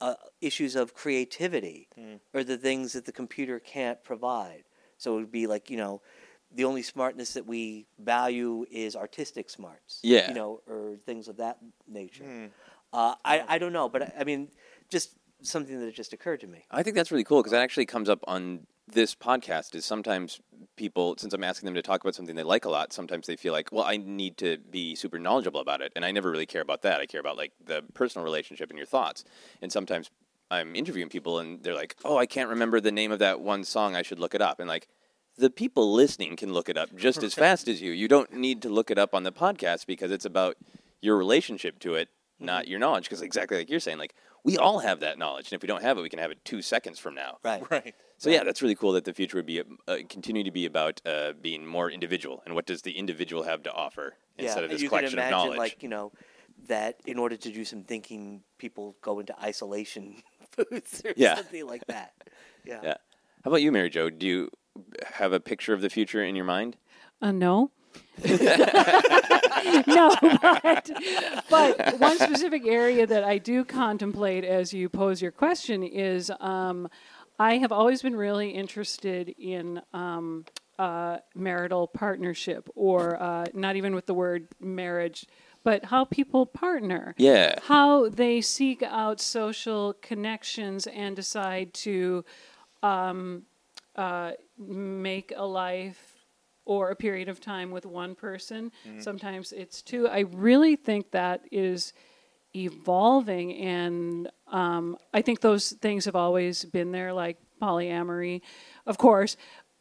uh, 0.00 0.14
issues 0.40 0.76
of 0.76 0.94
creativity 0.94 1.88
or 2.32 2.44
the 2.44 2.56
things 2.56 2.92
that 2.92 3.04
the 3.04 3.12
computer 3.12 3.58
can't 3.58 4.02
provide. 4.04 4.64
So 4.96 5.14
it 5.14 5.20
would 5.20 5.32
be 5.32 5.46
like, 5.46 5.70
you 5.70 5.76
know, 5.76 6.02
the 6.54 6.64
only 6.64 6.82
smartness 6.82 7.34
that 7.34 7.46
we 7.46 7.86
value 7.98 8.64
is 8.70 8.96
artistic 8.96 9.50
smarts. 9.50 10.00
Yeah. 10.02 10.28
You 10.28 10.34
know, 10.34 10.60
or 10.68 10.96
things 11.04 11.28
of 11.28 11.36
that 11.36 11.58
nature. 11.86 12.50
Uh, 12.92 13.14
I, 13.24 13.44
I 13.46 13.58
don't 13.58 13.72
know, 13.72 13.88
but 13.88 14.02
I, 14.02 14.12
I 14.20 14.24
mean, 14.24 14.48
just 14.88 15.10
something 15.42 15.78
that 15.80 15.94
just 15.94 16.12
occurred 16.12 16.40
to 16.40 16.46
me. 16.46 16.64
I 16.70 16.82
think 16.82 16.96
that's 16.96 17.10
really 17.10 17.24
cool 17.24 17.40
because 17.40 17.52
that 17.52 17.62
actually 17.62 17.86
comes 17.86 18.08
up 18.08 18.20
on 18.26 18.66
this 18.92 19.14
podcast. 19.14 19.74
Is 19.74 19.84
sometimes 19.84 20.40
people, 20.76 21.16
since 21.18 21.34
I'm 21.34 21.44
asking 21.44 21.66
them 21.66 21.74
to 21.74 21.82
talk 21.82 22.02
about 22.02 22.14
something 22.14 22.36
they 22.36 22.42
like 22.42 22.64
a 22.64 22.70
lot, 22.70 22.92
sometimes 22.92 23.26
they 23.26 23.36
feel 23.36 23.52
like, 23.52 23.70
well, 23.72 23.84
I 23.84 23.96
need 23.96 24.36
to 24.38 24.58
be 24.70 24.94
super 24.94 25.18
knowledgeable 25.18 25.60
about 25.60 25.80
it, 25.80 25.92
and 25.94 26.04
I 26.04 26.10
never 26.10 26.30
really 26.30 26.46
care 26.46 26.62
about 26.62 26.82
that. 26.82 27.00
I 27.00 27.06
care 27.06 27.20
about 27.20 27.36
like 27.36 27.52
the 27.64 27.82
personal 27.94 28.24
relationship 28.24 28.70
and 28.70 28.78
your 28.78 28.86
thoughts. 28.86 29.24
And 29.62 29.72
sometimes 29.72 30.10
I'm 30.50 30.74
interviewing 30.74 31.08
people, 31.08 31.38
and 31.38 31.62
they're 31.62 31.74
like, 31.74 31.96
oh, 32.04 32.16
I 32.18 32.26
can't 32.26 32.50
remember 32.50 32.80
the 32.80 32.92
name 32.92 33.12
of 33.12 33.18
that 33.18 33.40
one 33.40 33.64
song. 33.64 33.94
I 33.94 34.02
should 34.02 34.18
look 34.18 34.34
it 34.34 34.42
up. 34.42 34.60
And 34.60 34.68
like. 34.68 34.88
The 35.40 35.50
people 35.50 35.94
listening 35.94 36.34
can 36.34 36.52
look 36.52 36.68
it 36.68 36.76
up 36.76 36.96
just 36.96 37.22
as 37.22 37.32
fast 37.32 37.68
as 37.68 37.80
you. 37.80 37.92
You 37.92 38.08
don't 38.08 38.32
need 38.32 38.60
to 38.62 38.68
look 38.68 38.90
it 38.90 38.98
up 38.98 39.14
on 39.14 39.22
the 39.22 39.30
podcast 39.30 39.86
because 39.86 40.10
it's 40.10 40.24
about 40.24 40.56
your 41.00 41.16
relationship 41.16 41.78
to 41.78 41.94
it, 41.94 42.08
not 42.40 42.62
mm-hmm. 42.62 42.72
your 42.72 42.80
knowledge. 42.80 43.04
Because 43.04 43.22
exactly 43.22 43.56
like 43.56 43.70
you're 43.70 43.78
saying, 43.78 43.98
like 43.98 44.16
we 44.44 44.56
all 44.56 44.78
have 44.80 45.00
that 45.00 45.18
knowledge, 45.18 45.46
and 45.48 45.54
if 45.58 45.62
we 45.62 45.66
don't 45.66 45.82
have 45.82 45.98
it, 45.98 46.02
we 46.02 46.08
can 46.08 46.18
have 46.18 46.30
it 46.30 46.44
two 46.44 46.62
seconds 46.62 46.98
from 46.98 47.14
now. 47.14 47.38
Right. 47.44 47.62
Right. 47.70 47.94
So 48.20 48.30
yeah, 48.30 48.42
that's 48.42 48.62
really 48.62 48.74
cool 48.74 48.92
that 48.94 49.04
the 49.04 49.12
future 49.14 49.36
would 49.36 49.46
be 49.46 49.60
uh, 49.60 49.96
continue 50.08 50.42
to 50.42 50.50
be 50.50 50.66
about 50.66 51.00
uh, 51.06 51.34
being 51.40 51.64
more 51.64 51.88
individual 51.88 52.42
and 52.44 52.54
what 52.56 52.66
does 52.66 52.82
the 52.82 52.90
individual 52.98 53.44
have 53.44 53.62
to 53.62 53.72
offer 53.72 54.14
instead 54.36 54.64
of 54.64 54.70
this 54.70 54.82
you 54.82 54.88
can 54.88 54.98
collection 54.98 55.18
of 55.20 55.30
knowledge. 55.30 55.56
like 55.58 55.82
you 55.84 55.88
know, 55.88 56.10
that 56.66 56.96
in 57.06 57.16
order 57.16 57.36
to 57.36 57.52
do 57.52 57.64
some 57.64 57.84
thinking, 57.84 58.42
people 58.58 58.96
go 59.02 59.20
into 59.20 59.38
isolation 59.40 60.20
booths 60.56 61.00
or 61.04 61.12
Yeah. 61.16 61.36
something 61.36 61.64
like 61.66 61.86
that. 61.86 62.12
Yeah. 62.64 62.80
yeah. 62.82 62.94
How 63.44 63.50
about 63.50 63.62
you, 63.62 63.70
Mary 63.70 63.88
Jo? 63.88 64.10
Do 64.10 64.26
you 64.26 64.50
have 65.14 65.32
a 65.32 65.38
picture 65.40 65.72
of 65.72 65.80
the 65.80 65.88
future 65.88 66.22
in 66.24 66.34
your 66.34 66.44
mind? 66.44 66.76
Uh, 67.22 67.30
no. 67.30 67.70
no, 69.86 70.14
but, 70.42 70.90
but 71.50 71.98
one 71.98 72.18
specific 72.18 72.66
area 72.66 73.06
that 73.06 73.24
I 73.24 73.38
do 73.38 73.64
contemplate 73.64 74.44
as 74.44 74.72
you 74.72 74.88
pose 74.88 75.20
your 75.22 75.32
question 75.32 75.82
is 75.82 76.30
um, 76.40 76.88
I 77.38 77.58
have 77.58 77.72
always 77.72 78.02
been 78.02 78.16
really 78.16 78.50
interested 78.50 79.34
in 79.38 79.80
um, 79.92 80.44
uh, 80.78 81.18
marital 81.34 81.86
partnership, 81.88 82.68
or 82.74 83.20
uh, 83.20 83.46
not 83.54 83.76
even 83.76 83.94
with 83.94 84.06
the 84.06 84.14
word 84.14 84.48
marriage, 84.60 85.26
but 85.64 85.84
how 85.84 86.04
people 86.04 86.46
partner 86.46 87.14
Yeah. 87.18 87.58
how 87.62 88.08
they 88.08 88.40
seek 88.40 88.82
out 88.82 89.20
social 89.20 89.94
connections 90.02 90.86
and 90.86 91.16
decide 91.16 91.74
to 91.74 92.24
um, 92.82 93.42
uh, 93.96 94.32
make 94.56 95.32
a 95.36 95.44
life 95.44 96.14
or 96.68 96.90
a 96.90 96.96
period 96.96 97.28
of 97.28 97.40
time 97.40 97.70
with 97.70 97.86
one 97.86 98.14
person. 98.14 98.70
Sometimes 99.00 99.52
it's 99.52 99.80
two. 99.82 100.06
I 100.06 100.20
really 100.20 100.76
think 100.76 101.10
that 101.12 101.40
is 101.50 101.94
evolving, 102.54 103.54
and 103.54 104.30
um, 104.52 104.98
I 105.14 105.22
think 105.22 105.40
those 105.40 105.72
things 105.72 106.04
have 106.04 106.14
always 106.14 106.64
been 106.66 106.92
there, 106.92 107.12
like 107.12 107.38
polyamory, 107.60 108.42
of 108.86 108.98
course, 108.98 109.36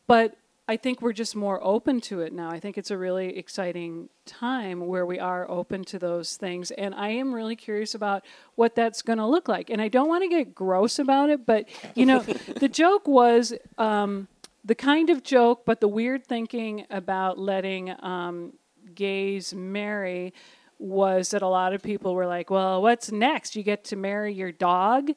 but 0.07 0.37
I 0.69 0.75
think 0.75 1.01
we're 1.01 1.13
just 1.13 1.33
more 1.33 1.63
open 1.63 2.01
to 2.01 2.19
it 2.21 2.33
now. 2.33 2.49
I 2.49 2.59
think 2.59 2.77
it's 2.77 2.91
a 2.91 2.97
really 2.97 3.37
exciting 3.37 4.09
time 4.25 4.85
where 4.85 5.05
we 5.05 5.17
are 5.17 5.49
open 5.49 5.85
to 5.85 5.97
those 5.99 6.35
things. 6.35 6.71
And 6.71 6.93
I 6.93 7.09
am 7.09 7.33
really 7.33 7.55
curious 7.55 7.95
about 7.95 8.25
what 8.55 8.75
that's 8.75 9.01
going 9.01 9.19
to 9.19 9.25
look 9.25 9.47
like. 9.47 9.69
And 9.69 9.81
I 9.81 9.87
don't 9.87 10.09
want 10.09 10.23
to 10.23 10.27
get 10.27 10.53
gross 10.53 10.99
about 10.99 11.29
it, 11.29 11.45
but, 11.45 11.69
you 11.95 12.05
know, 12.05 12.19
the 12.59 12.67
joke 12.67 13.07
was 13.07 13.53
um, 13.77 14.27
the 14.63 14.75
kind 14.75 15.09
of 15.09 15.23
joke, 15.23 15.65
but 15.65 15.81
the 15.81 15.87
weird 15.87 16.25
thinking 16.25 16.85
about 16.89 17.37
letting 17.37 17.93
um, 18.03 18.53
gays 18.93 19.53
marry 19.53 20.33
was 20.79 21.31
that 21.31 21.41
a 21.41 21.47
lot 21.47 21.73
of 21.73 21.81
people 21.81 22.13
were 22.13 22.27
like, 22.27 22.49
well, 22.51 22.81
what's 22.81 23.11
next? 23.11 23.55
You 23.55 23.63
get 23.63 23.83
to 23.85 23.95
marry 23.95 24.33
your 24.33 24.51
dog? 24.51 25.09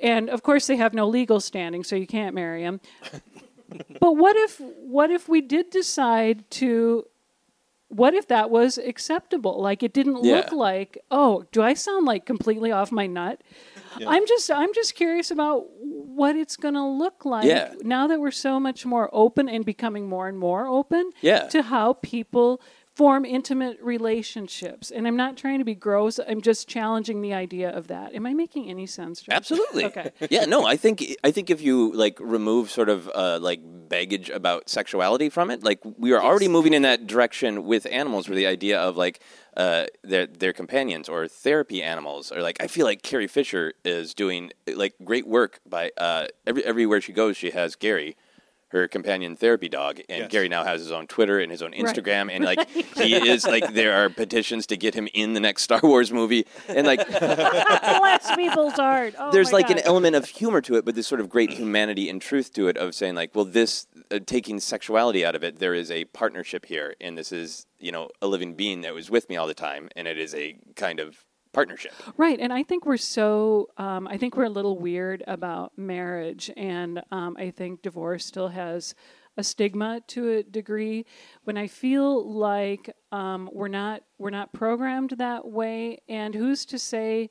And 0.00 0.30
of 0.30 0.42
course, 0.42 0.66
they 0.66 0.76
have 0.76 0.94
no 0.94 1.06
legal 1.06 1.40
standing, 1.40 1.84
so 1.84 1.94
you 1.94 2.06
can't 2.06 2.34
marry 2.34 2.62
him 2.62 2.80
but 4.00 4.12
what 4.12 4.36
if 4.36 4.60
what 4.60 5.10
if 5.10 5.28
we 5.28 5.40
did 5.40 5.70
decide 5.70 6.48
to 6.50 7.04
what 7.88 8.14
if 8.14 8.26
that 8.26 8.50
was 8.50 8.76
acceptable? 8.76 9.60
Like 9.62 9.82
it 9.82 9.92
didn't 9.92 10.20
look 10.20 10.50
like 10.52 10.98
oh 11.10 11.44
do 11.52 11.62
i 11.62 11.74
sound 11.74 12.06
like 12.06 12.26
completely 12.26 12.72
off 12.72 12.90
my 12.92 13.06
nut? 13.06 13.40
I'm 14.06 14.26
just 14.26 14.50
i'm 14.50 14.72
just 14.74 14.94
curious 14.94 15.30
about 15.30 15.66
what 16.14 16.36
it's 16.36 16.56
going 16.56 16.74
to 16.74 16.86
look 16.86 17.24
like 17.24 17.44
Yeah. 17.44 17.74
now 17.82 18.06
that 18.06 18.20
we're 18.20 18.30
so 18.30 18.58
much 18.60 18.84
more 18.86 19.08
open 19.12 19.48
and 19.48 19.64
becoming 19.64 20.08
more 20.08 20.28
and 20.28 20.38
more 20.38 20.66
open 20.66 21.10
Yeah. 21.20 21.46
to 21.48 21.62
how 21.62 21.94
people 21.94 22.60
form 22.94 23.24
intimate 23.24 23.76
relationships 23.82 24.90
and 24.92 25.06
i'm 25.08 25.16
not 25.16 25.36
trying 25.36 25.58
to 25.58 25.64
be 25.64 25.74
gross 25.74 26.20
i'm 26.28 26.40
just 26.40 26.68
challenging 26.68 27.22
the 27.22 27.34
idea 27.34 27.68
of 27.68 27.88
that 27.88 28.14
am 28.14 28.24
i 28.24 28.32
making 28.32 28.70
any 28.70 28.86
sense? 28.86 29.24
Absolutely. 29.28 29.84
Okay. 29.90 30.10
Yeah. 30.30 30.44
No, 30.46 30.64
I 30.64 30.76
think 30.76 31.04
I 31.24 31.30
think 31.30 31.50
if 31.50 31.60
you 31.60 31.92
like 31.92 32.16
remove 32.20 32.70
sort 32.70 32.88
of 32.88 33.10
uh, 33.14 33.38
like 33.40 33.60
baggage 33.88 34.30
about 34.30 34.68
sexuality 34.68 35.28
from 35.28 35.50
it. 35.50 35.62
Like 35.62 35.80
we 35.98 36.12
are 36.12 36.22
already 36.22 36.48
moving 36.48 36.72
in 36.74 36.82
that 36.82 37.06
direction 37.06 37.64
with 37.64 37.86
animals, 37.90 38.28
where 38.28 38.36
the 38.36 38.46
idea 38.46 38.80
of 38.80 38.96
like 38.96 39.20
uh, 39.56 39.86
their 40.02 40.26
their 40.26 40.52
companions 40.52 41.08
or 41.08 41.28
therapy 41.28 41.82
animals, 41.82 42.32
or 42.32 42.42
like 42.42 42.56
I 42.60 42.66
feel 42.66 42.84
like 42.84 43.02
Carrie 43.02 43.26
Fisher 43.26 43.74
is 43.84 44.14
doing 44.14 44.52
like 44.66 44.94
great 45.04 45.26
work 45.26 45.60
by 45.66 45.90
uh, 45.96 46.26
every 46.46 46.64
everywhere 46.64 47.00
she 47.00 47.12
goes, 47.12 47.36
she 47.36 47.50
has 47.50 47.76
Gary. 47.76 48.16
Her 48.74 48.88
companion 48.88 49.36
therapy 49.36 49.68
dog, 49.68 50.00
and 50.08 50.22
Yes. 50.22 50.32
Gary 50.32 50.48
now 50.48 50.64
has 50.64 50.80
his 50.80 50.90
own 50.90 51.06
Twitter 51.06 51.38
and 51.38 51.48
his 51.48 51.62
own 51.62 51.70
Instagram, 51.74 52.28
and 52.28 52.44
like 52.44 52.68
he 52.68 53.14
is 53.14 53.46
like 53.46 53.72
there 53.72 53.94
are 53.94 54.10
petitions 54.10 54.66
to 54.66 54.76
get 54.76 54.94
him 54.94 55.08
in 55.14 55.32
the 55.32 55.38
next 55.38 55.62
Star 55.62 55.78
Wars 55.80 56.12
movie, 56.12 56.44
and 56.66 56.84
like 56.84 57.06
Bless 57.08 58.34
people's 58.34 58.72
heart. 58.72 59.14
Oh 59.16 59.30
there's 59.32 59.52
my 59.52 59.58
like 59.58 59.70
an 59.70 59.78
element 59.78 60.16
of 60.16 60.24
humor 60.26 60.60
to 60.62 60.74
it, 60.74 60.84
but 60.84 60.96
this 60.96 61.06
sort 61.06 61.20
of 61.20 61.28
great 61.28 61.50
humanity 61.50 62.10
and 62.10 62.20
truth 62.20 62.52
to 62.54 62.66
it 62.66 62.76
of 62.76 62.96
saying 62.96 63.14
like, 63.14 63.32
well, 63.32 63.44
this 63.44 63.86
uh, 64.10 64.18
taking 64.26 64.58
sexuality 64.58 65.24
out 65.24 65.36
of 65.36 65.44
it, 65.44 65.60
there 65.60 65.74
is 65.74 65.88
a 65.92 66.06
partnership 66.06 66.66
here, 66.66 66.96
and 67.00 67.16
this 67.16 67.30
is 67.30 67.66
you 67.78 67.92
know 67.92 68.08
a 68.20 68.26
living 68.26 68.54
being 68.54 68.80
that 68.80 68.92
was 68.92 69.08
with 69.08 69.28
me 69.28 69.36
all 69.36 69.46
the 69.46 69.54
time, 69.54 69.88
and 69.94 70.08
it 70.08 70.18
is 70.18 70.34
a 70.34 70.56
kind 70.74 70.98
of 70.98 71.24
partnership. 71.54 71.92
Right, 72.18 72.38
and 72.38 72.52
I 72.52 72.62
think 72.62 72.84
we're 72.84 72.96
so. 72.98 73.68
Um, 73.78 74.06
I 74.08 74.18
think 74.18 74.36
we're 74.36 74.44
a 74.44 74.50
little 74.50 74.78
weird 74.78 75.22
about 75.26 75.72
marriage, 75.78 76.50
and 76.56 77.02
um, 77.10 77.36
I 77.38 77.50
think 77.50 77.80
divorce 77.82 78.26
still 78.26 78.48
has 78.48 78.94
a 79.36 79.42
stigma 79.42 80.00
to 80.08 80.30
a 80.30 80.42
degree. 80.42 81.06
When 81.44 81.56
I 81.56 81.66
feel 81.66 82.30
like 82.30 82.94
um, 83.10 83.48
we're 83.52 83.68
not 83.68 84.02
we're 84.18 84.30
not 84.30 84.52
programmed 84.52 85.14
that 85.18 85.46
way, 85.46 85.98
and 86.08 86.34
who's 86.34 86.64
to 86.66 86.78
say 86.78 87.30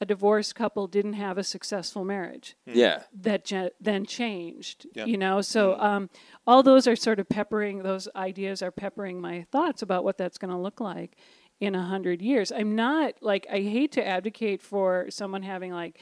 a 0.00 0.06
divorced 0.06 0.54
couple 0.56 0.86
didn't 0.88 1.12
have 1.14 1.38
a 1.38 1.44
successful 1.44 2.04
marriage? 2.04 2.56
Yeah, 2.66 3.02
that 3.20 3.44
ge- 3.44 3.70
then 3.80 4.04
changed 4.06 4.86
Yeah. 4.94 5.04
you 5.04 5.16
know 5.16 5.40
so 5.40 5.78
um, 5.78 6.10
all 6.46 6.62
those 6.62 6.86
are 6.88 6.96
sort 6.96 7.20
of 7.20 7.28
peppering 7.28 7.82
those 7.82 8.08
ideas 8.16 8.60
are 8.60 8.72
peppering 8.72 9.20
my 9.20 9.46
thoughts 9.52 9.82
about 9.82 10.02
what 10.04 10.18
that's 10.18 10.36
going 10.36 10.50
to 10.50 10.58
look 10.58 10.80
like 10.80 11.16
in 11.60 11.74
a 11.74 11.82
hundred 11.82 12.20
years 12.20 12.52
i'm 12.52 12.74
not 12.74 13.14
like 13.20 13.46
i 13.50 13.60
hate 13.60 13.92
to 13.92 14.06
advocate 14.06 14.60
for 14.60 15.06
someone 15.10 15.42
having 15.42 15.72
like 15.72 15.98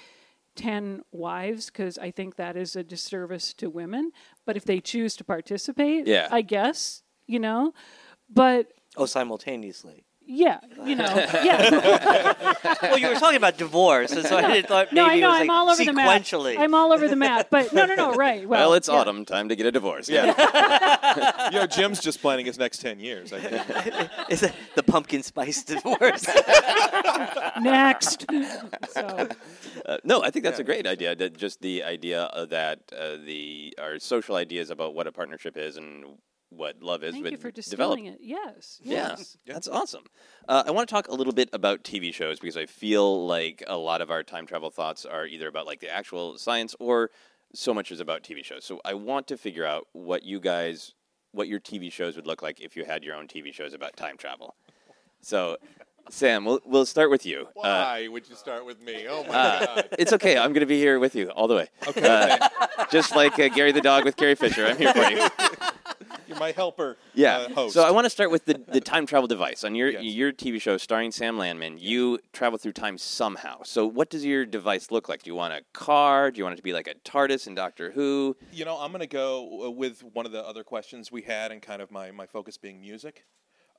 10 0.57 1.03
wives 1.12 1.66
because 1.66 1.98
i 1.98 2.11
think 2.11 2.36
that 2.36 2.57
is 2.57 2.76
a 2.76 2.82
disservice 2.82 3.55
to 3.55 3.68
women 3.70 4.11
but 4.46 4.57
if 4.57 4.64
they 4.64 4.80
choose 4.80 5.14
to 5.16 5.24
participate 5.24 6.07
Yeah. 6.07 6.28
i 6.30 6.42
guess 6.42 7.03
you 7.26 7.38
know 7.38 7.72
but 8.28 8.68
Oh, 8.94 9.07
simultaneously. 9.07 10.05
Yeah 10.33 10.59
you 10.85 10.97
know 10.97 11.05
yeah 11.45 12.35
well, 12.83 12.99
you 12.99 13.09
were 13.09 13.14
talking 13.14 13.37
about 13.37 13.57
divorce, 13.57 14.12
and 14.12 14.26
so 14.26 14.37
I 14.37 14.55
didn't 14.55 14.68
thought 14.68 14.93
no 14.93 15.05
i 15.05 15.09
maybe 15.09 15.20
know 15.20 15.28
it 15.28 15.30
was 15.30 15.41
i'm 15.41 15.47
like 15.47 15.57
all 15.57 15.70
over 15.70 15.85
the 15.85 15.93
map 15.93 16.22
sequentially. 16.22 16.59
i'm 16.59 16.74
all 16.74 16.93
over 16.93 17.09
the 17.09 17.16
map 17.16 17.49
but 17.51 17.72
no 17.72 17.87
no 17.87 17.95
no 17.95 18.14
right 18.14 18.49
well, 18.49 18.61
well, 18.61 18.74
it's 18.74 18.89
yeah. 18.89 18.95
autumn, 18.95 19.24
time 19.24 19.49
to 19.49 19.57
get 19.57 19.66
a 19.66 19.72
divorce. 19.72 20.09
Yeah. 20.09 21.49
you 21.53 21.59
know, 21.59 21.66
Jim's 21.66 22.01
just 22.01 22.20
planning 22.20 22.47
his 22.47 22.59
next 22.59 22.78
10 22.78 23.01
years, 23.01 23.33
I 23.33 23.41
think. 23.41 24.11
Is 24.30 24.43
it 24.43 24.53
the 24.74 24.83
pumpkin 24.83 25.22
spice 25.22 25.62
divorce? 25.62 26.26
next 27.61 28.26
so 28.91 29.28
Uh, 29.85 29.99
no, 30.05 30.22
I 30.22 30.30
think 30.30 30.45
that's 30.45 30.61
a 30.61 30.64
great 30.64 30.87
idea. 30.87 31.14
That 31.16 31.37
just 31.37 31.61
the 31.61 31.83
idea 31.83 32.28
that 32.51 32.80
uh, 32.97 33.16
the 33.24 33.74
our 33.80 33.99
social 33.99 34.37
ideas 34.37 34.70
about 34.70 34.95
what 34.95 35.07
a 35.07 35.12
partnership 35.12 35.57
is 35.57 35.76
and 35.76 36.05
what 36.57 36.82
love 36.82 37.03
is 37.03 37.12
Thank 37.12 37.24
would 37.24 37.32
you 37.32 37.38
for 37.38 37.50
develop. 37.50 37.96
distilling 37.96 38.07
it. 38.07 38.18
Yes. 38.20 38.80
Yeah, 38.82 39.14
Yes. 39.18 39.36
that's 39.46 39.68
awesome. 39.68 40.05
Uh, 40.48 40.62
I 40.66 40.70
want 40.70 40.88
to 40.88 40.94
talk 40.94 41.09
a 41.09 41.14
little 41.14 41.32
bit 41.32 41.48
about 41.53 41.82
TV 41.84 42.12
shows 42.12 42.38
because 42.38 42.57
I 42.57 42.66
feel 42.66 43.26
like 43.26 43.62
a 43.66 43.76
lot 43.76 44.00
of 44.00 44.11
our 44.11 44.22
time 44.22 44.46
travel 44.46 44.70
thoughts 44.70 45.05
are 45.05 45.26
either 45.26 45.48
about 45.48 45.66
like 45.66 45.80
the 45.80 45.88
actual 45.90 46.36
science 46.38 46.74
or 46.78 47.11
so 47.55 47.72
much 47.74 47.90
is 47.92 48.00
about 48.00 48.22
TV 48.22 48.44
shows. 48.44 48.64
So 48.64 48.80
I 48.84 48.94
want 48.94 49.26
to 49.28 49.36
figure 49.36 49.64
out 49.66 49.86
what 49.92 50.22
you 50.24 50.40
guys, 50.40 50.94
what 51.32 51.48
your 51.48 51.61
TV 51.61 51.90
shows 51.92 52.16
would 52.16 52.26
look 52.26 52.42
like 52.42 52.61
if 52.61 52.76
you 52.76 52.84
had 52.84 53.05
your 53.05 53.14
own 53.16 53.28
TV 53.28 53.53
shows 53.53 53.74
about 53.74 53.96
time 53.96 54.16
travel. 54.16 54.55
So, 55.20 55.57
Sam, 56.11 56.44
we'll 56.44 56.61
we'll 56.64 56.84
start 56.84 57.11
with 57.11 57.24
you. 57.24 57.42
Uh, 57.57 57.61
Why 57.62 58.09
would 58.09 58.28
you 58.28 58.34
start 58.34 58.66
with 58.66 58.80
me? 58.82 59.07
Oh, 59.09 59.22
my 59.22 59.32
uh, 59.34 59.66
God. 59.76 59.88
it's 60.00 60.12
okay. 60.14 60.36
I'm 60.36 60.53
going 60.53 60.61
to 60.61 60.66
be 60.66 60.78
here 60.78 60.98
with 60.98 61.14
you 61.14 61.28
all 61.30 61.46
the 61.46 61.55
way. 61.55 61.68
Okay. 61.86 62.03
Uh, 62.05 62.48
just 62.90 63.14
like 63.14 63.38
uh, 63.38 63.48
Gary 63.50 63.70
the 63.70 63.80
dog 63.80 64.05
with 64.05 64.16
Carrie 64.16 64.34
Fisher, 64.34 64.66
I'm 64.66 64.76
here 64.76 64.92
for 64.92 65.05
you. 65.11 65.28
You're 66.33 66.41
my 66.41 66.53
helper 66.53 66.97
Yeah. 67.14 67.39
uh, 67.39 67.49
host. 67.51 67.74
So 67.74 67.83
I 67.85 67.91
want 67.91 68.07
to 68.07 68.11
start 68.11 68.30
with 68.30 68.45
the, 68.47 68.55
the 68.68 68.80
time 68.80 69.07
travel 69.07 69.26
device. 69.28 69.64
On 69.64 69.74
your 69.74 69.91
Yes. 69.91 70.03
your 70.05 70.33
TV 70.33 70.61
show 70.61 70.76
starring 70.78 71.12
Sam 71.12 71.37
Landman, 71.39 71.78
you 71.78 72.18
travel 72.33 72.59
through 72.59 72.72
time 72.72 72.99
somehow. 72.99 73.62
So 73.64 73.87
what 73.87 74.11
does 74.11 74.24
your 74.24 74.45
device 74.47 74.91
look 74.91 75.09
like? 75.09 75.22
Do 75.22 75.30
you 75.30 75.35
want 75.35 75.53
a 75.55 75.62
car? 75.72 76.30
Do 76.30 76.39
you 76.39 76.45
want 76.45 76.55
it 76.55 76.57
to 76.57 76.62
be 76.62 76.72
like 76.72 76.89
a 76.89 76.95
TARDIS 76.95 77.47
in 77.47 77.55
Doctor 77.55 77.91
Who? 77.93 78.37
You 78.53 78.64
know, 78.64 78.78
I'm 78.78 78.91
going 78.93 79.01
to 79.01 79.07
go 79.07 79.66
uh, 79.66 79.70
with 79.70 80.03
one 80.03 80.26
of 80.26 80.33
the 80.33 80.43
other 80.43 80.64
questions 80.64 81.12
we 81.12 81.22
had, 81.22 81.53
and 81.53 81.61
kind 81.61 81.83
of 81.83 81.91
my, 81.91 82.11
my 82.11 82.26
focus 82.26 82.57
being 82.57 82.80
music. 82.80 83.24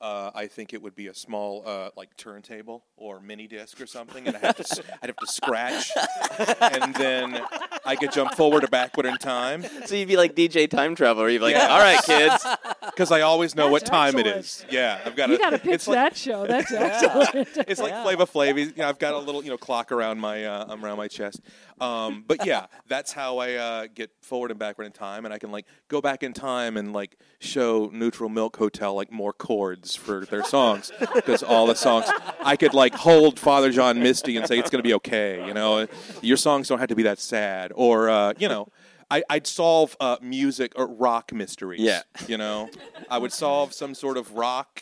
Uh, 0.03 0.31
I 0.35 0.47
think 0.47 0.73
it 0.73 0.81
would 0.81 0.95
be 0.95 1.07
a 1.07 1.13
small, 1.13 1.63
uh, 1.65 1.89
like 1.95 2.17
turntable 2.17 2.83
or 2.97 3.21
mini 3.21 3.47
disc 3.47 3.79
or 3.79 3.85
something, 3.87 4.27
and 4.27 4.35
I 4.35 4.39
have 4.39 4.57
to, 4.57 4.63
s- 4.63 4.81
I'd 5.01 5.07
have 5.09 5.15
to 5.15 5.27
scratch, 5.27 5.91
and 6.61 6.93
then 6.95 7.41
I 7.85 7.95
could 7.95 8.11
jump 8.11 8.33
forward 8.35 8.65
or 8.65 8.67
backward 8.67 9.05
in 9.05 9.15
time 9.15 9.63
So 9.85 9.95
you'd 9.95 10.09
be 10.09 10.17
like 10.17 10.35
DJ 10.35 10.69
Time 10.69 10.93
Traveler. 10.95 11.29
You'd 11.29 11.39
be 11.39 11.45
like, 11.45 11.55
Yeah. 11.55 11.67
all 11.69 11.79
right, 11.79 12.03
kids. 12.03 12.45
because 12.85 13.13
I 13.13 13.21
always 13.21 13.55
know 13.55 13.69
what 13.69 13.83
That's 13.83 13.89
time 13.91 14.17
it 14.19 14.27
excellent. 14.27 14.45
is. 14.45 14.65
Yeah, 14.69 14.99
I've 15.05 15.15
got 15.15 15.29
You 15.29 15.37
got 15.37 15.51
to 15.51 15.57
pitch 15.59 15.71
it's 15.73 15.87
like, 15.87 15.95
that 15.95 16.17
show. 16.17 16.45
That's 16.47 16.69
excellent. 16.73 17.47
It's 17.69 17.79
like 17.81 17.93
Flavor 18.03 18.25
Flav. 18.25 18.57
You 18.59 18.73
know, 18.75 18.89
I've 18.89 18.99
got 18.99 19.13
a 19.13 19.17
little, 19.19 19.41
you 19.41 19.51
know, 19.51 19.57
clock 19.57 19.93
around 19.93 20.19
my 20.19 20.43
uh, 20.43 20.75
around 20.81 20.97
my 20.97 21.07
chest. 21.07 21.39
Um, 21.79 22.23
but 22.27 22.45
yeah, 22.45 22.65
that's 22.87 23.13
how 23.13 23.37
I 23.37 23.53
uh, 23.53 23.87
get 23.93 24.11
forward 24.21 24.51
and 24.51 24.59
backward 24.59 24.83
in 24.85 24.91
time, 24.91 25.23
and 25.25 25.33
I 25.33 25.39
can 25.39 25.51
like 25.51 25.65
go 25.87 26.01
back 26.01 26.23
in 26.23 26.33
time 26.33 26.75
and 26.77 26.91
like 26.93 27.17
show 27.39 27.89
Neutral 27.93 28.29
Milk 28.29 28.57
Hotel 28.57 28.93
like 28.93 29.11
more 29.11 29.31
chords 29.33 29.92
for 29.95 30.25
their 30.25 30.43
songs 30.43 30.91
because 31.13 31.43
all 31.43 31.67
the 31.67 31.75
songs 31.75 32.05
I 32.43 32.55
could 32.55 32.73
like 32.73 32.93
hold 32.93 33.39
Father 33.39 33.71
John 33.71 33.99
Misty 33.99 34.37
and 34.37 34.47
say 34.47 34.59
it's 34.59 34.69
gonna 34.69 34.83
be 34.83 34.93
okay. 34.95 35.45
You 35.45 35.53
know, 35.53 35.87
your 36.21 36.37
songs 36.37 36.67
don't 36.67 36.79
have 36.79 36.89
to 36.89 36.95
be 36.95 37.03
that 37.03 37.19
sad, 37.19 37.71
or 37.75 38.09
uh, 38.09 38.33
you 38.37 38.47
know. 38.47 38.67
I, 39.11 39.21
I'd 39.29 39.45
solve 39.45 39.95
uh, 39.99 40.17
music 40.23 40.73
or 40.75 40.87
rock 40.87 41.31
mysteries. 41.31 41.81
Yeah. 41.81 42.01
you 42.27 42.35
know, 42.35 42.71
I 43.11 43.19
would 43.19 43.31
solve 43.31 43.71
some 43.71 43.93
sort 43.93 44.17
of 44.17 44.31
rock. 44.31 44.81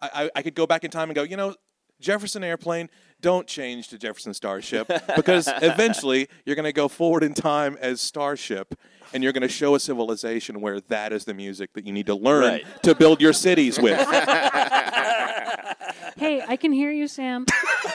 I, 0.00 0.24
I, 0.24 0.30
I 0.36 0.42
could 0.42 0.56
go 0.56 0.66
back 0.66 0.82
in 0.82 0.90
time 0.90 1.10
and 1.10 1.14
go, 1.14 1.22
you 1.22 1.36
know, 1.36 1.54
Jefferson 2.00 2.42
Airplane, 2.42 2.88
don't 3.20 3.46
change 3.46 3.88
to 3.88 3.98
Jefferson 3.98 4.32
Starship 4.34 4.90
because 5.16 5.48
eventually 5.62 6.28
you're 6.44 6.56
going 6.56 6.64
to 6.64 6.72
go 6.72 6.88
forward 6.88 7.22
in 7.22 7.34
time 7.34 7.76
as 7.80 8.00
Starship 8.00 8.74
and 9.12 9.22
you're 9.22 9.32
going 9.32 9.42
to 9.42 9.48
show 9.48 9.74
a 9.74 9.80
civilization 9.80 10.60
where 10.60 10.80
that 10.82 11.12
is 11.12 11.24
the 11.24 11.34
music 11.34 11.72
that 11.72 11.86
you 11.86 11.92
need 11.92 12.06
to 12.06 12.14
learn 12.14 12.42
Right. 12.44 12.82
to 12.82 12.94
build 12.94 13.20
your 13.20 13.32
cities 13.32 13.78
with. 13.80 13.98
hey, 16.16 16.42
I 16.46 16.56
can 16.60 16.72
hear 16.72 16.90
you, 16.90 17.08
Sam. 17.08 17.46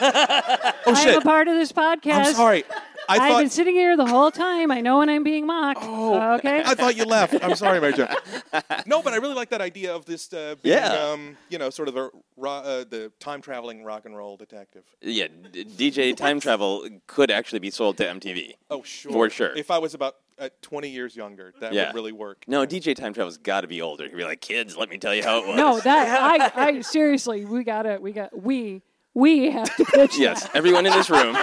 oh 0.02 0.74
I'm 0.88 0.94
a 0.94 0.98
shit! 0.98 1.24
part 1.24 1.48
of 1.48 1.56
this 1.56 1.72
podcast. 1.72 2.14
I'm 2.26 2.34
sorry. 2.34 2.64
I 3.10 3.18
I've 3.18 3.38
been 3.40 3.50
sitting 3.50 3.76
here 3.76 3.96
the 3.98 4.06
whole 4.06 4.32
time. 4.32 4.72
I 4.72 4.82
know 4.82 5.00
when 5.00 5.10
I'm 5.10 5.24
being 5.24 5.46
mocked. 5.46 5.80
Oh, 5.84 6.34
okay. 6.36 6.62
I 6.66 6.74
thought 6.76 6.96
you 6.96 7.06
left. 7.06 7.36
I'm 7.44 7.56
sorry, 7.56 7.80
Mary 7.82 7.94
Jo. 7.94 8.08
No, 8.86 9.02
but 9.02 9.14
I 9.14 9.18
really 9.18 9.34
like 9.36 9.50
that 9.50 9.62
idea 9.62 9.94
of 9.96 10.06
this 10.06 10.32
uh, 10.34 10.56
being, 10.62 10.76
Yeah. 10.78 10.90
um, 10.94 11.38
you 11.50 11.58
know, 11.58 11.70
sort 11.70 11.88
of 11.88 11.98
a 11.98 12.10
ro- 12.38 12.52
uh, 12.52 12.84
the 12.90 13.12
time 13.20 13.42
traveling 13.42 13.84
rock 13.84 14.06
and 14.06 14.16
roll 14.16 14.38
detective. 14.38 14.84
Yeah, 15.02 15.28
d- 15.52 15.66
DJ 15.66 16.16
Time 16.16 16.40
Travel 16.40 16.88
could 17.08 17.32
actually 17.32 17.60
be 17.60 17.70
sold 17.72 17.98
to 17.98 18.06
MTV. 18.06 18.54
Oh, 18.70 18.84
sure. 18.84 19.12
For 19.12 19.30
sure. 19.30 19.56
If 19.56 19.70
I 19.72 19.78
was 19.80 19.94
about 19.94 20.16
uh, 20.40 20.50
20 20.62 20.90
years 20.90 21.16
younger, 21.16 21.54
that 21.60 21.74
Yeah. 21.74 21.88
would 21.88 21.96
really 21.96 22.12
work. 22.12 22.46
No, 22.48 22.66
DJ 22.66 22.96
Time 22.96 23.14
Travel's 23.14 23.38
got 23.38 23.62
to 23.62 23.68
be 23.68 23.82
older. 23.82 24.06
He'd 24.06 24.16
be 24.18 24.24
like, 24.24 24.42
kids, 24.42 24.76
let 24.78 24.90
me 24.90 24.98
tell 24.98 25.14
you 25.16 25.24
how 25.24 25.40
it 25.40 25.48
was. 25.50 25.58
no, 25.58 25.80
that 25.82 26.52
I, 26.58 26.68
I 26.78 26.82
seriously, 26.82 27.46
we 27.46 27.64
gotta, 27.64 27.98
we 28.02 28.12
got, 28.12 28.38
we, 28.42 28.82
we 29.14 29.52
have 29.52 29.74
to 29.78 29.86
pitch 29.86 30.18
Yes, 30.18 30.44
that. 30.44 30.56
everyone 30.56 30.86
in 30.86 30.94
this 30.94 31.10
room. 31.10 31.38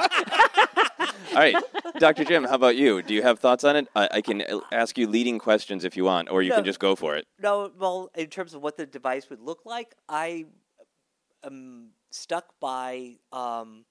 All 1.33 1.37
right, 1.37 1.57
Dr. 1.99 2.25
Jim, 2.25 2.45
how 2.45 2.55
about 2.55 2.77
you? 2.77 3.03
Do 3.03 3.15
you 3.15 3.23
have 3.23 3.39
thoughts 3.39 3.65
on 3.65 3.77
it? 3.77 3.89
I, 3.95 4.09
I 4.15 4.21
can 4.21 4.43
uh, 4.43 4.61
ask 4.73 4.99
you 4.99 5.07
leading 5.07 5.39
questions 5.39 5.85
if 5.85 5.97
you 5.97 6.05
want, 6.05 6.31
or 6.31 6.43
you 6.43 6.51
No. 6.51 6.57
can 6.57 6.65
just 6.65 6.79
go 6.79 6.95
for 6.97 7.17
it. 7.17 7.27
No, 7.41 7.71
well, 7.79 8.11
in 8.15 8.27
terms 8.27 8.55
of 8.55 8.63
what 8.63 8.77
the 8.77 8.87
device 8.87 9.31
would 9.31 9.41
look 9.41 9.61
like, 9.65 9.95
I 10.09 10.47
am 11.45 11.91
stuck 12.11 12.47
by 12.61 13.17
um, 13.33 13.85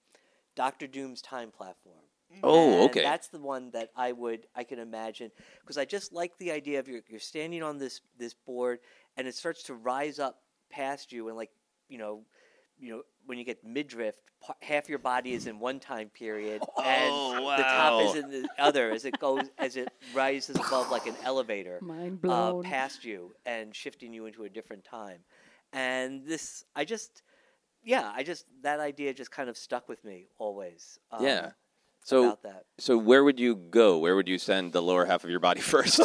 Doctor 0.55 0.87
Doom's 0.87 1.21
time 1.21 1.51
platform. 1.51 1.95
Oh, 2.43 2.81
And 2.81 2.89
okay. 2.91 3.01
That's 3.01 3.29
the 3.29 3.39
one 3.39 3.71
that 3.71 3.89
I 3.95 4.11
would 4.11 4.45
I 4.55 4.63
can 4.63 4.77
imagine 4.77 5.31
because 5.61 5.79
I 5.79 5.85
just 5.85 6.13
like 6.13 6.37
the 6.37 6.51
idea 6.51 6.79
of 6.79 6.87
you're 6.87 7.01
you're 7.07 7.19
standing 7.19 7.63
on 7.63 7.79
this 7.79 8.01
this 8.19 8.35
board 8.35 8.79
and 9.17 9.27
it 9.27 9.33
starts 9.33 9.63
to 9.63 9.73
rise 9.73 10.19
up 10.19 10.39
past 10.69 11.11
you 11.11 11.27
and 11.29 11.35
like 11.35 11.49
you 11.87 11.97
know 11.97 12.21
you 12.79 12.91
know 12.91 13.01
when 13.25 13.37
you 13.37 13.43
get 13.43 13.63
midriff 13.63 14.15
half 14.61 14.87
your 14.87 14.99
body 14.99 15.33
is 15.33 15.47
in 15.47 15.59
one 15.59 15.79
time 15.79 16.09
period 16.09 16.61
and 16.83 17.11
Oh, 17.13 17.53
the 17.57 17.63
top 17.63 18.01
is 18.03 18.23
in 18.23 18.31
the 18.31 18.47
other 18.57 18.89
as 18.91 19.03
it 19.05 19.19
goes 19.19 19.43
as 19.57 19.75
it 19.75 19.89
rises 20.13 20.55
above 20.55 20.89
like 20.89 21.07
an 21.07 21.15
elevator 21.23 21.79
Mind 21.83 22.19
uh, 22.23 22.27
blown. 22.27 22.63
past 22.63 23.03
you 23.03 23.35
and 23.45 23.75
shifting 23.75 24.13
you 24.13 24.25
into 24.27 24.45
a 24.45 24.49
different 24.49 24.83
time. 24.85 25.19
And 25.73 26.25
this, 26.25 26.63
I 26.75 26.85
just, 26.85 27.21
yeah, 27.83 28.11
I 28.15 28.23
just 28.23 28.45
that 28.63 28.79
idea 28.79 29.13
just 29.13 29.29
kind 29.29 29.49
of 29.49 29.57
stuck 29.57 29.87
with 29.89 30.03
me 30.03 30.27
always. 30.39 30.97
Um, 31.11 31.23
Yeah. 31.25 31.51
So, 32.05 32.27
about 32.27 32.43
that. 32.43 32.63
so 32.79 32.97
where 32.97 33.23
would 33.25 33.39
you 33.39 33.55
go? 33.55 33.99
Where 33.99 34.15
would 34.15 34.29
you 34.29 34.37
send 34.39 34.71
the 34.71 34.81
lower 34.81 35.05
half 35.05 35.23
of 35.25 35.29
your 35.29 35.41
body 35.41 35.59
first? 35.73 35.99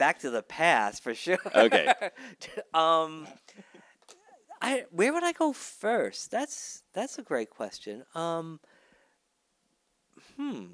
Back 0.00 0.20
to 0.20 0.30
the 0.30 0.42
past 0.42 1.02
for 1.02 1.14
sure. 1.14 1.36
Okay. 1.54 1.92
um, 2.72 3.28
I 4.62 4.84
where 4.90 5.12
would 5.12 5.22
I 5.24 5.32
go 5.32 5.52
first? 5.52 6.30
That's 6.30 6.84
that's 6.94 7.18
a 7.18 7.22
great 7.22 7.50
question. 7.50 8.04
Um, 8.14 8.60
hmm. 10.38 10.64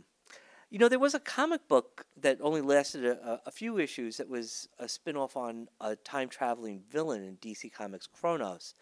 You 0.71 0.79
know, 0.79 0.89
there 0.89 1.01
was 1.01 1.15
a 1.15 1.19
comic 1.19 1.67
book 1.67 2.07
that 2.21 2.39
only 2.41 2.61
lasted 2.61 3.05
a, 3.05 3.41
a 3.45 3.51
few 3.51 3.79
issues 3.79 4.19
that 4.19 4.29
was 4.29 4.69
a 4.79 4.89
spin 4.89 5.17
off 5.17 5.37
on 5.37 5.67
a 5.81 5.97
time 5.97 6.29
traveling 6.29 6.85
villain 6.89 7.25
in 7.25 7.37
DC 7.39 7.73
Comics 7.73 8.07
Chronos. 8.07 8.75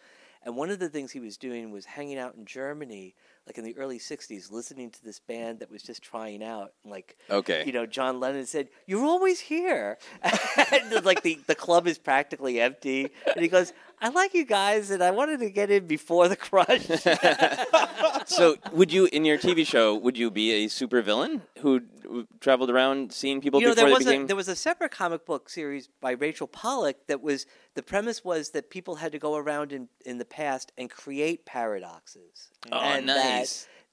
And 0.43 0.55
one 0.55 0.69
of 0.69 0.77
the 0.77 0.89
things 0.89 1.11
he 1.11 1.19
was 1.19 1.37
doing 1.37 1.71
was 1.71 1.85
hanging 1.85 2.19
out 2.19 2.35
in 2.35 2.45
Germany, 2.45 3.15
like 3.47 3.57
in 3.59 3.63
the 3.63 3.77
early 3.77 3.99
60s, 3.99 4.51
listening 4.51 4.89
to 4.89 5.03
this 5.03 5.19
band 5.19 5.59
that 5.59 5.69
was 5.69 5.83
just 5.83 6.01
trying 6.01 6.43
out. 6.43 6.73
Like, 6.83 7.17
Okay. 7.29 7.63
you 7.65 7.71
know, 7.71 7.85
John 7.85 8.19
Lennon 8.19 8.45
said, 8.47 8.69
You're 8.87 9.05
always 9.05 9.39
here. 9.39 9.97
and 10.23 11.05
like 11.05 11.21
the, 11.21 11.39
the 11.47 11.55
club 11.55 11.87
is 11.87 11.97
practically 11.97 12.59
empty. 12.59 13.11
And 13.35 13.41
he 13.43 13.47
goes, 13.47 13.71
I 14.01 14.09
like 14.09 14.33
you 14.33 14.45
guys, 14.45 14.91
and 14.91 15.01
I 15.03 15.11
wanted 15.11 15.39
to 15.39 15.49
get 15.49 15.71
in 15.71 15.87
before 15.87 16.27
the 16.27 16.35
crush. 16.35 16.87
So, 18.27 18.55
would 18.71 18.91
you, 18.91 19.07
in 19.13 19.23
your 19.23 19.37
TV 19.37 19.65
show, 19.67 19.95
would 19.95 20.17
you 20.17 20.31
be 20.31 20.63
a 20.65 20.67
supervillain 20.67 21.41
who 21.59 21.81
who 22.03 22.27
traveled 22.39 22.69
around 22.69 23.11
seeing 23.11 23.39
people 23.41 23.59
you 23.59 23.67
know, 23.67 23.71
before 23.73 23.83
there 23.83 23.89
they 23.89 23.93
was 23.97 24.05
became? 24.05 24.23
a 24.23 24.27
there 24.27 24.35
was 24.35 24.47
a 24.47 24.55
separate 24.55 24.91
comic 24.91 25.25
book 25.25 25.47
series 25.49 25.89
by 26.01 26.11
Rachel 26.11 26.47
Pollack 26.47 27.05
that 27.07 27.21
was 27.21 27.45
the 27.75 27.83
premise 27.83 28.23
was 28.23 28.49
that 28.51 28.69
people 28.69 28.95
had 28.95 29.11
to 29.11 29.19
go 29.19 29.35
around 29.35 29.71
in 29.71 29.89
in 30.05 30.17
the 30.17 30.25
past 30.25 30.71
and 30.77 30.89
create 30.89 31.45
paradoxes. 31.45 32.49
Oh, 32.71 32.79
and 32.79 33.05
nice. 33.05 33.15
That, 33.15 33.34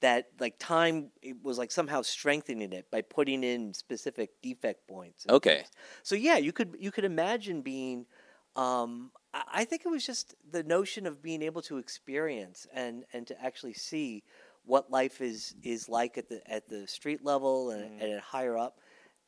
that 0.01 0.27
like 0.39 0.55
time 0.59 1.11
it 1.21 1.37
was 1.41 1.57
like 1.57 1.71
somehow 1.71 2.01
strengthening 2.01 2.73
it 2.73 2.91
by 2.91 3.01
putting 3.01 3.43
in 3.43 3.73
specific 3.73 4.29
defect 4.41 4.87
points. 4.87 5.25
Okay. 5.29 5.57
things. 5.57 5.71
So 6.03 6.15
yeah, 6.15 6.37
you 6.37 6.51
could 6.51 6.75
you 6.79 6.91
could 6.91 7.05
imagine 7.05 7.61
being. 7.61 8.05
Um, 8.55 9.11
I 9.33 9.43
I 9.53 9.65
think 9.65 9.83
it 9.85 9.89
was 9.89 10.05
just 10.05 10.35
the 10.51 10.63
notion 10.63 11.05
of 11.07 11.21
being 11.21 11.41
able 11.41 11.61
to 11.63 11.77
experience 11.77 12.67
and 12.73 13.05
and 13.13 13.25
to 13.27 13.41
actually 13.41 13.73
see 13.73 14.23
what 14.65 14.91
life 14.91 15.21
is 15.21 15.55
is 15.63 15.89
like 15.89 16.17
at 16.17 16.29
the 16.29 16.41
at 16.51 16.67
the 16.69 16.87
street 16.87 17.23
level 17.23 17.71
and, 17.71 18.01
and 18.01 18.11
at 18.13 18.21
higher 18.21 18.57
up, 18.57 18.79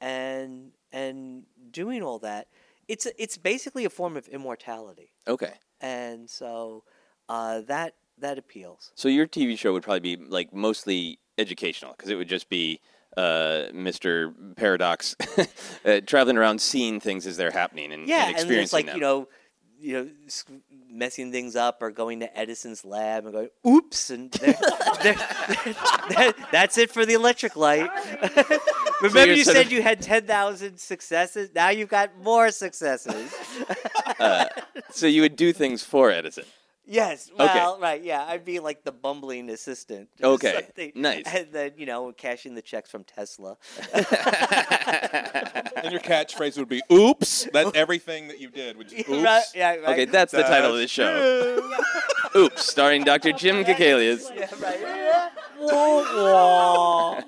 and 0.01 0.71
and 0.91 1.43
doing 1.71 2.03
all 2.03 2.19
that. 2.19 2.47
It's 2.87 3.07
a, 3.07 3.21
it's 3.21 3.37
basically 3.37 3.85
a 3.85 3.89
form 3.89 4.15
of 4.15 4.27
immortality, 4.27 5.11
Okay. 5.27 5.53
and 5.81 6.29
so 6.29 6.83
uh, 7.27 7.61
that 7.61 7.95
that 8.19 8.37
appeals. 8.37 8.91
So 8.95 9.07
your 9.07 9.27
TV 9.27 9.57
show 9.57 9.73
would 9.73 9.83
probably 9.83 10.15
be 10.15 10.23
like 10.25 10.53
mostly 10.53 11.19
educational 11.37 11.93
because 11.97 12.09
it 12.09 12.15
would 12.15 12.29
just 12.29 12.49
be 12.49 12.79
uh, 13.17 13.67
Mr. 13.73 14.33
Paradox 14.55 15.15
uh, 15.85 16.01
traveling 16.05 16.37
around, 16.37 16.59
seeing 16.61 16.99
things 16.99 17.25
as 17.27 17.37
they're 17.37 17.51
happening 17.51 17.91
and, 17.93 18.07
Yeah, 18.07 18.19
and 18.19 18.27
and, 18.27 18.35
experiencing 18.35 18.63
it's 18.63 18.73
like 18.73 18.85
them. 18.87 18.95
you 18.95 19.01
know, 19.01 19.27
you 19.79 19.93
know, 19.93 20.09
messing 20.89 21.31
things 21.31 21.55
up 21.57 21.81
or 21.81 21.91
going 21.91 22.21
to 22.21 22.37
Edison's 22.37 22.85
lab 22.85 23.25
and 23.25 23.33
going, 23.33 23.49
"Oops!" 23.67 24.09
and 24.09 24.31
there, 24.31 24.55
there, 25.03 25.15
there- 26.09 26.33
that's 26.51 26.77
it 26.77 26.89
for 26.91 27.05
the 27.05 27.13
electric 27.13 27.55
light. 27.57 27.89
Remember, 29.01 29.25
you're 29.27 29.35
you 29.35 29.43
said 29.43 29.65
of- 29.67 29.71
you 29.73 29.81
had 29.81 30.01
ten 30.01 30.25
thousand 30.25 30.79
successes. 30.79 31.49
Now 31.53 31.69
you've 31.69 31.89
got 31.89 32.17
more 32.21 32.51
successes. 32.51 33.35
so 34.91 35.07
you 35.07 35.21
would 35.21 35.35
do 35.35 35.51
things 35.53 35.83
for 35.83 36.09
Edison. 36.11 36.45
Yes. 36.87 37.31
Okay. 37.31 37.43
Well, 37.45 37.79
right. 37.79 38.03
Yeah, 38.03 38.23
I'd 38.23 38.45
be 38.45 38.59
like 38.59 38.83
the 38.83 38.91
bumbling 38.91 39.49
assistant. 39.49 40.09
Okay, 40.23 40.53
something. 40.53 40.91
nice. 40.95 41.23
And 41.27 41.47
then 41.51 41.71
you 41.77 41.85
know, 41.85 42.11
cashing 42.11 42.55
the 42.55 42.61
checks 42.61 42.89
from 42.89 43.03
Tesla. 43.03 43.57
And 45.77 45.91
your 45.91 46.01
catchphrase 46.01 46.57
would 46.57 46.69
be 46.69 46.81
"Oops." 46.91 47.47
That's 47.53 47.71
everything 47.75 48.27
that 48.29 48.39
you 48.39 48.49
did. 48.49 48.77
Would 48.77 48.89
just, 48.89 49.07
oops. 49.07 49.23
Right, 49.23 49.43
yeah, 49.53 49.75
right. 49.75 49.89
Okay, 49.89 50.05
that's 50.05 50.31
the 50.31 50.41
title 50.41 50.73
of 50.73 50.77
the 50.79 50.87
show. 50.87 51.71
Oops, 52.35 52.65
starring 52.65 53.03
Dr. 53.03 53.33
Jim 53.33 53.63
Kakalios. 53.63 54.23
Yeah, 54.35 54.49
right. 54.59 55.31
Wah, 55.59 56.21
wah. 56.23 57.21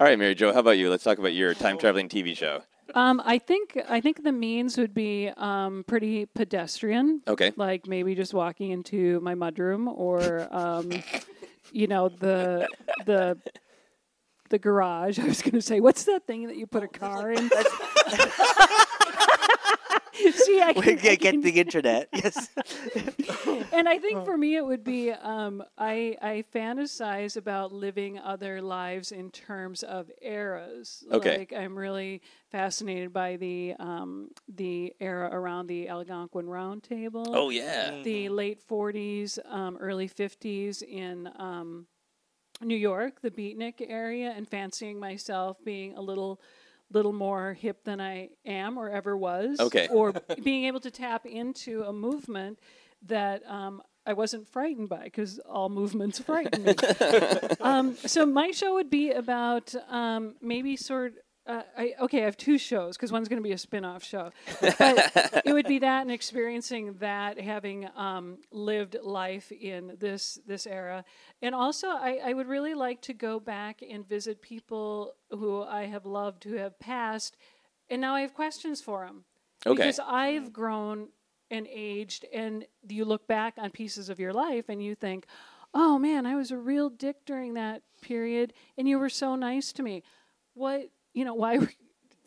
All 0.00 0.06
right, 0.06 0.18
Mary 0.18 0.34
Jo, 0.34 0.52
how 0.52 0.60
about 0.60 0.78
you? 0.78 0.90
Let's 0.90 1.04
talk 1.04 1.18
about 1.18 1.34
your 1.34 1.54
time 1.54 1.76
traveling 1.78 2.08
TV 2.08 2.36
show. 2.36 2.62
Um, 2.94 3.22
I 3.24 3.38
think 3.38 3.78
I 3.88 4.00
think 4.00 4.22
the 4.22 4.32
means 4.32 4.76
would 4.76 4.94
be 4.94 5.30
um, 5.36 5.84
pretty 5.86 6.26
pedestrian. 6.26 7.22
Okay. 7.26 7.52
Like 7.56 7.86
maybe 7.86 8.14
just 8.14 8.34
walking 8.34 8.70
into 8.70 9.20
my 9.20 9.34
mudroom 9.34 9.86
or 9.86 10.48
um, 10.54 10.90
you 11.72 11.86
know 11.86 12.08
the 12.08 12.68
the 13.06 13.38
the 14.50 14.58
garage. 14.58 15.18
I 15.22 15.24
was 15.24 15.42
going 15.42 15.52
to 15.52 15.62
say, 15.62 15.80
what's 15.80 16.04
that 16.04 16.26
thing 16.26 16.46
that 16.46 16.56
you 16.56 16.66
put 16.66 16.82
a 16.82 16.88
car 16.88 17.30
in? 17.30 17.50
See, 20.32 20.60
I 20.60 20.72
We 20.76 20.82
can, 20.82 20.92
I 20.92 20.96
get, 20.96 21.20
can- 21.20 21.40
get 21.40 21.42
the 21.42 21.60
internet. 21.64 22.08
Yes. 22.12 22.48
and 23.72 23.88
I 23.88 23.98
think 23.98 24.24
for 24.24 24.36
me 24.36 24.56
it 24.56 24.64
would 24.64 24.84
be 24.84 25.10
um, 25.10 25.62
I 25.76 26.16
I 26.22 26.44
fantasize 26.54 27.36
about 27.36 27.72
living 27.72 28.18
other 28.18 28.62
lives 28.62 29.12
in 29.12 29.30
terms 29.30 29.82
of 29.82 30.10
eras. 30.22 31.04
Okay. 31.10 31.38
Like 31.38 31.52
I'm 31.52 31.76
really 31.76 32.22
fascinated 32.50 33.12
by 33.12 33.36
the 33.36 33.74
um, 33.78 34.30
the 34.48 34.94
era 35.00 35.28
around 35.32 35.66
the 35.66 35.88
Algonquin 35.88 36.48
Round 36.48 36.82
Table. 36.82 37.26
Oh, 37.28 37.50
yeah. 37.50 38.00
The 38.02 38.28
late 38.28 38.60
40s, 38.68 39.38
um, 39.50 39.76
early 39.80 40.08
50s 40.08 40.82
in 40.82 41.28
um, 41.38 41.86
New 42.60 42.76
York, 42.76 43.20
the 43.20 43.30
Beatnik 43.30 43.84
area, 43.86 44.32
and 44.36 44.48
fancying 44.48 44.98
myself 45.00 45.56
being 45.64 45.94
a 45.96 46.00
little 46.00 46.40
little 46.92 47.12
more 47.12 47.54
hip 47.54 47.84
than 47.84 48.00
I 48.00 48.30
am 48.44 48.78
or 48.78 48.88
ever 48.88 49.16
was. 49.16 49.58
Okay. 49.60 49.88
Or 49.90 50.12
being 50.42 50.64
able 50.64 50.80
to 50.80 50.90
tap 50.90 51.26
into 51.26 51.82
a 51.82 51.92
movement 51.92 52.58
that 53.06 53.42
um, 53.48 53.82
I 54.06 54.12
wasn't 54.12 54.46
frightened 54.48 54.88
by 54.88 55.04
because 55.04 55.38
all 55.38 55.68
movements 55.68 56.18
frighten 56.18 56.64
me. 56.64 56.74
um, 57.60 57.96
so 57.96 58.26
my 58.26 58.50
show 58.50 58.74
would 58.74 58.90
be 58.90 59.10
about 59.10 59.74
um, 59.88 60.34
maybe 60.40 60.76
sort. 60.76 61.14
Uh, 61.46 61.62
I, 61.76 61.92
okay, 62.00 62.22
I 62.22 62.24
have 62.24 62.38
two 62.38 62.56
shows 62.56 62.96
because 62.96 63.12
one's 63.12 63.28
going 63.28 63.42
to 63.42 63.46
be 63.46 63.52
a 63.52 63.58
spin-off 63.58 64.02
show, 64.02 64.30
but 64.78 65.42
it 65.44 65.52
would 65.52 65.66
be 65.66 65.78
that 65.80 66.00
and 66.00 66.10
experiencing 66.10 66.94
that, 67.00 67.38
having 67.38 67.86
um, 67.96 68.38
lived 68.50 68.96
life 69.02 69.52
in 69.52 69.94
this 70.00 70.38
this 70.46 70.66
era, 70.66 71.04
and 71.42 71.54
also 71.54 71.88
I, 71.88 72.20
I 72.24 72.32
would 72.32 72.46
really 72.48 72.72
like 72.72 73.02
to 73.02 73.12
go 73.12 73.38
back 73.38 73.82
and 73.82 74.08
visit 74.08 74.40
people 74.40 75.12
who 75.30 75.62
I 75.62 75.84
have 75.84 76.06
loved 76.06 76.44
who 76.44 76.54
have 76.56 76.78
passed, 76.78 77.36
and 77.90 78.00
now 78.00 78.14
I 78.14 78.22
have 78.22 78.32
questions 78.32 78.80
for 78.80 79.04
them 79.04 79.24
Okay. 79.66 79.76
because 79.76 80.00
I've 80.00 80.50
grown 80.50 81.08
and 81.50 81.66
aged, 81.70 82.24
and 82.32 82.64
you 82.88 83.04
look 83.04 83.26
back 83.26 83.54
on 83.58 83.70
pieces 83.70 84.08
of 84.08 84.18
your 84.18 84.32
life 84.32 84.64
and 84.70 84.82
you 84.82 84.94
think, 84.94 85.26
oh 85.74 85.98
man, 85.98 86.24
I 86.24 86.36
was 86.36 86.50
a 86.50 86.56
real 86.56 86.88
dick 86.88 87.16
during 87.26 87.52
that 87.54 87.82
period, 88.00 88.54
and 88.78 88.88
you 88.88 88.98
were 88.98 89.10
so 89.10 89.36
nice 89.36 89.72
to 89.74 89.82
me. 89.82 90.02
What, 90.54 90.88
you 91.14 91.24
know, 91.24 91.34
why? 91.34 91.58
were- 91.58 91.72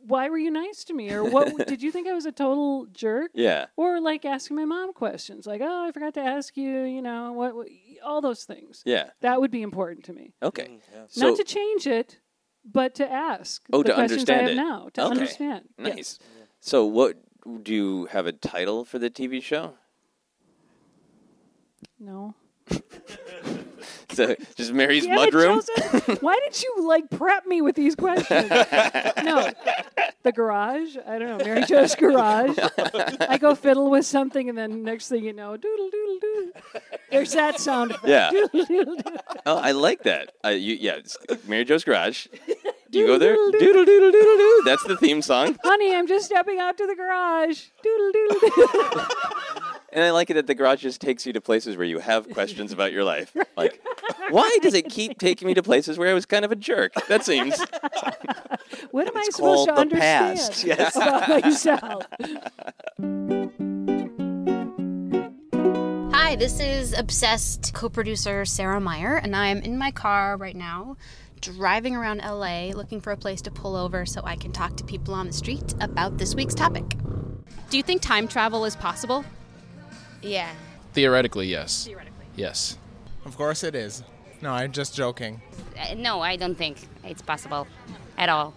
Why 0.08 0.30
were 0.30 0.38
you 0.38 0.52
nice 0.52 0.86
to 0.86 0.94
me? 0.94 1.12
Or 1.12 1.22
what 1.26 1.68
did 1.68 1.82
you 1.84 1.92
think 1.92 2.08
I 2.08 2.14
was 2.14 2.26
a 2.26 2.32
total 2.32 2.86
jerk? 2.94 3.32
Yeah. 3.34 3.66
Or 3.76 4.00
like 4.00 4.24
asking 4.24 4.56
my 4.56 4.64
mom 4.64 4.94
questions, 4.94 5.46
like, 5.46 5.60
"Oh, 5.62 5.86
I 5.88 5.92
forgot 5.92 6.14
to 6.14 6.22
ask 6.22 6.56
you," 6.56 6.84
you 6.84 7.02
know, 7.02 7.34
what, 7.34 7.54
what 7.56 7.68
all 8.06 8.22
those 8.22 8.46
things. 8.46 8.84
Yeah. 8.86 9.10
That 9.20 9.42
would 9.42 9.52
be 9.52 9.62
important 9.64 10.06
to 10.06 10.14
me. 10.14 10.34
Okay. 10.42 10.68
Mm, 10.68 10.80
so, 11.10 11.28
Not 11.28 11.36
to 11.38 11.44
change 11.44 11.88
it, 11.88 12.22
but 12.64 12.96
to 12.96 13.12
ask 13.12 13.64
Oh, 13.74 13.84
the 13.84 13.90
to 13.90 13.96
questions 13.96 14.30
I 14.30 14.34
understand 14.36 14.42
have 14.42 14.52
it. 14.52 14.56
now, 14.56 14.90
to 14.94 15.02
Okay. 15.02 15.12
understand. 15.12 15.62
Yes. 15.78 15.96
nice. 15.96 16.20
So, 16.62 16.86
what 16.86 17.18
do 17.64 17.74
you 17.74 18.06
have 18.06 18.28
a 18.28 18.32
title 18.32 18.86
for 18.86 19.00
the 19.00 19.10
TV 19.10 19.42
show? 19.44 19.74
No. 22.00 22.34
So, 24.18 24.36
just 24.56 24.74
Mary's 24.74 25.06
it, 25.06 25.12
mudroom. 25.12 25.64
Joseph. 25.78 26.24
Why 26.24 26.40
did 26.44 26.64
you 26.64 26.88
like 26.88 27.08
prep 27.12 27.46
me 27.46 27.62
with 27.62 27.76
these 27.76 27.94
questions? 27.94 28.50
no, 28.50 29.52
the 30.24 30.32
garage. 30.32 30.98
I 31.06 31.20
don't 31.20 31.38
know, 31.38 31.46
Mary 31.46 31.64
Jo's 31.66 31.94
garage. 31.94 32.58
I 33.20 33.38
go 33.40 33.54
fiddle 33.54 33.92
with 33.92 34.08
something, 34.08 34.50
and 34.50 34.58
then 34.58 34.82
next 34.82 35.10
thing 35.10 35.24
you 35.24 35.34
know, 35.34 35.56
doodle 35.56 35.92
doodle 35.92 36.18
doodle. 36.20 36.82
There's 37.12 37.32
that 37.34 37.60
sound 37.60 37.92
effect. 37.92 38.08
Yeah. 38.08 38.32
Doodle 38.32 38.66
doodle 38.66 38.96
doodle. 38.96 39.22
Oh, 39.46 39.58
I 39.58 39.74
like 39.74 40.02
that. 40.02 40.32
Uh, 40.44 40.50
you, 40.50 40.78
yeah, 40.80 40.96
it's 40.96 41.16
Mary 41.48 41.64
Jo's 41.64 41.84
garage. 41.84 42.26
Do 42.90 42.98
you 43.00 43.06
go 43.06 43.20
there, 43.20 43.36
doodle, 43.36 43.60
doodle 43.60 43.86
doodle 43.86 44.12
doodle. 44.12 44.64
That's 44.66 44.84
the 44.86 44.98
theme 44.98 45.22
song. 45.22 45.60
Honey, 45.64 45.94
I'm 45.94 46.08
just 46.08 46.26
stepping 46.26 46.58
out 46.58 46.76
to 46.80 46.88
the 46.88 46.96
garage. 46.96 47.66
Doodle 47.84 48.12
doodle 48.12 48.50
doodle. 48.50 49.06
And 49.94 50.04
I 50.04 50.12
like 50.12 50.30
it 50.30 50.34
that 50.34 50.48
the 50.48 50.56
garage 50.56 50.82
just 50.82 51.00
takes 51.00 51.26
you 51.26 51.32
to 51.34 51.42
places 51.42 51.78
where 51.78 51.86
you 51.86 52.00
have 52.00 52.30
questions 52.30 52.74
about 52.74 52.92
your 52.92 53.04
life. 53.04 53.36
Like, 53.58 53.82
why 54.30 54.56
does 54.62 54.76
it 54.76 54.88
keep 54.88 55.18
taking 55.18 55.48
me 55.48 55.56
to 55.56 55.64
places 55.64 55.98
where 55.98 56.12
I 56.12 56.14
was 56.14 56.28
kind 56.28 56.46
of 56.46 56.52
a 56.52 56.56
jerk? 56.56 56.94
That 57.08 57.26
seems. 57.26 57.60
What 58.92 59.08
am 59.08 59.18
I 59.18 59.24
supposed 59.32 59.68
to 59.68 59.74
understand 59.74 60.38
past. 60.38 60.64
Yes. 60.64 60.96
about 60.96 61.28
myself? 61.28 62.04
Hi, 66.14 66.36
this 66.36 66.60
is 66.60 66.94
Obsessed 66.94 67.74
co 67.74 67.90
producer 67.90 68.46
Sarah 68.46 68.80
Meyer, 68.80 69.16
and 69.16 69.36
I'm 69.36 69.60
in 69.62 69.78
my 69.78 69.90
car 69.90 70.38
right 70.38 70.56
now 70.56 70.98
driving 71.42 71.96
around 71.96 72.20
LA 72.20 72.68
looking 72.76 73.02
for 73.02 73.12
a 73.12 73.18
place 73.18 73.42
to 73.44 73.52
pull 73.52 73.76
over 73.76 74.06
so 74.06 74.22
I 74.24 74.36
can 74.36 74.52
talk 74.52 74.78
to 74.78 74.84
people 74.84 75.16
on 75.16 75.26
the 75.26 75.34
street 75.34 75.74
about 75.82 76.20
this 76.20 76.36
week's 76.36 76.54
topic. 76.54 76.96
Do 77.70 77.78
you 77.78 77.84
think 77.84 78.02
time 78.02 78.28
travel 78.28 78.66
is 78.66 78.76
possible? 78.76 79.26
Yeah. 80.22 80.52
Theoretically, 80.94 81.48
yes. 81.48 81.86
Theoretically. 81.86 82.26
Yes. 82.36 82.78
Of 83.26 83.38
course 83.38 83.64
it 83.64 83.76
is. 83.76 84.04
No, 84.42 84.52
I'm 84.52 84.72
just 84.72 84.96
joking. 84.96 85.42
Uh, 85.80 85.96
no, 85.96 86.22
I 86.22 86.36
don't 86.36 86.56
think 86.56 86.78
it's 87.04 87.22
possible 87.22 87.68
at 88.18 88.30
all. 88.30 88.54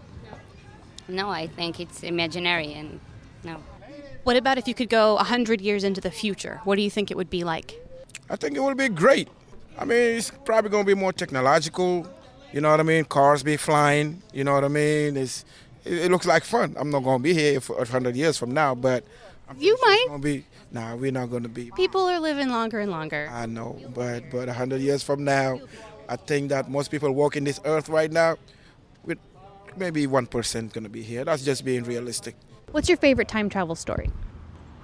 No, 1.09 1.29
I 1.31 1.47
think 1.47 1.81
it's 1.81 2.03
imaginary 2.03 2.73
and 2.73 3.01
no. 3.45 3.57
What 4.25 4.37
about 4.37 4.59
if 4.59 4.69
you 4.69 4.75
could 4.75 4.91
go 4.91 5.15
100 5.15 5.61
years 5.61 5.83
into 5.83 6.01
the 6.01 6.11
future? 6.11 6.61
What 6.65 6.77
do 6.77 6.83
you 6.83 6.91
think 6.91 7.11
it 7.11 7.17
would 7.17 7.31
be 7.31 7.43
like? 7.43 7.75
I 8.29 8.37
think 8.37 8.57
it 8.57 8.61
would 8.63 8.77
be 8.77 8.89
great. 8.89 9.29
I 9.79 9.85
mean, 9.85 10.19
it's 10.19 10.31
probably 10.45 10.71
going 10.71 10.85
to 10.85 10.87
be 10.87 10.95
more 10.95 11.13
technological. 11.13 12.07
You 12.53 12.61
know 12.61 12.71
what 12.71 12.81
I 12.81 12.83
mean? 12.83 13.05
Cars 13.05 13.43
be 13.43 13.57
flying. 13.57 14.23
You 14.33 14.45
know 14.45 14.53
what 14.55 14.65
I 14.65 14.69
mean? 14.69 15.17
It's, 15.17 15.45
it, 15.85 16.05
it 16.05 16.11
looks 16.11 16.27
like 16.27 16.45
fun. 16.45 16.77
I'm 16.79 16.91
not 16.91 17.03
going 17.03 17.19
to 17.19 17.23
be 17.23 17.33
here 17.33 17.61
for 17.61 17.77
100 17.77 18.15
years 18.15 18.37
from 18.37 18.53
now, 18.53 18.75
but 18.75 19.05
I'm 19.49 19.57
You 19.59 19.75
pretty 19.77 19.79
sure 19.79 19.93
it's 19.95 20.01
might. 20.03 20.07
Gonna 20.11 20.23
be, 20.23 20.47
nah, 20.73 20.95
we're 20.97 21.13
not 21.13 21.31
going 21.31 21.43
to 21.43 21.49
be. 21.49 21.71
People 21.77 22.03
are 22.03 22.21
living 22.21 22.49
longer 22.49 22.81
and 22.81 22.91
longer. 22.91 23.29
I 23.31 23.47
know, 23.47 23.79
but 23.95 24.31
but 24.31 24.45
a 24.45 24.53
100 24.53 24.81
years 24.81 25.03
from 25.03 25.25
now, 25.25 25.61
I 26.09 26.17
think 26.17 26.51
that 26.51 26.71
most 26.71 26.91
people 26.91 27.11
walking 27.13 27.45
this 27.45 27.61
earth 27.65 27.89
right 27.89 28.11
now, 28.11 28.37
with 29.05 29.19
maybe 29.77 30.07
one 30.07 30.27
percent 30.27 30.73
going 30.73 30.85
to 30.85 30.91
be 30.91 31.03
here. 31.03 31.25
That's 31.25 31.45
just 31.45 31.65
being 31.65 31.85
realistic. 31.85 32.37
What's 32.73 32.89
your 32.89 32.99
favorite 32.99 33.29
time 33.29 33.49
travel 33.49 33.75
story? 33.75 34.11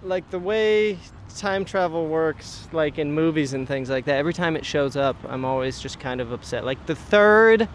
like 0.03 0.29
the 0.31 0.39
way 0.39 0.99
time 1.37 1.65
travel 1.65 2.07
works 2.07 2.69
like 2.73 2.99
in 2.99 3.13
movies 3.13 3.53
and 3.53 3.67
things 3.67 3.91
like 3.91 4.05
that 4.05 4.17
every 4.17 4.33
time 4.33 4.57
it 4.57 4.65
shows 4.65 4.97
up 4.97 5.17
i'm 5.29 5.45
always 5.45 5.81
just 5.81 5.99
kind 5.99 6.21
of 6.21 6.33
upset 6.33 6.65
like 6.65 6.85
the 6.87 6.95
third 6.95 7.69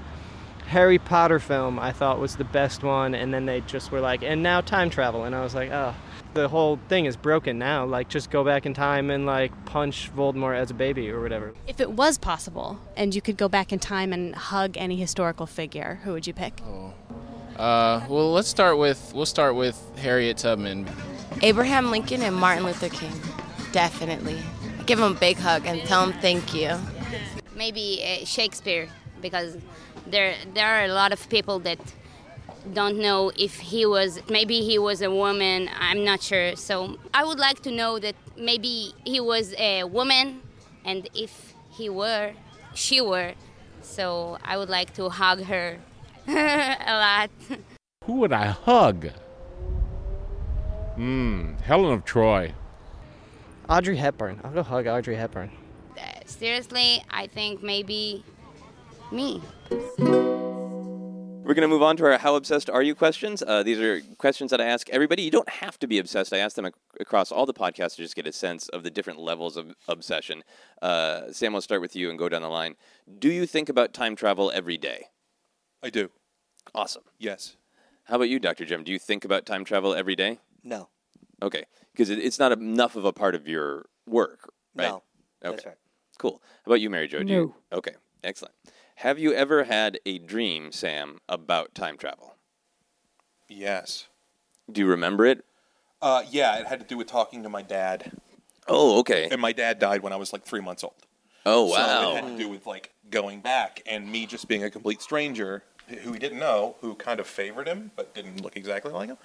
harry 0.67 0.97
potter 0.97 1.39
film 1.39 1.77
i 1.77 1.91
thought 1.91 2.19
was 2.19 2.37
the 2.37 2.43
best 2.45 2.83
one 2.83 3.13
and 3.13 3.33
then 3.33 3.45
they 3.45 3.61
just 3.61 3.91
were 3.91 3.99
like 3.99 4.23
and 4.23 4.41
now 4.41 4.61
time 4.61 4.89
travel 4.89 5.25
and 5.25 5.35
i 5.35 5.41
was 5.43 5.53
like 5.53 5.69
oh 5.71 5.93
the 6.33 6.47
whole 6.47 6.79
thing 6.87 7.05
is 7.05 7.15
broken 7.15 7.57
now 7.57 7.85
like 7.85 8.07
just 8.07 8.31
go 8.31 8.43
back 8.43 8.65
in 8.65 8.73
time 8.73 9.09
and 9.09 9.25
like 9.25 9.51
punch 9.65 10.09
voldemort 10.15 10.57
as 10.57 10.71
a 10.71 10.73
baby 10.73 11.09
or 11.09 11.21
whatever 11.21 11.53
If 11.67 11.79
it 11.79 11.91
was 11.91 12.17
possible 12.17 12.79
and 12.95 13.13
you 13.13 13.21
could 13.21 13.37
go 13.37 13.47
back 13.49 13.73
in 13.73 13.79
time 13.79 14.13
and 14.13 14.35
hug 14.35 14.77
any 14.77 14.95
historical 14.95 15.45
figure, 15.45 15.99
who 16.03 16.13
would 16.13 16.27
you 16.27 16.33
pick? 16.33 16.61
Uh, 17.57 18.01
well, 18.09 18.31
let's 18.31 18.47
start 18.47 18.77
with 18.77 19.11
we'll 19.13 19.25
start 19.25 19.55
with 19.55 19.77
Harriet 19.97 20.37
Tubman. 20.37 20.87
Abraham 21.41 21.91
Lincoln 21.91 22.21
and 22.21 22.35
Martin 22.35 22.65
Luther 22.65 22.89
King. 22.89 23.11
Definitely. 23.71 24.39
Give 24.85 24.99
him 24.99 25.15
a 25.15 25.19
big 25.19 25.37
hug 25.37 25.65
and 25.65 25.81
tell 25.83 26.03
him 26.03 26.13
thank 26.21 26.53
you. 26.53 26.71
Maybe 27.55 28.03
uh, 28.03 28.25
Shakespeare 28.25 28.87
because 29.21 29.57
there 30.07 30.35
there 30.53 30.67
are 30.67 30.85
a 30.85 30.93
lot 30.93 31.11
of 31.11 31.29
people 31.29 31.59
that 31.59 31.79
don't 32.73 32.97
know 32.97 33.31
if 33.35 33.59
he 33.59 33.85
was 33.85 34.19
maybe 34.29 34.61
he 34.61 34.77
was 34.77 35.01
a 35.01 35.09
woman 35.09 35.69
i'm 35.79 36.03
not 36.05 36.21
sure. 36.21 36.55
So 36.55 36.97
i 37.13 37.23
would 37.23 37.39
like 37.39 37.61
to 37.63 37.71
know 37.71 37.99
that 37.99 38.15
maybe 38.37 38.93
he 39.03 39.19
was 39.19 39.53
a 39.57 39.83
woman 39.83 40.41
and 40.85 41.09
if 41.13 41.53
he 41.71 41.89
were 41.89 42.33
she 42.73 43.01
were. 43.01 43.33
So 43.81 44.37
i 44.43 44.57
would 44.57 44.69
like 44.69 44.93
to 44.95 45.09
hug 45.09 45.43
her 45.43 45.79
a 46.27 46.95
lot. 47.05 47.29
Who 48.05 48.13
would 48.13 48.31
I 48.33 48.47
hug? 48.47 49.09
Hmm, 50.95 51.53
Helen 51.63 51.93
of 51.93 52.05
Troy. 52.05 52.53
audrey 53.69 53.97
hepburn. 53.97 54.39
I'll 54.43 54.51
go 54.51 54.63
hug 54.63 54.85
audrey 54.87 55.15
hepburn. 55.15 55.49
Uh, 55.97 56.03
seriously 56.25 57.03
i 57.09 57.27
think 57.27 57.61
maybe 57.63 58.23
me 59.11 59.41
We're 61.51 61.55
going 61.55 61.69
to 61.69 61.75
move 61.75 61.83
on 61.83 61.97
to 61.97 62.05
our 62.05 62.17
How 62.17 62.35
Obsessed 62.37 62.69
Are 62.69 62.81
You 62.81 62.95
questions. 62.95 63.43
Uh, 63.45 63.61
these 63.61 63.77
are 63.77 63.99
questions 64.17 64.51
that 64.51 64.61
I 64.61 64.67
ask 64.67 64.89
everybody. 64.89 65.23
You 65.23 65.31
don't 65.31 65.49
have 65.49 65.77
to 65.79 65.87
be 65.87 65.99
obsessed. 65.99 66.31
I 66.31 66.37
ask 66.37 66.55
them 66.55 66.65
ac- 66.65 66.75
across 66.97 67.29
all 67.29 67.45
the 67.45 67.53
podcasts 67.53 67.97
to 67.97 68.03
just 68.03 68.15
get 68.15 68.25
a 68.25 68.31
sense 68.31 68.69
of 68.69 68.83
the 68.83 68.89
different 68.89 69.19
levels 69.19 69.57
of 69.57 69.75
obsession. 69.89 70.45
Uh, 70.81 71.29
Sam, 71.33 71.51
we'll 71.51 71.61
start 71.61 71.81
with 71.81 71.93
you 71.93 72.09
and 72.09 72.17
go 72.17 72.29
down 72.29 72.41
the 72.41 72.47
line. 72.47 72.77
Do 73.19 73.29
you 73.29 73.45
think 73.45 73.67
about 73.67 73.91
time 73.93 74.15
travel 74.15 74.49
every 74.55 74.77
day? 74.77 75.07
I 75.83 75.89
do. 75.89 76.09
Awesome. 76.73 77.03
Yes. 77.19 77.57
How 78.05 78.15
about 78.15 78.29
you, 78.29 78.39
Dr. 78.39 78.63
Jim? 78.63 78.85
Do 78.85 78.93
you 78.93 78.97
think 78.97 79.25
about 79.25 79.45
time 79.45 79.65
travel 79.65 79.93
every 79.93 80.15
day? 80.15 80.39
No. 80.63 80.87
Okay. 81.41 81.65
Because 81.91 82.09
it, 82.09 82.19
it's 82.19 82.39
not 82.39 82.53
enough 82.53 82.95
of 82.95 83.03
a 83.03 83.11
part 83.11 83.35
of 83.35 83.45
your 83.49 83.87
work, 84.07 84.53
right? 84.73 84.87
No. 84.87 85.03
Okay. 85.43 85.51
That's 85.51 85.65
right. 85.65 85.75
Cool. 86.17 86.41
How 86.63 86.69
about 86.69 86.79
you, 86.79 86.89
Mary 86.89 87.09
Jo? 87.09 87.19
Do 87.19 87.25
No. 87.25 87.33
You, 87.33 87.55
okay. 87.73 87.95
Excellent. 88.23 88.53
Have 89.01 89.17
you 89.17 89.33
ever 89.33 89.63
had 89.63 89.99
a 90.05 90.19
dream, 90.19 90.71
Sam, 90.71 91.21
about 91.27 91.73
time 91.73 91.97
travel? 91.97 92.35
Yes. 93.49 94.05
Do 94.71 94.79
you 94.79 94.85
remember 94.85 95.25
it? 95.25 95.43
Uh, 96.03 96.21
yeah, 96.29 96.59
it 96.59 96.67
had 96.67 96.81
to 96.81 96.85
do 96.85 96.97
with 96.97 97.07
talking 97.07 97.41
to 97.41 97.49
my 97.49 97.63
dad. 97.63 98.11
Oh, 98.67 98.99
okay. 98.99 99.27
And 99.31 99.41
my 99.41 99.53
dad 99.53 99.79
died 99.79 100.03
when 100.03 100.13
I 100.13 100.17
was 100.17 100.31
like 100.31 100.43
three 100.43 100.61
months 100.61 100.83
old. 100.83 100.93
Oh, 101.47 101.65
wow. 101.65 101.75
So 101.77 102.11
it 102.11 102.23
had 102.23 102.37
to 102.37 102.43
do 102.43 102.47
with 102.47 102.67
like 102.67 102.91
going 103.09 103.39
back 103.41 103.81
and 103.87 104.07
me 104.07 104.27
just 104.27 104.47
being 104.47 104.63
a 104.63 104.69
complete 104.69 105.01
stranger 105.01 105.63
who 105.87 106.13
he 106.13 106.19
didn't 106.19 106.37
know, 106.37 106.75
who 106.81 106.93
kind 106.93 107.19
of 107.19 107.25
favored 107.25 107.67
him 107.67 107.89
but 107.95 108.13
didn't 108.13 108.43
look 108.43 108.55
exactly 108.55 108.91
like 108.91 109.09
him, 109.09 109.17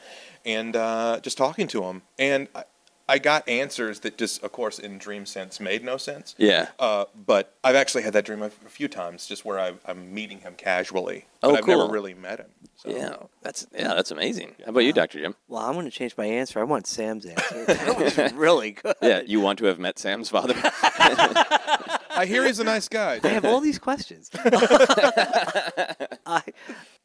and 0.47 0.75
uh, 0.75 1.21
just 1.21 1.37
talking 1.37 1.69
to 1.69 1.85
him. 1.85 2.01
And 2.19 2.49
I, 2.55 2.65
I 3.09 3.19
got 3.19 3.49
answers 3.49 4.01
that 4.01 4.19
just, 4.19 4.43
of 4.43 4.51
course, 4.53 4.79
in 4.81 4.99
dream 4.99 5.27
sense, 5.27 5.61
made 5.61 5.85
no 5.85 5.97
sense. 5.97 6.35
Yeah. 6.39 6.69
Uh, 6.79 7.05
but 7.15 7.55
I've 7.63 7.77
actually 7.77 8.03
had 8.03 8.13
that 8.15 8.25
dream 8.25 8.43
a, 8.43 8.47
a 8.47 8.69
few 8.69 8.89
times, 8.89 9.27
just 9.27 9.45
where 9.45 9.61
I, 9.61 9.75
I'm 9.87 10.13
meeting 10.13 10.41
him 10.41 10.55
casually, 10.57 11.27
Oh, 11.43 11.51
but 11.51 11.59
I've 11.59 11.65
cool. 11.65 11.79
never 11.79 11.93
really 11.93 12.15
met 12.15 12.41
him. 12.41 12.49
So. 12.77 12.91
Yeah, 12.91 13.17
that's 13.43 13.67
yeah, 13.73 13.95
that's 13.95 14.11
amazing. 14.11 14.55
How 14.65 14.71
about 14.71 14.81
you, 14.81 14.93
Doctor 14.93 15.19
Jim? 15.21 15.35
Well, 15.49 15.63
I'm 15.63 15.73
going 15.75 15.87
to 15.87 15.91
change 15.91 16.15
my 16.19 16.27
answer. 16.27 16.61
I 16.61 16.65
want 16.65 16.87
Sam's 16.87 17.25
answer. 17.25 17.65
That 17.67 17.97
was 17.99 18.33
really 18.35 18.73
good. 18.73 18.95
Yeah, 19.01 19.23
you 19.25 19.41
want 19.41 19.59
to 19.61 19.65
have 19.67 19.79
met 19.79 19.99
Sam's 19.99 20.29
father? 20.29 20.55
I 20.63 22.25
hear 22.27 22.45
he's 22.45 22.59
a 22.61 22.65
nice 22.65 22.89
guy. 22.89 23.21
I 23.23 23.29
have 23.29 23.45
all 23.45 23.61
these 23.61 23.79
questions. 23.79 24.31
I, 26.27 26.43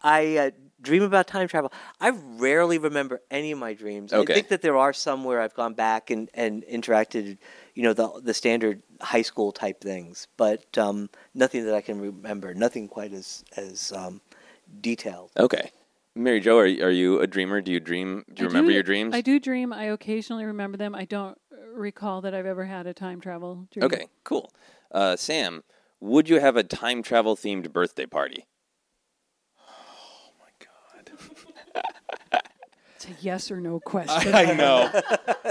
I 0.03 0.37
uh, 0.37 0.51
dream 0.81 1.03
about 1.03 1.27
time 1.27 1.47
travel. 1.47 1.71
I 1.99 2.09
rarely 2.09 2.77
remember 2.77 3.21
any 3.29 3.51
of 3.51 3.59
my 3.59 3.73
dreams. 3.73 4.13
Okay. 4.13 4.33
I 4.33 4.35
think 4.35 4.49
that 4.49 4.61
there 4.61 4.77
are 4.77 4.93
some 4.93 5.23
where 5.23 5.41
I've 5.41 5.53
gone 5.53 5.73
back 5.73 6.09
and, 6.09 6.29
and 6.33 6.63
interacted, 6.63 7.37
you 7.75 7.83
know, 7.83 7.93
the 7.93 8.21
the 8.21 8.33
standard 8.33 8.81
high 8.99 9.21
school 9.21 9.51
type 9.51 9.81
things, 9.81 10.27
but 10.37 10.77
um, 10.77 11.09
nothing 11.33 11.65
that 11.65 11.75
I 11.75 11.81
can 11.81 11.99
remember. 11.99 12.53
Nothing 12.53 12.87
quite 12.87 13.13
as 13.13 13.43
as 13.55 13.91
um, 13.91 14.21
detailed. 14.81 15.31
okay. 15.37 15.71
Mary 16.13 16.41
Jo, 16.41 16.57
are, 16.57 16.63
are 16.63 16.91
you 16.91 17.21
a 17.21 17.27
dreamer? 17.27 17.61
Do 17.61 17.71
you 17.71 17.79
dream? 17.79 18.25
Do 18.33 18.43
you 18.43 18.47
I 18.47 18.51
remember 18.51 18.71
your 18.71 18.83
dreams? 18.83 19.15
I 19.15 19.21
do 19.21 19.39
dream. 19.39 19.71
I 19.71 19.85
occasionally 19.85 20.43
remember 20.43 20.77
them. 20.77 20.93
I 20.93 21.05
don't 21.05 21.37
recall 21.73 22.19
that 22.21 22.33
I've 22.33 22.45
ever 22.45 22.65
had 22.65 22.85
a 22.85 22.93
time 22.93 23.21
travel 23.21 23.67
dream. 23.71 23.85
Okay, 23.85 24.07
cool. 24.25 24.51
Uh, 24.91 25.15
Sam, 25.15 25.63
would 26.01 26.27
you 26.27 26.41
have 26.41 26.57
a 26.57 26.63
time 26.63 27.01
travel 27.01 27.37
themed 27.37 27.71
birthday 27.71 28.05
party? 28.05 28.45
It's 32.95 33.05
a 33.07 33.13
yes 33.21 33.49
or 33.49 33.59
no 33.59 33.79
question. 33.79 34.33
I 34.35 34.53
know. 34.53 34.91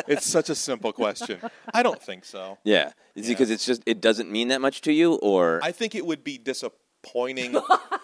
it's 0.06 0.24
such 0.26 0.50
a 0.50 0.54
simple 0.54 0.92
question. 0.92 1.40
I 1.74 1.82
don't 1.82 2.00
think 2.00 2.24
so. 2.24 2.58
Yeah, 2.62 2.92
is 3.16 3.26
it 3.28 3.32
because 3.32 3.50
it's 3.50 3.66
just 3.66 3.82
it 3.86 4.00
doesn't 4.00 4.30
mean 4.30 4.48
that 4.48 4.60
much 4.60 4.82
to 4.82 4.92
you, 4.92 5.14
or 5.14 5.58
I 5.62 5.72
think 5.72 5.94
it 5.96 6.06
would 6.06 6.22
be 6.22 6.38
disappointing 6.38 7.56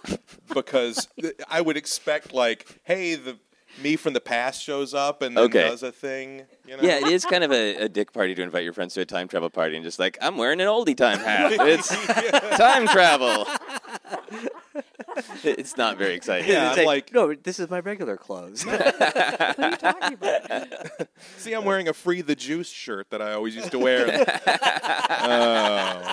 because 0.55 1.07
th- 1.21 1.35
I 1.49 1.61
would 1.61 1.77
expect 1.77 2.33
like, 2.35 2.81
hey, 2.85 3.14
the 3.14 3.39
me 3.83 3.95
from 3.95 4.14
the 4.14 4.21
past 4.21 4.62
shows 4.62 4.95
up 4.95 5.21
and 5.21 5.37
then 5.37 5.45
Okay. 5.45 5.69
does 5.69 5.83
a 5.83 5.93
thing. 5.93 6.43
You 6.67 6.79
know? 6.79 6.83
yeah, 6.83 6.97
it 6.97 7.09
is 7.09 7.27
kind 7.27 7.45
of 7.45 7.53
a, 7.53 7.77
a 7.77 7.89
dick 7.91 8.11
party 8.12 8.35
to 8.35 8.43
invite 8.43 8.64
your 8.64 8.73
friends 8.73 8.95
to 8.95 9.03
a 9.03 9.05
time 9.05 9.29
travel 9.29 9.51
party 9.51 9.77
and 9.77 9.85
just 9.85 9.99
like 9.99 10.17
I'm 10.23 10.39
wearing 10.39 10.61
an 10.62 10.67
oldie 10.67 10.97
time 10.97 11.19
hat. 11.19 11.53
It's 11.53 11.89
time 12.57 12.89
travel. 12.89 13.47
it's 15.45 15.77
not 15.77 15.99
very 15.99 16.14
exciting. 16.14 16.49
Yeah, 16.51 16.70
It's 16.70 16.79
I'm 16.79 16.87
like, 16.87 17.12
no, 17.12 17.35
this 17.35 17.59
is 17.59 17.68
my 17.70 17.81
regular 17.81 18.16
clothes. 18.16 18.64
what 18.64 18.81
are 19.59 19.70
you 19.70 19.77
talking 19.77 20.14
about? 20.14 21.09
see, 21.39 21.53
I'm 21.53 21.64
wearing 21.64 21.89
a 21.89 21.93
free 21.93 22.22
the 22.22 22.35
juice 22.37 22.68
shirt 22.68 23.11
that 23.11 23.22
I 23.22 23.33
always 23.33 23.55
used 23.55 23.70
to 23.72 23.79
wear. 23.79 24.24
oh, 24.47 26.12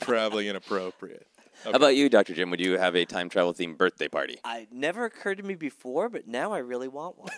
probably 0.00 0.48
inappropriate. 0.48 1.26
How 1.64 1.70
about 1.70 1.96
you, 1.96 2.10
Dr. 2.10 2.34
Jim? 2.34 2.50
Would 2.50 2.60
you 2.60 2.76
have 2.76 2.94
a 2.94 3.06
time 3.06 3.30
travel 3.30 3.54
themed 3.54 3.78
birthday 3.78 4.08
party? 4.08 4.38
I 4.44 4.66
never 4.70 5.06
occurred 5.06 5.38
to 5.38 5.42
me 5.42 5.54
before, 5.54 6.10
but 6.10 6.26
now 6.28 6.52
I 6.52 6.58
really 6.58 6.88
want 6.88 7.16
one. 7.16 7.30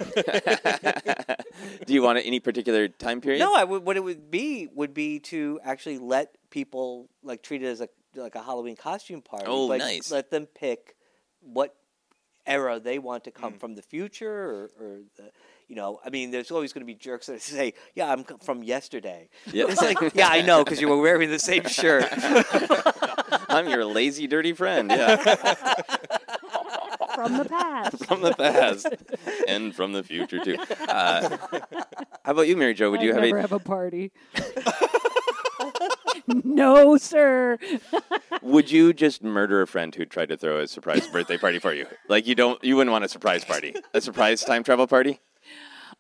Do 1.87 1.95
you 1.95 2.03
want 2.03 2.19
any 2.19 2.41
particular 2.41 2.89
time 2.89 3.21
period? 3.21 3.39
No, 3.39 3.55
I 3.55 3.63
would. 3.63 3.85
What 3.85 3.97
it 3.97 4.03
would 4.03 4.29
be 4.29 4.69
would 4.75 4.95
be 4.95 5.21
to 5.21 5.61
actually 5.63 5.99
let 5.99 6.37
people 6.51 7.09
like 7.23 7.45
treat 7.45 7.63
it 7.63 7.67
as 7.67 7.81
a 7.81 7.89
like 8.23 8.35
a 8.35 8.43
Halloween 8.43 8.77
costume 8.77 9.23
party. 9.23 9.47
Oh, 9.47 9.67
like, 9.67 9.81
nice. 9.81 10.11
Let 10.11 10.31
them 10.31 10.47
pick 10.47 10.97
what 11.41 11.75
era 12.47 12.79
they 12.79 12.99
want 12.99 13.25
to 13.25 13.31
come 13.31 13.55
from 13.55 13.75
the 13.75 13.83
future, 13.83 14.31
or, 14.31 14.71
or 14.81 15.01
the, 15.17 15.31
you 15.69 15.75
know, 15.75 16.01
I 16.05 16.11
mean, 16.11 16.31
there's 16.31 16.51
always 16.51 16.73
going 16.73 16.83
to 16.83 16.87
be 16.87 16.95
jerks 16.95 17.27
that 17.27 17.43
say, 17.43 17.75
"Yeah, 17.95 18.11
I'm 18.13 18.25
from 18.25 18.63
yesterday." 18.63 19.29
Yep. 19.53 19.69
It's 19.71 19.83
like, 19.83 20.15
yeah, 20.15 20.29
I 20.29 20.43
know 20.43 20.63
because 20.65 20.81
you 20.81 20.89
were 20.89 21.01
wearing 21.01 21.31
the 21.31 21.39
same 21.39 21.67
shirt. 21.67 22.07
I'm 23.49 23.69
your 23.69 23.85
lazy, 23.85 24.27
dirty 24.27 24.53
friend. 24.53 24.91
Yeah, 24.91 25.17
From 27.15 27.39
the 27.39 27.45
past. 27.47 28.05
from 28.07 28.21
the 28.21 28.33
past 28.33 28.89
and 29.49 29.75
from 29.75 29.93
the 29.93 30.03
future 30.03 30.39
too. 30.45 30.57
Uh, 30.89 31.37
how 32.25 32.33
about 32.33 32.49
you, 32.49 32.57
Mary 32.57 32.75
Jo? 32.75 32.91
Would 32.91 33.01
I 33.01 33.05
you 33.05 33.13
have 33.15 33.23
never 33.23 33.39
a 33.39 33.41
have 33.41 33.53
a 33.53 33.59
party. 33.59 34.13
No, 36.29 36.97
sir. 36.97 37.59
Would 38.43 38.71
you 38.71 38.93
just 38.93 39.23
murder 39.23 39.63
a 39.63 39.67
friend 39.67 39.95
who 39.95 40.05
tried 40.05 40.29
to 40.31 40.37
throw 40.37 40.61
a 40.61 40.67
surprise 40.67 41.07
birthday 41.09 41.39
party 41.39 41.59
for 41.59 41.73
you? 41.73 41.87
Like 42.09 42.27
you 42.27 42.35
don't, 42.35 42.63
you 42.63 42.77
wouldn't 42.77 42.93
want 42.93 43.05
a 43.05 43.09
surprise 43.09 43.45
party, 43.45 43.75
a 43.95 44.01
surprise 44.01 44.45
time 44.45 44.63
travel 44.63 44.87
party 44.87 45.21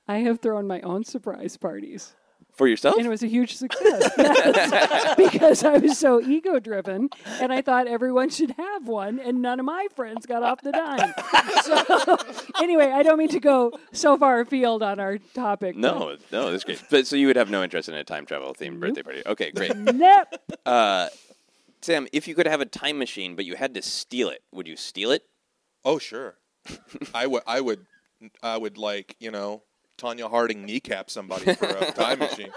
I 0.08 0.18
have 0.18 0.40
thrown 0.40 0.66
my 0.66 0.80
own 0.82 1.04
surprise 1.04 1.56
parties. 1.56 2.14
For 2.56 2.66
yourself? 2.66 2.96
And 2.96 3.06
it 3.06 3.08
was 3.10 3.22
a 3.22 3.26
huge 3.26 3.54
success 3.56 4.10
Yes. 4.18 5.14
because 5.16 5.62
I 5.64 5.78
was 5.78 5.98
so 5.98 6.20
ego 6.20 6.58
driven 6.58 7.10
and 7.40 7.52
I 7.52 7.62
thought 7.62 7.86
everyone 7.86 8.30
should 8.30 8.52
have 8.52 8.88
one, 8.88 9.18
and 9.18 9.42
none 9.42 9.60
of 9.60 9.66
my 9.66 9.86
friends 9.94 10.26
got 10.26 10.42
off 10.42 10.60
the 10.62 10.72
dime. 10.72 11.12
So, 11.62 12.16
anyway, 12.62 12.86
I 12.90 13.02
don't 13.02 13.18
mean 13.18 13.28
to 13.28 13.40
go 13.40 13.72
so 13.92 14.16
far 14.16 14.40
afield 14.40 14.82
on 14.82 14.98
our 15.00 15.18
topic. 15.34 15.74
but- 15.74 15.80
No, 15.80 16.16
no, 16.32 16.50
that's 16.50 16.64
great. 16.64 16.82
But 16.90 17.06
so 17.06 17.16
you 17.16 17.26
would 17.28 17.36
have 17.36 17.50
no 17.50 17.62
interest 17.62 17.88
in 17.88 17.94
a 17.94 18.04
time 18.04 18.26
travel 18.26 18.54
themed 18.54 18.80
birthday 18.80 19.02
party? 19.02 19.22
Okay, 19.26 19.50
great. 19.50 19.76
Nope. 19.76 20.28
Uh, 20.64 21.08
Sam, 21.82 22.08
if 22.12 22.26
you 22.26 22.34
could 22.34 22.46
have 22.46 22.60
a 22.60 22.66
time 22.66 22.98
machine, 22.98 23.36
but 23.36 23.44
you 23.44 23.54
had 23.54 23.74
to 23.74 23.82
steal 23.82 24.28
it, 24.30 24.42
would 24.52 24.66
you 24.66 24.76
steal 24.76 25.10
it? 25.12 25.22
Oh 25.84 25.98
sure, 25.98 26.36
I 27.14 27.26
would. 27.26 27.42
I 27.46 27.60
would. 27.60 27.86
I 28.42 28.56
would 28.56 28.76
like 28.78 29.14
you 29.20 29.30
know 29.30 29.62
Tonya 29.98 30.28
Harding 30.30 30.64
kneecap 30.64 31.10
somebody 31.10 31.54
for 31.54 31.66
a 31.68 31.90
time 31.92 32.18
machine. 32.18 32.52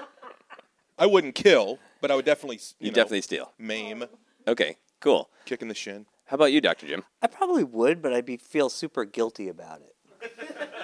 I 0.97 1.05
wouldn't 1.05 1.35
kill, 1.35 1.79
but 2.01 2.11
I 2.11 2.15
would 2.15 2.25
definitely 2.25 2.57
s- 2.57 2.75
you 2.79 2.85
You 2.87 2.91
know, 2.91 2.95
definitely 2.95 3.21
steal. 3.21 3.53
maim, 3.57 4.05
Okay, 4.47 4.77
cool. 4.99 5.29
kick 5.45 5.61
in 5.61 5.67
the 5.67 5.75
shin. 5.75 6.05
How 6.25 6.35
about 6.35 6.51
you, 6.51 6.61
Doctor 6.61 6.87
Jim? 6.87 7.03
I 7.21 7.27
probably 7.27 7.63
would, 7.63 8.01
but 8.01 8.13
I'd 8.13 8.25
be 8.25 8.37
feel 8.37 8.69
super 8.69 9.05
guilty 9.05 9.47
about 9.49 9.81
it. 9.81 9.95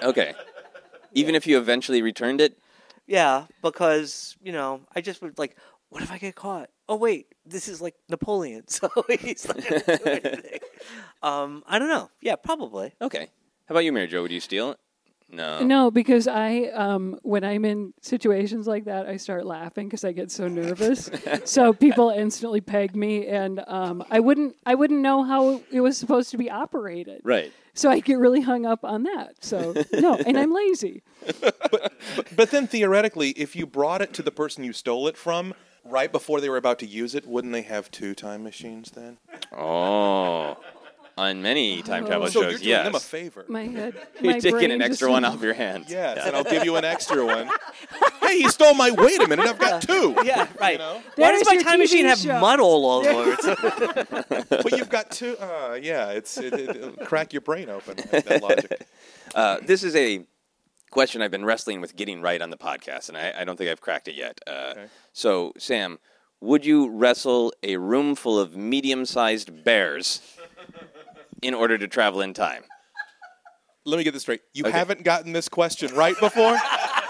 Okay, 0.02 0.34
even 1.12 1.34
if 1.34 1.46
you 1.46 1.58
eventually 1.58 2.02
returned 2.02 2.40
it, 2.40 2.58
Yeah, 3.06 3.46
because 3.62 4.36
you 4.42 4.52
know, 4.52 4.80
I 4.94 5.00
just 5.00 5.20
would 5.22 5.38
like, 5.38 5.56
what 5.90 6.02
if 6.02 6.10
I 6.10 6.18
get 6.18 6.34
caught? 6.34 6.70
Oh 6.88 6.96
wait, 6.96 7.26
this 7.44 7.68
is 7.68 7.80
like 7.82 7.94
Napoleon, 8.08 8.66
so 8.68 8.88
he's 9.20 9.46
not 9.46 9.56
gonna 9.62 9.98
do 9.98 10.04
anything. 10.04 10.60
um, 11.22 11.62
I 11.66 11.78
don't 11.78 11.88
know. 11.88 12.10
Yeah, 12.20 12.36
probably. 12.36 12.94
okay. 13.00 13.28
How 13.68 13.72
about 13.74 13.84
you, 13.84 13.92
Mary 13.92 14.06
Jo? 14.06 14.22
Would 14.22 14.30
you 14.32 14.40
steal 14.40 14.70
it? 14.72 14.78
No. 15.30 15.62
No, 15.62 15.90
because 15.90 16.28
I, 16.28 16.70
um, 16.72 17.18
when 17.22 17.44
I'm 17.44 17.64
in 17.64 17.92
situations 18.00 18.66
like 18.66 18.84
that, 18.84 19.06
I 19.06 19.16
start 19.16 19.44
laughing 19.44 19.88
because 19.88 20.04
I 20.04 20.12
get 20.12 20.30
so 20.30 20.46
nervous. 20.46 21.10
so 21.44 21.72
people 21.72 22.10
instantly 22.10 22.60
peg 22.60 22.94
me, 22.94 23.26
and 23.26 23.62
um, 23.66 24.04
I 24.10 24.20
wouldn't, 24.20 24.56
I 24.64 24.74
wouldn't 24.74 25.00
know 25.00 25.24
how 25.24 25.60
it 25.72 25.80
was 25.80 25.98
supposed 25.98 26.30
to 26.30 26.38
be 26.38 26.50
operated. 26.50 27.22
Right. 27.24 27.52
So 27.74 27.90
I 27.90 28.00
get 28.00 28.18
really 28.18 28.40
hung 28.40 28.64
up 28.64 28.84
on 28.84 29.02
that. 29.02 29.34
So 29.40 29.74
no, 29.92 30.14
and 30.14 30.38
I'm 30.38 30.52
lazy. 30.52 31.02
But 32.34 32.50
then 32.50 32.66
theoretically, 32.66 33.30
if 33.30 33.56
you 33.56 33.66
brought 33.66 34.02
it 34.02 34.12
to 34.14 34.22
the 34.22 34.30
person 34.30 34.62
you 34.62 34.72
stole 34.72 35.08
it 35.08 35.16
from 35.16 35.54
right 35.84 36.10
before 36.10 36.40
they 36.40 36.48
were 36.48 36.56
about 36.56 36.78
to 36.80 36.86
use 36.86 37.14
it, 37.14 37.26
wouldn't 37.26 37.52
they 37.52 37.62
have 37.62 37.90
two 37.90 38.14
time 38.14 38.42
machines 38.42 38.90
then? 38.92 39.18
Oh, 39.52 40.58
on 41.16 41.40
many 41.40 41.80
time 41.82 42.04
travel 42.06 42.26
so 42.28 42.42
shows, 42.42 42.50
you're 42.52 42.58
doing 42.58 42.68
yes. 42.68 42.84
them 42.84 42.94
a 42.94 43.00
favor. 43.00 43.44
My 43.48 43.64
head, 43.64 43.94
You're 44.20 44.32
my 44.34 44.38
taking 44.38 44.50
brain 44.58 44.70
an 44.72 44.82
extra 44.82 45.10
one 45.10 45.22
went- 45.22 45.34
off 45.34 45.42
your 45.42 45.54
hand. 45.54 45.86
Yes, 45.88 46.18
Yeah. 46.18 46.26
and 46.26 46.36
I'll 46.36 46.44
give 46.44 46.64
you 46.64 46.76
an 46.76 46.84
extra 46.84 47.24
one. 47.24 47.48
hey, 48.20 48.38
he 48.42 48.48
stole 48.48 48.74
my. 48.74 48.90
Wait 48.90 49.20
a 49.22 49.26
minute, 49.26 49.46
I've 49.46 49.58
got 49.58 49.80
two. 49.82 50.14
Yeah, 50.24 50.46
right. 50.60 50.78
know? 50.78 51.00
Why 51.16 51.32
does 51.32 51.46
my 51.46 51.56
time 51.62 51.76
TV 51.78 51.82
machine 51.84 52.04
have 52.06 52.18
show. 52.18 52.38
mud 52.38 52.60
all 52.60 52.86
over 52.90 53.36
it? 53.38 54.46
But 54.48 54.72
you've 54.76 54.90
got 54.90 55.10
two. 55.10 55.36
Uh, 55.38 55.78
yeah, 55.80 56.10
it's 56.10 56.36
it, 56.36 56.52
it, 56.52 56.76
it'll 56.76 56.90
crack 57.06 57.32
your 57.32 57.40
brain 57.42 57.68
open. 57.70 57.96
That 58.10 58.42
logic. 58.42 58.86
Uh, 59.34 59.58
this 59.62 59.82
is 59.82 59.96
a 59.96 60.24
question 60.90 61.20
I've 61.22 61.30
been 61.30 61.44
wrestling 61.44 61.80
with 61.80 61.96
getting 61.96 62.20
right 62.22 62.40
on 62.42 62.50
the 62.50 62.56
podcast, 62.56 63.08
and 63.08 63.16
I, 63.18 63.32
I 63.40 63.44
don't 63.44 63.56
think 63.56 63.70
I've 63.70 63.80
cracked 63.80 64.08
it 64.08 64.14
yet. 64.14 64.40
Uh, 64.46 64.74
So, 65.12 65.52
Sam, 65.58 65.98
would 66.40 66.64
you 66.66 66.88
wrestle 66.90 67.52
a 67.62 67.76
room 67.78 68.14
full 68.14 68.38
of 68.38 68.54
medium-sized 68.56 69.64
bears 69.64 70.20
in 71.42 71.54
order 71.54 71.76
to 71.78 71.88
travel 71.88 72.20
in 72.20 72.34
time? 72.34 72.64
Let 73.84 73.98
me 73.98 74.04
get 74.04 74.12
this 74.14 74.22
straight. 74.22 74.40
You 74.52 74.64
Okay. 74.64 74.76
haven't 74.76 75.04
gotten 75.04 75.32
this 75.32 75.48
question 75.48 75.94
right 75.94 76.18
before. 76.18 76.56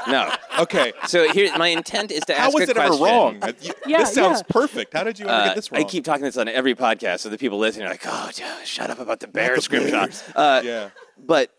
No. 0.09 0.33
Okay. 0.61 0.93
So 1.09 1.33
here, 1.33 1.51
my 1.59 1.67
intent 1.67 2.13
is 2.13 2.21
to 2.27 2.35
How 2.35 2.45
ask 2.47 2.55
was 2.55 2.69
a 2.69 2.71
it 2.71 2.77
ever 2.77 2.87
question. 2.97 3.07
wrong? 3.07 3.39
Uh, 3.43 3.53
you- 3.61 3.73
Yeah, 3.89 3.99
this 3.99 4.15
sounds 4.15 4.39
yeah. 4.39 4.53
perfect. 4.53 4.93
How 4.95 5.03
did 5.03 5.19
you 5.19 5.25
ever 5.27 5.35
Uh, 5.35 5.45
get 5.47 5.57
this 5.57 5.73
wrong? 5.73 5.81
I 5.81 5.85
keep 5.85 6.05
talking 6.05 6.23
this 6.23 6.37
on 6.37 6.47
every 6.47 6.77
podcast, 6.77 7.19
so 7.21 7.29
the 7.29 7.37
people 7.37 7.59
listening 7.59 7.87
are 7.89 7.91
like, 7.91 8.05
"Oh, 8.07 8.31
j- 8.33 8.45
shut 8.65 8.89
up 8.89 9.01
about 9.01 9.19
the 9.19 9.27
bears, 9.27 9.65
Scrimshaw." 9.65 10.07
Uh, 10.37 10.63
yeah. 10.65 10.91
But 11.19 11.51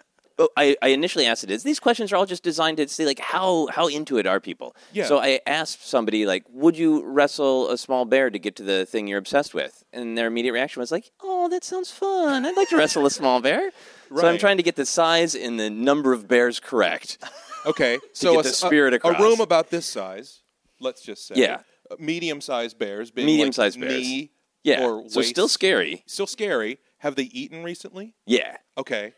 I, 0.56 0.76
I 0.82 0.90
initially 0.90 1.26
asked 1.26 1.44
it 1.44 1.50
is 1.52 1.64
these 1.64 1.80
questions 1.80 2.12
are 2.12 2.16
all 2.16 2.26
just 2.28 2.44
designed 2.44 2.78
to 2.78 2.88
see 2.88 3.06
like 3.06 3.20
how 3.20 3.68
how 3.68 3.88
into 3.88 4.18
it 4.18 4.28
are 4.28 4.40
people. 4.40 4.76
Yeah. 4.94 5.06
So 5.06 5.20
I 5.20 5.40
asked 5.48 5.88
somebody 5.88 6.26
like, 6.26 6.44
would 6.50 6.78
you 6.78 7.04
wrestle 7.06 7.70
a 7.72 7.78
small 7.78 8.06
bear 8.06 8.30
to 8.30 8.38
get 8.38 8.56
to 8.58 8.64
the 8.64 8.86
thing 8.86 9.08
you're 9.08 9.18
obsessed 9.18 9.54
with? 9.54 9.84
And 9.94 10.18
their 10.18 10.28
immediate 10.28 10.54
reaction 10.54 10.80
was 10.80 10.92
like, 10.92 11.10
oh, 11.22 11.50
that 11.50 11.64
sounds 11.64 11.90
fun. 11.92 12.46
I'd 12.46 12.56
like 12.56 12.70
to 12.70 12.78
wrestle 12.78 13.06
a 13.06 13.12
small 13.12 13.42
bear. 13.42 13.72
So 14.16 14.28
I'm 14.28 14.38
trying 14.38 14.58
to 14.58 14.64
get 14.64 14.76
the 14.76 14.86
size 14.86 15.34
and 15.36 15.60
the 15.60 15.70
number 15.70 16.14
of 16.14 16.28
bears 16.28 16.60
correct. 16.60 17.18
Okay, 17.66 17.98
so 18.14 18.40
a, 18.40 18.44
the 18.44 18.50
spirit 18.50 18.94
a, 18.94 18.98
across. 18.98 19.20
a 19.20 19.22
room 19.24 19.42
about 19.42 19.70
this 19.70 19.86
size, 19.86 20.42
let's 20.80 21.02
just 21.02 21.28
say, 21.28 21.36
Yeah. 21.36 21.62
uh, 21.92 21.96
medium-sized 22.00 22.78
bears, 22.80 23.12
being 23.12 23.26
Medium-sized 23.26 23.78
like 23.80 23.90
bears. 23.90 24.02
knee 24.02 24.32
Yeah. 24.64 24.86
or 24.86 25.10
so 25.10 25.20
waist- 25.20 25.30
still 25.32 25.48
scary. 25.50 26.04
still 26.08 26.28
scary. 26.28 26.78
Have 27.00 27.16
they 27.16 27.24
eaten 27.24 27.64
recently? 27.64 28.16
Yeah. 28.26 28.58
Okay. 28.78 29.14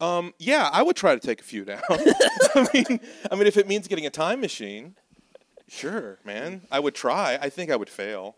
Um, 0.00 0.34
yeah, 0.38 0.68
I 0.72 0.82
would 0.82 0.96
try 0.96 1.14
to 1.14 1.20
take 1.20 1.40
a 1.40 1.44
few 1.44 1.64
down. 1.64 1.80
I 1.90 2.68
mean, 2.74 3.00
I 3.30 3.34
mean, 3.36 3.46
if 3.46 3.56
it 3.56 3.66
means 3.68 3.88
getting 3.88 4.06
a 4.06 4.10
time 4.10 4.40
machine, 4.40 4.96
sure, 5.68 6.18
man. 6.24 6.62
I 6.70 6.80
would 6.80 6.94
try. 6.94 7.38
I 7.40 7.48
think 7.48 7.70
I 7.70 7.76
would 7.76 7.90
fail. 7.90 8.36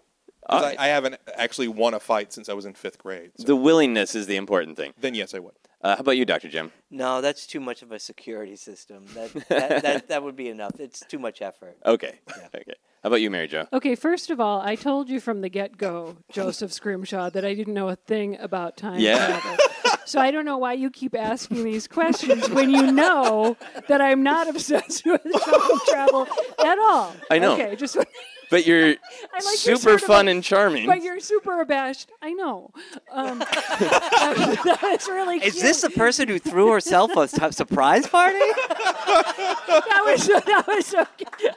'Cause 0.49 0.63
Alright. 0.63 0.79
I, 0.79 0.85
I 0.85 0.89
haven't 0.89 1.17
actually 1.35 1.67
won 1.67 1.93
a 1.93 1.99
fight 1.99 2.33
since 2.33 2.49
I 2.49 2.53
was 2.53 2.67
in 2.67 2.75
fifth 2.75 2.99
grade. 2.99 3.33
So 3.37 3.47
The 3.47 3.57
willingness 3.57 4.15
is 4.15 4.27
the 4.29 4.37
important 4.37 4.77
thing. 4.77 4.93
then 4.97 5.15
yes, 5.17 5.35
I 5.35 5.41
would. 5.41 5.55
Uh, 5.83 5.97
how 5.97 6.01
about 6.01 6.13
you, 6.17 6.25
Dr. 6.25 6.49
Jim? 6.49 6.71
no, 6.91 7.21
that's 7.21 7.47
too 7.49 7.59
much 7.61 7.83
of 7.83 7.91
a 7.93 7.99
security 7.99 8.55
system. 8.57 9.05
That 9.15 9.33
that, 9.49 9.83
that 9.83 10.09
that 10.09 10.23
would 10.23 10.37
be 10.37 10.49
enough. 10.49 10.79
It's 10.79 11.01
too 11.01 11.19
much 11.19 11.43
effort. 11.43 11.77
Okay. 11.85 12.21
Okay. 12.55 12.75
How 13.03 13.09
about 13.09 13.21
you, 13.21 13.31
Mary 13.31 13.47
Jo? 13.47 13.67
Okay, 13.73 13.95
first 13.95 14.31
of 14.31 14.41
all, 14.41 14.61
I 14.61 14.75
told 14.75 15.09
you 15.09 15.21
from 15.21 15.41
the 15.41 15.49
get 15.49 15.77
go, 15.77 16.17
Joseph 16.33 16.73
Scrimshaw, 16.73 17.31
that 17.31 17.45
I 17.45 17.55
didn't 17.55 17.75
know 17.75 17.89
a 17.89 17.95
thing 17.97 18.37
about 18.41 18.77
time 18.77 18.99
Yeah. 19.01 19.39
travel. 19.41 19.57
So 20.07 20.21
I 20.21 20.31
don't 20.31 20.45
know 20.45 20.57
why 20.59 20.73
you 20.75 20.89
keep 20.91 21.15
asking 21.17 21.65
these 21.65 21.87
questions 21.89 22.49
when 22.49 22.71
you 22.71 22.91
know 22.93 23.57
that 23.89 24.01
I'm 24.01 24.23
not 24.23 24.49
obsessed 24.49 25.05
with 25.05 25.21
time 25.45 25.79
travel 25.89 26.29
at 26.65 26.79
all. 26.79 27.13
I 27.31 27.39
know. 27.39 27.55
Okay, 27.55 27.75
just 27.77 27.97
But 28.49 28.65
you're 28.65 28.91
I 28.91 28.93
like 28.93 29.43
your 29.67 29.75
super 29.77 29.79
sort 29.79 29.95
of 29.97 30.01
fun 30.03 30.27
like- 30.27 30.35
and 30.37 30.45
charming. 30.45 30.87
but 30.87 31.03
you're 31.03 31.19
super 31.19 31.61
abashed. 31.61 32.13
I 32.23 32.33
know. 32.33 32.71
Um, 33.11 33.39
that 33.81 34.79
was 34.81 35.09
really 35.09 35.39
Is 35.39 35.55
cute. 35.55 35.65
this 35.65 35.81
the 35.81 35.91
person 35.91 36.29
who 36.29 36.39
threw 36.39 36.71
herself 36.71 37.17
a 37.17 37.27
su- 37.27 37.51
surprise 37.51 38.07
party? 38.07 38.39
that 38.39 40.03
was 40.07 40.23
so. 40.23 40.39
that 40.39 40.65
was 40.69 40.87
so 40.87 41.05
cute. 41.17 41.55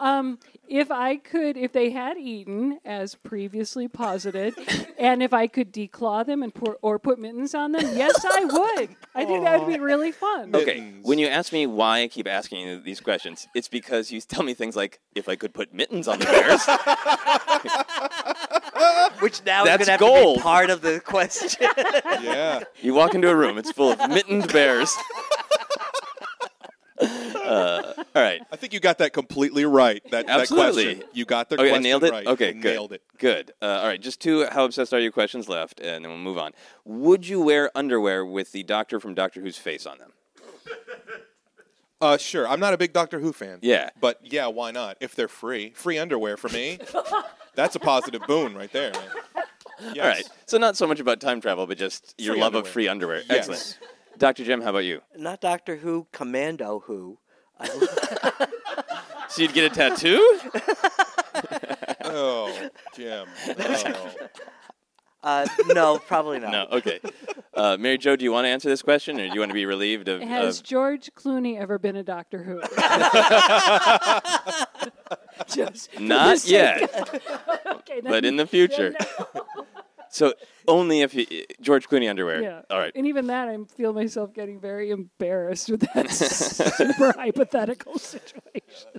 um, 0.00 0.38
if 0.70 0.90
I 0.92 1.16
could, 1.16 1.56
if 1.56 1.72
they 1.72 1.90
had 1.90 2.16
eaten 2.16 2.78
as 2.84 3.16
previously 3.16 3.88
posited, 3.88 4.54
and 4.98 5.20
if 5.20 5.34
I 5.34 5.48
could 5.48 5.72
declaw 5.72 6.24
them 6.24 6.44
and 6.44 6.54
pour, 6.54 6.78
or 6.80 7.00
put 7.00 7.18
mittens 7.18 7.54
on 7.54 7.72
them, 7.72 7.82
yes, 7.96 8.24
I 8.24 8.44
would. 8.44 8.90
I 9.14 9.24
think 9.24 9.42
that 9.44 9.60
would 9.60 9.68
be 9.68 9.80
really 9.80 10.12
fun. 10.12 10.54
Okay, 10.54 10.92
when 11.02 11.18
you 11.18 11.26
ask 11.26 11.52
me 11.52 11.66
why 11.66 12.02
I 12.02 12.08
keep 12.08 12.28
asking 12.28 12.60
you 12.60 12.78
these 12.80 13.00
questions, 13.00 13.48
it's 13.52 13.66
because 13.66 14.12
you 14.12 14.20
tell 14.20 14.44
me 14.44 14.54
things 14.54 14.76
like, 14.76 15.00
if 15.16 15.28
I 15.28 15.34
could 15.34 15.52
put 15.52 15.74
mittens 15.74 16.06
on 16.06 16.20
the 16.20 16.26
bears. 16.26 16.64
Which 19.20 19.44
now 19.44 19.64
That's 19.64 19.82
is 19.82 19.88
going 19.88 19.98
to 19.98 20.04
have 20.04 20.10
gold. 20.24 20.36
to 20.36 20.40
be 20.40 20.42
part 20.42 20.70
of 20.70 20.82
the 20.82 21.00
question. 21.00 21.68
Yeah. 22.22 22.62
you 22.80 22.94
walk 22.94 23.14
into 23.14 23.28
a 23.28 23.34
room, 23.34 23.58
it's 23.58 23.72
full 23.72 23.90
of 23.92 23.98
mittened 24.08 24.52
bears. 24.52 24.94
Uh, 27.50 27.92
all 28.14 28.22
right. 28.22 28.40
I 28.52 28.56
think 28.56 28.72
you 28.72 28.80
got 28.80 28.98
that 28.98 29.12
completely 29.12 29.64
right. 29.64 30.02
That, 30.10 30.26
that 30.26 30.40
Absolutely. 30.40 30.84
question. 30.94 31.08
You 31.12 31.24
got 31.24 31.48
the 31.48 31.60
Okay, 31.60 31.74
I 31.74 31.78
nailed 31.78 32.04
it? 32.04 32.12
right. 32.12 32.26
Okay, 32.26 32.48
You 32.54 32.60
good. 32.62 32.72
Nailed 32.74 32.92
it. 32.92 33.02
Good. 33.18 33.52
Uh, 33.60 33.66
all 33.66 33.86
right, 33.86 34.00
just 34.00 34.20
two 34.20 34.46
how 34.50 34.64
obsessed 34.64 34.92
are 34.94 35.00
you 35.00 35.10
questions 35.10 35.48
left, 35.48 35.80
and 35.80 36.04
then 36.04 36.10
we'll 36.12 36.20
move 36.20 36.38
on. 36.38 36.52
Would 36.84 37.26
you 37.26 37.40
wear 37.40 37.70
underwear 37.74 38.24
with 38.24 38.52
the 38.52 38.62
doctor 38.62 39.00
from 39.00 39.14
Doctor 39.14 39.40
Who's 39.40 39.56
face 39.56 39.84
on 39.86 39.98
them? 39.98 40.12
Uh, 42.00 42.16
sure. 42.16 42.48
I'm 42.48 42.60
not 42.60 42.72
a 42.72 42.78
big 42.78 42.92
Doctor 42.94 43.20
Who 43.20 43.32
fan. 43.32 43.58
Yeah. 43.60 43.90
But 44.00 44.20
yeah, 44.22 44.46
why 44.46 44.70
not? 44.70 44.96
If 45.00 45.14
they're 45.14 45.28
free, 45.28 45.70
free 45.74 45.98
underwear 45.98 46.36
for 46.38 46.48
me. 46.48 46.78
that's 47.54 47.76
a 47.76 47.80
positive 47.80 48.22
boon 48.26 48.54
right 48.54 48.72
there. 48.72 48.92
Man. 48.92 49.02
Yes. 49.94 49.98
All 49.98 50.08
right. 50.08 50.30
So 50.46 50.56
not 50.58 50.76
so 50.76 50.86
much 50.86 51.00
about 51.00 51.20
time 51.20 51.40
travel, 51.42 51.66
but 51.66 51.76
just 51.76 52.14
your 52.16 52.34
Free 52.34 52.40
love 52.40 52.54
of 52.54 52.58
underwear. 52.60 52.72
free 52.72 52.88
underwear. 52.88 53.16
Yes. 53.28 53.48
Excellent. 53.50 53.78
Dr. 54.18 54.44
Jim, 54.44 54.60
how 54.62 54.70
about 54.70 54.84
you? 54.84 55.00
Not 55.16 55.40
Doctor 55.40 55.76
Who, 55.76 56.06
Commando 56.12 56.80
Who. 56.86 57.18
So 59.30 59.42
you'd 59.42 59.52
get 59.52 59.70
a 59.70 59.74
tattoo? 59.74 60.40
Oh, 62.02 62.68
Jim. 62.96 63.28
Oh. 63.56 64.12
Uh, 65.22 65.46
no, 65.68 65.98
probably 65.98 66.40
not. 66.40 66.50
No, 66.50 66.66
okay. 66.78 66.98
Uh, 67.54 67.76
Mary 67.78 67.98
Jo, 67.98 68.16
do 68.16 68.24
you 68.24 68.32
want 68.32 68.46
to 68.46 68.48
answer 68.48 68.68
this 68.68 68.82
question, 68.82 69.20
or 69.20 69.28
do 69.28 69.34
you 69.34 69.38
want 69.38 69.50
to 69.50 69.54
be 69.54 69.66
relieved 69.66 70.08
of? 70.08 70.20
Has 70.22 70.58
of 70.58 70.64
George 70.64 71.10
Clooney 71.14 71.60
ever 71.60 71.78
been 71.78 71.94
a 71.94 72.02
Doctor 72.02 72.42
Who? 72.42 72.60
Just 75.46 76.00
Not 76.00 76.44
yet. 76.46 76.82
of- 76.82 77.20
okay, 77.76 78.00
but 78.02 78.24
in 78.24 78.36
the 78.36 78.44
then 78.44 78.46
future. 78.46 78.94
no. 78.98 79.59
So 80.10 80.34
only 80.66 81.00
if 81.00 81.12
he, 81.12 81.46
George 81.60 81.88
Clooney 81.88 82.10
underwear. 82.10 82.42
Yeah. 82.42 82.62
All 82.70 82.78
right. 82.78 82.92
And 82.94 83.06
even 83.06 83.28
that, 83.28 83.48
I 83.48 83.56
feel 83.76 83.92
myself 83.92 84.34
getting 84.34 84.60
very 84.60 84.90
embarrassed 84.90 85.70
with 85.70 85.80
that 85.94 86.10
super 86.10 87.12
hypothetical 87.12 87.98
situation. 87.98 88.90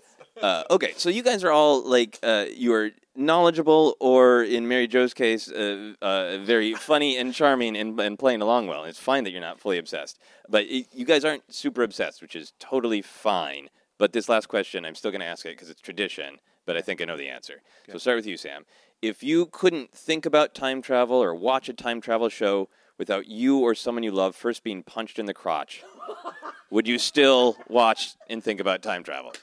Uh, 0.42 0.64
okay, 0.72 0.94
so 0.98 1.10
you 1.10 1.22
guys 1.22 1.44
are 1.44 1.52
all 1.52 1.88
like 1.88 2.18
uh, 2.24 2.46
you 2.56 2.74
are 2.74 2.92
knowledgeable, 3.16 3.96
or 4.00 4.44
in 4.44 4.68
Mary 4.68 4.88
Jo's 4.88 5.14
case, 5.14 5.52
uh, 5.52 5.94
uh, 6.02 6.38
very 6.40 6.74
funny 6.74 7.18
and 7.18 7.34
charming 7.34 7.76
and, 7.76 8.00
and 8.00 8.18
playing 8.18 8.42
along 8.42 8.68
well. 8.68 8.86
It's 8.86 9.00
fine 9.00 9.24
that 9.26 9.32
you're 9.32 9.42
not 9.42 9.60
fully 9.60 9.78
obsessed, 9.78 10.20
but 10.50 10.64
it, 10.64 10.88
you 10.94 11.06
guys 11.06 11.26
aren't 11.26 11.54
super 11.54 11.84
obsessed, 11.84 12.22
which 12.22 12.36
is 12.36 12.54
totally 12.60 13.02
fine. 13.02 13.68
But 13.98 14.14
this 14.14 14.30
last 14.30 14.48
question, 14.48 14.86
I'm 14.86 14.96
still 14.96 15.12
going 15.12 15.22
to 15.22 15.28
ask 15.28 15.46
it 15.46 15.50
because 15.50 15.70
it's 15.70 15.82
tradition, 15.82 16.40
but 16.66 16.76
I 16.76 16.82
think 16.82 17.02
I 17.02 17.06
know 17.06 17.18
the 17.18 17.30
answer. 17.30 17.62
So 17.92 18.00
start 18.00 18.18
with 18.18 18.26
you, 18.26 18.38
Sam. 18.38 18.66
If 19.02 19.24
you 19.24 19.48
couldn't 19.48 19.92
think 19.92 20.28
about 20.28 20.54
time 20.54 20.84
travel 20.84 21.18
or 21.18 21.34
watch 21.34 21.70
a 21.70 21.74
time 21.74 22.02
travel 22.02 22.30
show 22.30 22.70
without 23.00 23.26
you 23.26 23.58
or 23.60 23.74
someone 23.74 24.04
you 24.04 24.12
love 24.12 24.36
first 24.36 24.64
being 24.64 24.84
punched 24.84 25.18
in 25.18 25.26
the 25.26 25.34
crotch, 25.34 25.84
would 26.70 26.88
you 26.88 27.00
still 27.00 27.58
watch 27.68 28.12
and 28.30 28.44
think 28.44 28.60
about 28.60 28.84
time 28.84 29.04
travel? 29.04 29.34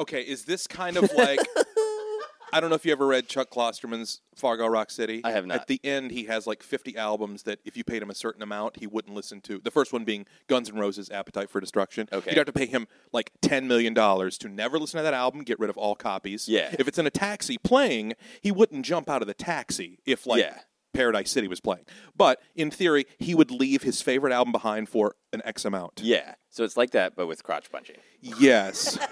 Okay, 0.00 0.22
is 0.22 0.44
this 0.46 0.66
kind 0.66 0.96
of 0.96 1.12
like 1.12 1.38
I 2.52 2.60
don't 2.60 2.70
know 2.70 2.76
if 2.76 2.84
you 2.86 2.92
ever 2.92 3.06
read 3.06 3.28
Chuck 3.28 3.50
Klosterman's 3.50 4.20
Fargo 4.34 4.66
Rock 4.66 4.90
City. 4.90 5.20
I 5.24 5.32
have 5.32 5.46
not. 5.46 5.60
At 5.62 5.66
the 5.66 5.80
end, 5.84 6.10
he 6.10 6.24
has 6.24 6.46
like 6.46 6.62
50 6.62 6.96
albums 6.96 7.42
that 7.44 7.58
if 7.64 7.76
you 7.76 7.84
paid 7.84 8.02
him 8.02 8.10
a 8.10 8.14
certain 8.14 8.42
amount, 8.42 8.78
he 8.78 8.86
wouldn't 8.86 9.14
listen 9.14 9.40
to. 9.42 9.58
The 9.58 9.70
first 9.70 9.92
one 9.92 10.04
being 10.04 10.26
Guns 10.46 10.70
N' 10.70 10.76
Roses' 10.76 11.10
Appetite 11.10 11.50
for 11.50 11.60
Destruction. 11.60 12.08
Okay. 12.12 12.30
You'd 12.30 12.36
have 12.38 12.46
to 12.46 12.52
pay 12.52 12.66
him 12.66 12.86
like 13.12 13.32
$10 13.42 13.64
million 13.66 13.94
to 13.94 14.48
never 14.48 14.78
listen 14.78 14.98
to 14.98 15.02
that 15.02 15.14
album, 15.14 15.42
get 15.42 15.58
rid 15.58 15.70
of 15.70 15.76
all 15.76 15.94
copies. 15.94 16.48
Yeah. 16.48 16.74
If 16.78 16.88
it's 16.88 16.98
in 16.98 17.06
a 17.06 17.10
taxi 17.10 17.58
playing, 17.58 18.14
he 18.40 18.50
wouldn't 18.52 18.84
jump 18.84 19.08
out 19.10 19.22
of 19.22 19.28
the 19.28 19.34
taxi 19.34 19.98
if 20.06 20.26
like 20.26 20.40
Yeah. 20.42 20.58
Paradise 20.94 21.30
City 21.30 21.46
was 21.48 21.60
playing. 21.60 21.84
But 22.16 22.40
in 22.56 22.70
theory, 22.70 23.04
he 23.18 23.34
would 23.34 23.50
leave 23.50 23.82
his 23.82 24.00
favorite 24.02 24.32
album 24.32 24.52
behind 24.52 24.88
for 24.88 25.14
an 25.32 25.42
X 25.44 25.64
amount. 25.64 26.00
Yeah. 26.02 26.34
So 26.50 26.64
it's 26.64 26.76
like 26.76 26.90
that, 26.92 27.14
but 27.14 27.26
with 27.26 27.42
crotch 27.42 27.70
punching. 27.70 27.96
Yes. 28.20 28.98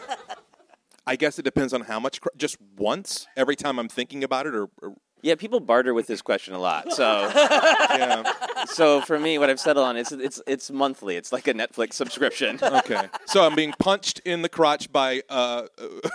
I 1.07 1.17
guess 1.17 1.39
it 1.39 1.43
depends 1.45 1.73
on 1.73 1.83
how 1.83 2.01
much. 2.01 2.21
Cr- 2.21 2.29
just 2.37 2.57
once 2.77 3.27
every 3.37 3.57
time 3.57 3.79
I'm 3.79 3.89
thinking 3.89 4.25
about 4.25 4.47
it, 4.47 4.55
or, 4.55 4.69
or 4.83 4.95
Yeah, 5.23 5.37
people 5.37 5.61
barter 5.61 5.95
with 5.95 6.07
this 6.07 6.21
question 6.23 6.55
a 6.55 6.59
lot. 6.59 6.93
So, 6.93 7.05
yeah. 7.35 8.33
so 8.67 9.01
for 9.03 9.19
me, 9.19 9.39
what 9.39 9.49
I've 9.49 9.61
settled 9.61 9.87
on 9.87 9.97
is 9.97 10.11
it's 10.13 10.43
it's 10.47 10.71
monthly. 10.71 11.17
It's 11.17 11.33
like 11.33 11.47
a 11.49 11.55
Netflix 11.55 11.95
subscription. 11.95 12.59
Okay. 12.63 13.09
So 13.27 13.45
I'm 13.47 13.55
being 13.55 13.73
punched 13.79 14.21
in 14.25 14.43
the 14.43 14.49
crotch 14.49 14.93
by 14.93 15.23
uh, 15.29 15.67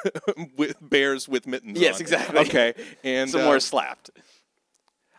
with 0.58 0.76
bears 0.82 1.28
with 1.30 1.48
mittens. 1.48 1.80
Yes, 1.80 1.96
on. 1.96 2.02
exactly. 2.02 2.40
Okay. 2.40 2.74
And 3.04 3.30
Some 3.30 3.42
uh, 3.42 3.46
more 3.46 3.60
slapped. 3.60 4.12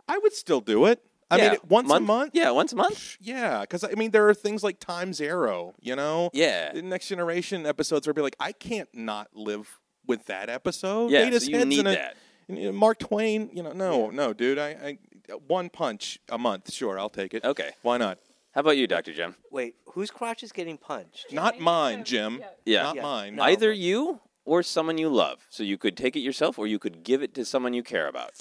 I 0.09 0.19
would 0.19 0.33
still 0.33 0.61
do 0.61 0.85
it. 0.87 1.01
I 1.33 1.37
Yeah, 1.39 1.51
mean, 1.53 1.59
once 1.69 1.89
month- 1.89 2.03
a 2.03 2.07
month. 2.07 2.31
Yeah, 2.35 2.51
once 2.51 2.73
a 2.73 2.77
month. 2.77 3.17
Yeah, 3.21 3.63
because 3.63 3.83
I 3.85 3.93
mean, 3.97 4.11
there 4.11 4.29
are 4.29 4.35
things 4.35 4.63
like 4.63 4.79
Time's 4.79 5.21
Arrow. 5.21 5.75
You 5.81 5.97
know. 5.97 6.31
Yeah. 6.33 6.73
The 6.73 6.83
Next 6.83 7.09
Generation 7.09 7.65
episodes 7.67 8.07
where 8.07 8.13
be 8.15 8.21
like, 8.23 8.37
I 8.39 8.53
can't 8.53 8.89
not 8.95 9.29
live 9.35 9.81
with 10.07 10.27
that 10.27 10.49
episode. 10.51 11.11
Yeah, 11.11 11.25
Data's 11.25 11.45
so 11.45 11.51
you 11.51 11.57
head's 11.59 11.69
need 11.69 11.81
in 11.81 11.87
a- 11.87 11.91
that. 11.93 12.17
and, 12.49 12.59
you 12.59 12.67
know, 12.67 12.73
Mark 12.73 12.99
Twain. 12.99 13.51
You 13.53 13.63
know, 13.63 13.73
no, 13.73 14.11
no, 14.11 14.33
dude. 14.33 14.59
I, 14.59 14.69
I 14.71 14.99
one 15.47 15.71
punch 15.71 16.19
a 16.29 16.37
month. 16.37 16.73
Sure, 16.73 16.99
I'll 16.99 17.09
take 17.09 17.33
it. 17.35 17.45
Okay. 17.45 17.71
Why 17.83 17.97
not? 17.97 18.19
How 18.55 18.61
about 18.61 18.77
you, 18.77 18.87
Doctor 18.87 19.15
Jim? 19.15 19.35
Wait, 19.51 19.77
whose 19.95 20.11
crotch 20.11 20.43
is 20.43 20.53
getting 20.53 20.77
punched? 20.77 21.33
Not 21.33 21.59
mine, 21.59 22.05
Jim. 22.05 22.43
Yeah. 22.67 22.83
Not 22.83 22.97
Yeah. 22.97 23.03
mine. 23.03 23.37
No. 23.37 23.45
Either 23.45 23.73
you 23.73 24.21
or 24.45 24.63
someone 24.63 24.99
you 24.99 25.09
love. 25.09 25.47
So 25.49 25.63
you 25.63 25.79
could 25.79 25.97
take 25.97 26.17
it 26.17 26.21
yourself, 26.21 26.59
or 26.59 26.67
you 26.67 26.79
could 26.79 27.03
give 27.05 27.23
it 27.23 27.33
to 27.37 27.45
someone 27.47 27.73
you 27.73 27.83
care 27.83 28.09
about. 28.09 28.33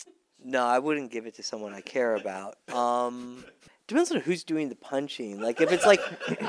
No, 0.44 0.66
I 0.66 0.80
wouldn't 0.80 1.12
give 1.12 1.26
it 1.26 1.36
to 1.36 1.44
someone 1.44 1.74
I 1.74 1.82
care 1.82 2.16
about. 2.16 2.58
Um, 2.74 3.46
depends 3.88 4.12
on 4.12 4.22
who's 4.22 4.44
doing 4.44 4.70
the 4.70 4.76
punching. 4.76 5.40
Like 5.40 5.62
if 5.62 5.72
it's 5.72 5.86
like 5.86 6.02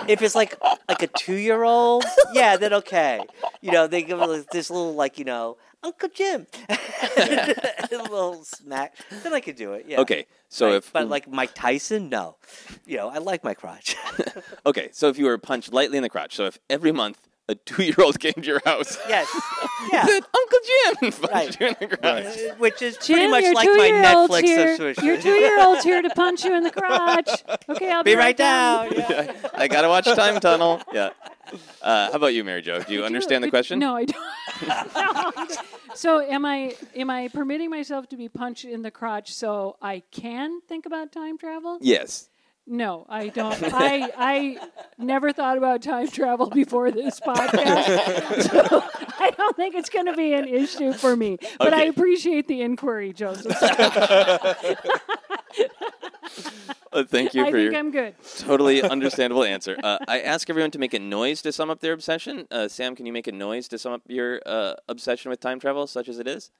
if 0.08 0.22
it's 0.22 0.34
like 0.34 0.56
like 0.88 1.02
a 1.02 1.08
two 1.08 1.36
year 1.36 1.62
old, 1.62 2.04
yeah, 2.32 2.56
then 2.56 2.72
okay. 2.74 3.20
You 3.60 3.72
know, 3.72 3.86
they 3.86 4.02
give 4.02 4.20
it 4.20 4.46
this 4.50 4.70
little 4.70 4.94
like 4.94 5.18
you 5.18 5.24
know 5.24 5.56
Uncle 5.82 6.08
Jim, 6.14 6.46
a 6.68 7.54
little 7.90 8.44
smack. 8.44 8.94
Then 9.22 9.32
I 9.34 9.40
could 9.40 9.56
do 9.56 9.72
it. 9.72 9.86
Yeah. 9.88 10.00
Okay, 10.00 10.26
so 10.48 10.72
if 10.72 10.92
but 10.92 11.08
like 11.08 11.28
Mike 11.28 11.54
Tyson, 11.54 12.08
no. 12.08 12.36
You 12.86 12.98
know, 12.98 13.08
I 13.08 13.18
like 13.18 13.42
my 13.42 13.54
crotch. 13.54 13.96
okay, 14.66 14.90
so 14.92 15.08
if 15.08 15.18
you 15.18 15.24
were 15.24 15.38
punched 15.38 15.72
lightly 15.72 15.96
in 15.96 16.02
the 16.02 16.08
crotch, 16.08 16.36
so 16.36 16.46
if 16.46 16.58
every 16.70 16.92
month 16.92 17.18
a 17.48 17.54
two-year-old 17.56 18.18
came 18.20 18.32
to 18.34 18.42
your 18.46 18.60
house, 18.64 18.96
yes. 19.08 19.28
Yeah. 19.92 20.06
said, 20.06 20.22
Uncle 20.34 20.58
Jim 20.64 21.12
punched 21.12 21.32
Right. 21.32 21.60
you 21.60 21.66
in 21.66 21.76
the 21.80 21.96
crotch. 21.96 22.24
Uh, 22.24 22.54
Which 22.58 22.82
is 22.82 22.96
Jim, 22.98 23.16
pretty 23.16 23.30
much 23.30 23.42
your 23.44 23.54
like 23.54 23.66
my 23.68 23.88
two-year-old's 23.88 24.32
Netflix 24.32 24.42
here. 24.42 24.68
subscription. 24.76 25.04
Your 25.06 25.20
two-year-old's 25.20 25.84
here 25.84 26.02
to 26.02 26.10
punch 26.10 26.44
you 26.44 26.54
in 26.54 26.62
the 26.62 26.70
crotch. 26.80 27.42
Okay, 27.68 27.90
I'll 27.90 28.04
be, 28.04 28.12
Be 28.12 28.16
right 28.16 28.36
down. 28.36 28.92
Yeah, 28.96 29.32
I 29.54 29.66
gotta 29.68 29.88
watch 29.88 30.04
Time 30.04 30.38
Tunnel. 30.40 30.80
Yeah. 30.92 31.10
Uh, 31.82 32.06
how 32.10 32.12
about 32.12 32.28
you, 32.28 32.44
Mary 32.44 32.62
Jo? 32.62 32.80
Do 32.80 32.94
you 32.94 33.04
understand 33.04 33.42
the 33.42 33.50
question? 33.50 33.78
No, 33.80 33.96
I 33.96 34.04
don't. 34.04 35.58
So 35.94 36.20
am 36.20 36.44
I 36.46 36.74
am 36.96 37.10
I 37.10 37.28
permitting 37.28 37.68
myself 37.70 38.08
to 38.10 38.16
be 38.16 38.28
punched 38.28 38.64
in 38.64 38.82
the 38.82 38.90
crotch 38.90 39.32
so 39.34 39.76
I 39.82 40.02
can 40.10 40.60
think 40.68 40.86
about 40.86 41.12
time 41.12 41.36
travel? 41.38 41.78
Yes. 41.82 42.28
No, 42.66 43.06
I 43.08 43.28
don't. 43.28 43.58
I 43.74 44.10
I 44.16 44.58
never 44.98 45.32
thought 45.32 45.58
about 45.58 45.82
time 45.82 46.08
travel 46.08 46.48
before 46.48 46.90
this 46.90 47.18
podcast, 47.20 48.42
so 48.50 48.84
I 49.18 49.30
don't 49.30 49.56
think 49.56 49.74
it's 49.74 49.90
going 49.90 50.06
to 50.06 50.14
be 50.14 50.32
an 50.32 50.46
issue 50.46 50.92
for 50.92 51.16
me. 51.16 51.38
But 51.58 51.74
I 51.74 51.84
appreciate 51.84 52.46
the 52.46 52.62
inquiry, 52.62 53.12
Joseph. 53.12 53.56
Uh, 56.92 57.04
thank 57.04 57.32
you 57.32 57.42
I 57.42 57.50
for 57.50 57.56
think 57.56 57.72
your 57.72 57.78
I'm 57.80 57.90
good. 57.90 58.14
totally 58.38 58.82
understandable 58.82 59.44
answer. 59.44 59.78
Uh, 59.82 59.96
I 60.06 60.20
ask 60.20 60.50
everyone 60.50 60.70
to 60.72 60.78
make 60.78 60.92
a 60.92 60.98
noise 60.98 61.40
to 61.42 61.50
sum 61.50 61.70
up 61.70 61.80
their 61.80 61.94
obsession. 61.94 62.46
Uh, 62.50 62.68
Sam, 62.68 62.94
can 62.94 63.06
you 63.06 63.14
make 63.14 63.26
a 63.26 63.32
noise 63.32 63.66
to 63.68 63.78
sum 63.78 63.94
up 63.94 64.02
your 64.08 64.42
uh, 64.44 64.74
obsession 64.88 65.30
with 65.30 65.40
time 65.40 65.58
travel, 65.58 65.86
such 65.86 66.06
as 66.10 66.18
it 66.18 66.28
is? 66.28 66.50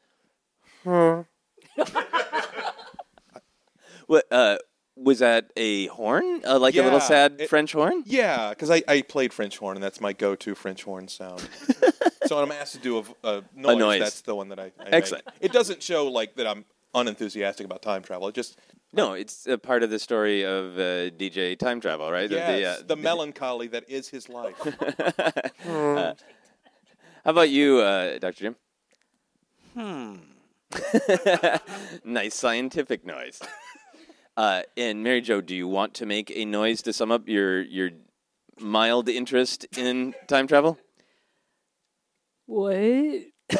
what 4.07 4.25
uh, 4.31 4.57
was 5.03 5.19
that? 5.21 5.51
A 5.57 5.87
horn, 5.87 6.43
uh, 6.45 6.59
like 6.59 6.75
a 6.77 6.83
little 6.83 7.01
sad 7.01 7.37
it- 7.41 7.49
French 7.49 7.73
horn? 7.73 8.03
Yeah, 8.07 8.51
because 8.51 8.71
I, 8.71 8.83
I 8.89 9.03
played 9.03 9.33
French 9.33 9.59
horn, 9.59 9.77
and 9.77 9.83
that's 9.85 10.01
my 10.01 10.13
go-to 10.13 10.55
French 10.55 10.85
horn 10.85 11.09
sound. 11.09 11.41
so 12.27 12.37
when 12.37 12.45
I'm 12.45 12.53
asked 12.53 12.75
to 12.75 12.79
do 12.79 12.99
a, 12.99 13.05
a, 13.29 13.45
noise, 13.55 13.79
noise. 13.79 14.01
that's 14.01 14.21
the 14.23 14.35
one 14.35 14.49
that 14.51 14.59
I, 14.59 14.73
I 14.79 14.85
make. 14.85 14.93
Excellent. 14.95 15.25
It 15.41 15.53
doesn't 15.53 15.83
show 15.83 16.09
like 16.09 16.37
that 16.37 16.47
I'm 16.47 16.65
unenthusiastic 16.95 17.65
about 17.67 17.83
time 17.83 18.03
travel. 18.03 18.29
It 18.29 18.35
just 18.35 18.59
No, 18.93 19.13
it's 19.15 19.47
a 19.47 19.57
part 19.59 19.83
of 19.83 19.91
the 19.91 19.99
story 19.99 20.45
of 20.45 20.75
uh, 20.77 21.11
DJ 21.11 21.59
Time 21.59 21.81
Travel, 21.81 22.11
right? 22.13 22.29
The- 22.29 22.37
the, 22.37 22.61
yes, 22.61 22.81
uh, 22.81 22.83
the 22.87 22.97
melancholy 22.97 23.67
that 23.69 23.89
is 23.89 24.09
his 24.09 24.29
life. 24.29 24.57
Uh, 25.65 26.15
how 27.25 27.31
about 27.31 27.51
you, 27.51 27.79
uh, 27.79 28.19
Dr. 28.19 28.41
Jim? 28.41 28.57
Hmm. 29.75 30.17
nice 32.05 32.35
scientific 32.35 33.07
noise. 33.07 33.41
Uh, 34.37 34.63
and 34.77 35.03
Mary 35.03 35.21
Jo, 35.21 35.41
do 35.41 35.55
you 35.55 35.69
want 35.69 35.95
to 35.95 36.07
make 36.07 36.33
a 36.35 36.45
noise 36.45 36.83
to 36.83 36.93
sum 36.93 37.13
up 37.13 37.29
your 37.29 37.63
your 37.63 37.91
mild 38.59 39.09
interest 39.09 39.67
in 39.77 40.15
time 40.27 40.47
travel? 40.47 40.79
What? 42.47 43.23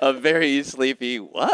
a 0.00 0.12
very 0.12 0.62
sleepy 0.62 1.18
what? 1.18 1.50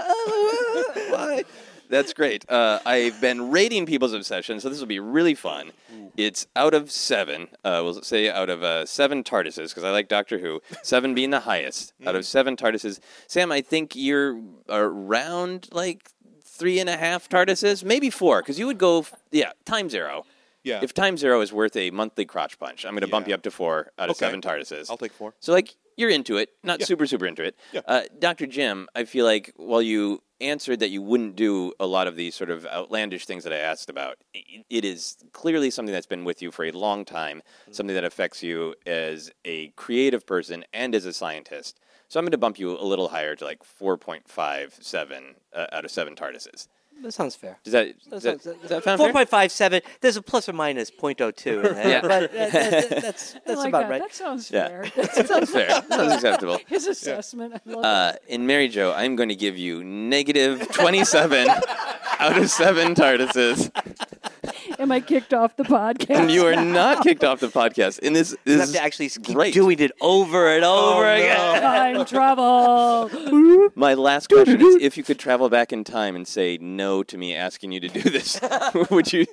Why? 1.10 1.44
That's 1.92 2.14
great. 2.14 2.50
Uh, 2.50 2.78
I've 2.86 3.20
been 3.20 3.50
rating 3.50 3.84
people's 3.84 4.14
obsession, 4.14 4.58
so 4.60 4.70
this 4.70 4.80
will 4.80 4.86
be 4.86 4.98
really 4.98 5.34
fun. 5.34 5.72
It's 6.16 6.46
out 6.56 6.72
of 6.72 6.90
seven. 6.90 7.48
Uh, 7.62 7.80
we'll 7.84 8.02
say 8.02 8.30
out 8.30 8.48
of 8.48 8.62
uh, 8.62 8.86
seven 8.86 9.22
TARDISes, 9.22 9.68
because 9.68 9.84
I 9.84 9.90
like 9.90 10.08
Doctor 10.08 10.38
Who. 10.38 10.62
Seven 10.82 11.14
being 11.14 11.28
the 11.30 11.40
highest. 11.40 11.92
Out 12.06 12.16
of 12.16 12.24
seven 12.24 12.56
TARDISes, 12.56 12.98
Sam, 13.26 13.52
I 13.52 13.60
think 13.60 13.94
you're 13.94 14.40
around 14.70 15.68
like 15.72 16.08
three 16.42 16.78
and 16.80 16.88
a 16.88 16.96
half 16.96 17.28
TARDISes, 17.28 17.84
maybe 17.84 18.08
four, 18.10 18.40
because 18.40 18.58
you 18.58 18.66
would 18.66 18.78
go, 18.78 19.00
f- 19.00 19.14
yeah, 19.30 19.52
Time's 19.66 19.94
Arrow. 19.94 20.24
Yeah. 20.64 20.80
If 20.82 20.94
Time's 20.94 21.22
Arrow 21.24 21.40
is 21.42 21.52
worth 21.52 21.76
a 21.76 21.90
monthly 21.90 22.24
crotch 22.24 22.58
punch, 22.58 22.84
I'm 22.86 22.92
going 22.92 23.02
to 23.02 23.06
bump 23.08 23.26
Yeah. 23.26 23.32
you 23.32 23.34
up 23.34 23.42
to 23.42 23.50
four 23.50 23.90
out 23.98 24.08
of 24.08 24.16
Okay. 24.16 24.26
seven 24.26 24.40
TARDISes. 24.40 24.88
I'll 24.90 24.96
take 24.96 25.12
four. 25.12 25.34
So 25.40 25.52
like 25.52 25.74
you're 25.96 26.10
into 26.10 26.36
it, 26.36 26.50
not 26.62 26.80
Yeah. 26.80 26.86
super 26.86 27.06
super 27.06 27.26
into 27.26 27.42
it. 27.44 27.56
Yeah. 27.72 27.80
Uh, 27.86 28.02
Dr. 28.18 28.46
Jim, 28.46 28.88
I 28.94 29.04
feel 29.04 29.24
like 29.24 29.52
while 29.56 29.82
you 29.82 30.22
answered 30.40 30.80
that 30.80 30.88
you 30.90 31.00
wouldn't 31.00 31.36
do 31.36 31.72
a 31.78 31.86
lot 31.86 32.06
of 32.08 32.16
these 32.16 32.34
sort 32.34 32.50
of 32.50 32.66
outlandish 32.66 33.26
things 33.26 33.44
that 33.44 33.52
I 33.52 33.58
asked 33.58 33.88
about, 33.88 34.18
it 34.34 34.84
is 34.84 35.16
clearly 35.32 35.70
something 35.70 35.92
that's 35.92 36.06
been 36.06 36.24
with 36.24 36.42
you 36.42 36.50
for 36.50 36.64
a 36.64 36.72
long 36.72 37.04
time, 37.04 37.42
something 37.70 37.94
that 37.94 38.02
affects 38.04 38.42
you 38.42 38.74
as 38.84 39.30
a 39.44 39.68
creative 39.76 40.26
person 40.26 40.64
and 40.72 40.94
as 40.96 41.04
a 41.04 41.12
scientist. 41.12 41.78
So 42.08 42.18
I'm 42.18 42.24
going 42.24 42.32
to 42.32 42.38
bump 42.38 42.58
you 42.58 42.72
a 42.76 42.82
little 42.84 43.08
higher 43.08 43.36
to 43.36 43.44
like 43.44 43.60
4.57 43.64 45.34
uh, 45.54 45.66
out 45.72 45.84
of 45.84 45.90
7 45.90 46.14
TARDISes. 46.14 46.68
That 47.02 47.12
sounds 47.12 47.34
fair. 47.34 47.58
Does 47.64 47.72
that, 47.72 47.94
does 48.10 48.22
that, 48.22 48.42
does 48.42 48.56
that 48.70 48.84
sound 48.84 48.98
Four 48.98 49.06
fair? 49.08 49.12
point 49.12 49.28
five 49.28 49.50
seven. 49.52 49.82
There's 50.00 50.16
a 50.16 50.22
plus 50.22 50.48
or 50.48 50.52
minus 50.52 50.90
0.02 50.90 51.46
in 51.46 51.62
there, 51.74 51.88
Yeah. 51.88 52.00
but 52.00 52.08
that, 52.08 52.32
that, 52.32 53.02
that's 53.02 53.32
that's 53.46 53.58
like 53.58 53.68
about 53.68 53.82
that. 53.82 53.90
right. 53.90 54.00
That 54.02 54.14
sounds 54.14 54.50
Yeah. 54.50 54.68
fair. 54.68 54.92
That 55.16 55.28
sounds 55.28 55.50
fair. 55.50 55.66
That 55.68 55.88
sounds 55.88 56.12
acceptable. 56.14 56.58
His 56.66 56.86
assessment. 56.86 57.54
I 57.54 57.70
love 57.70 57.84
Uh, 57.84 58.12
in 58.28 58.46
Mary 58.46 58.68
Jo, 58.68 58.92
I'm 58.96 59.16
going 59.16 59.28
to 59.30 59.34
give 59.36 59.58
you 59.58 59.82
negative 59.84 60.68
27 60.72 61.48
out 62.18 62.38
of 62.38 62.50
7 62.50 62.94
TARDISes. 62.94 63.70
It. 64.70 64.80
Am 64.80 64.90
I 64.92 65.00
kicked 65.00 65.34
off 65.34 65.56
the 65.56 65.64
podcast? 65.64 66.30
You 66.32 66.46
are 66.46 66.56
not 66.56 67.02
kicked 67.02 67.24
off 67.24 67.40
the 67.40 67.48
podcast. 67.48 68.00
And 68.02 68.14
this, 68.16 68.32
You 68.32 68.38
this 68.44 68.60
have 68.60 68.68
is 68.68 68.74
to 68.74 68.82
actually 68.82 69.08
keep 69.08 69.34
great. 69.34 69.54
doing 69.54 69.78
it 69.78 69.92
over 70.00 70.48
and 70.48 70.64
over 70.64 71.06
again. 71.06 71.60
Time 71.62 72.04
travel. 72.06 73.70
My 73.74 73.94
last 73.94 74.28
question 74.28 74.60
is 74.60 74.76
if 74.80 74.96
you 74.96 75.02
could 75.02 75.18
travel 75.18 75.48
back 75.48 75.72
in 75.72 75.84
time 75.84 76.16
and 76.16 76.26
say 76.26 76.58
no 76.60 77.02
to 77.04 77.18
me 77.18 77.34
asking 77.34 77.72
you 77.72 77.80
to 77.80 77.88
do 77.88 78.00
this, 78.02 78.40
would 78.90 79.12
you 79.12 79.26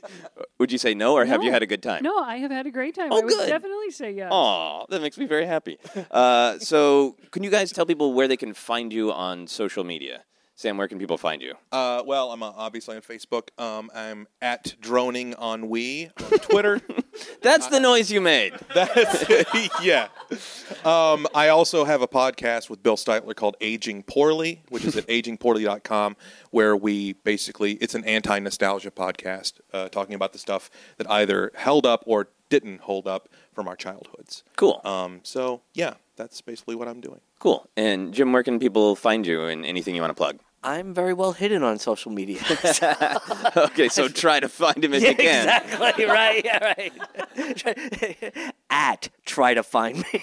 would 0.60 0.72
you 0.72 0.78
say 0.78 0.94
no 0.94 1.14
or 1.14 1.26
have 1.26 1.44
you 1.44 1.52
had 1.52 1.64
a 1.64 1.68
good 1.68 1.84
time? 1.84 2.04
No, 2.04 2.18
I 2.20 2.38
have 2.38 2.52
had 2.52 2.66
a 2.66 2.72
great 2.72 2.96
time. 2.96 3.10
Oh, 3.12 3.22
I 3.22 3.24
would 3.24 3.48
definitely 3.48 3.92
say 3.92 4.12
yes. 4.12 4.30
Aw, 4.32 4.86
that 4.90 5.02
makes 5.02 5.18
me 5.18 5.26
very 5.26 5.46
happy. 5.46 5.78
Uh, 6.12 6.58
so, 6.60 7.16
can 7.32 7.44
you 7.44 7.50
guys 7.50 7.72
tell 7.72 7.86
people 7.86 8.14
where 8.14 8.28
they 8.28 8.38
can 8.38 8.54
find 8.54 8.92
you 8.94 9.12
on 9.12 9.48
social 9.48 9.84
media? 9.84 10.24
Sam, 10.60 10.76
where 10.76 10.90
can 10.90 11.00
people 11.00 11.18
find 11.18 11.42
you? 11.42 11.54
Uh, 11.72 12.04
well, 12.06 12.34
I'm 12.34 12.44
uh, 12.44 12.52
obviously 12.54 12.98
on 12.98 13.02
Facebook. 13.02 13.48
Um, 13.58 13.90
I'm 13.96 14.28
at 14.42 14.76
droning 14.82 15.34
on 15.36 15.70
we 15.70 16.10
on 16.22 16.38
Twitter. 16.40 16.82
That's 17.42 17.68
the 17.68 17.80
noise 17.80 18.12
you 18.12 18.20
made. 18.20 18.52
That's 18.76 19.24
yeah. 19.82 20.10
Um, 20.84 21.28
I 21.34 21.48
also 21.48 21.86
have 21.86 22.02
a 22.02 22.10
podcast 22.10 22.70
with 22.70 22.84
Bill 22.84 22.98
Steitler 22.98 23.34
called 23.34 23.56
Aging 23.62 24.04
Poorly, 24.04 24.62
which 24.68 24.84
is 24.84 24.98
at 24.98 25.08
agingpoorly.com, 25.08 26.18
where 26.52 26.76
we 26.76 27.14
basically 27.14 27.76
it's 27.76 27.96
an 27.96 28.04
anti-nostalgia 28.04 28.92
podcast 28.92 29.62
uh, 29.72 29.88
talking 29.88 30.14
about 30.14 30.34
the 30.34 30.40
stuff 30.40 30.70
that 30.98 31.10
either 31.10 31.54
held 31.56 31.86
up 31.86 32.04
or 32.06 32.28
didn't 32.50 32.82
hold 32.82 33.08
up 33.08 33.30
from 33.54 33.70
our 33.70 33.78
childhoods. 33.78 34.44
Cool. 34.58 34.82
Um, 34.84 35.22
so 35.24 35.62
yeah, 35.74 35.94
that's 36.18 36.42
basically 36.42 36.76
what 36.76 36.90
I'm 36.90 37.00
doing. 37.00 37.22
Cool. 37.40 37.66
And 37.78 38.14
Jim, 38.14 38.34
where 38.34 38.44
can 38.44 38.60
people 38.60 38.98
find 38.98 39.26
you 39.26 39.44
and 39.44 39.66
anything 39.66 39.96
you 39.96 40.02
want 40.02 40.12
to 40.12 40.16
plug? 40.16 40.38
I'm 40.64 40.94
very 40.94 41.14
well 41.14 41.32
hidden 41.32 41.64
on 41.64 41.80
social 41.80 42.12
media. 42.12 42.40
okay, 43.58 43.88
so 43.88 44.08
try 44.10 44.40
to 44.40 44.50
find 44.50 44.84
him 44.84 44.94
as 44.98 45.04
yeah, 45.04 45.10
you 45.10 45.16
can. 45.16 45.64
exactly 45.64 46.06
right. 46.06 46.44
Yeah, 46.44 46.74
right. 46.78 48.54
At 48.70 49.10
try 49.26 49.54
to 49.54 49.64
find 49.64 49.98
me. 49.98 50.22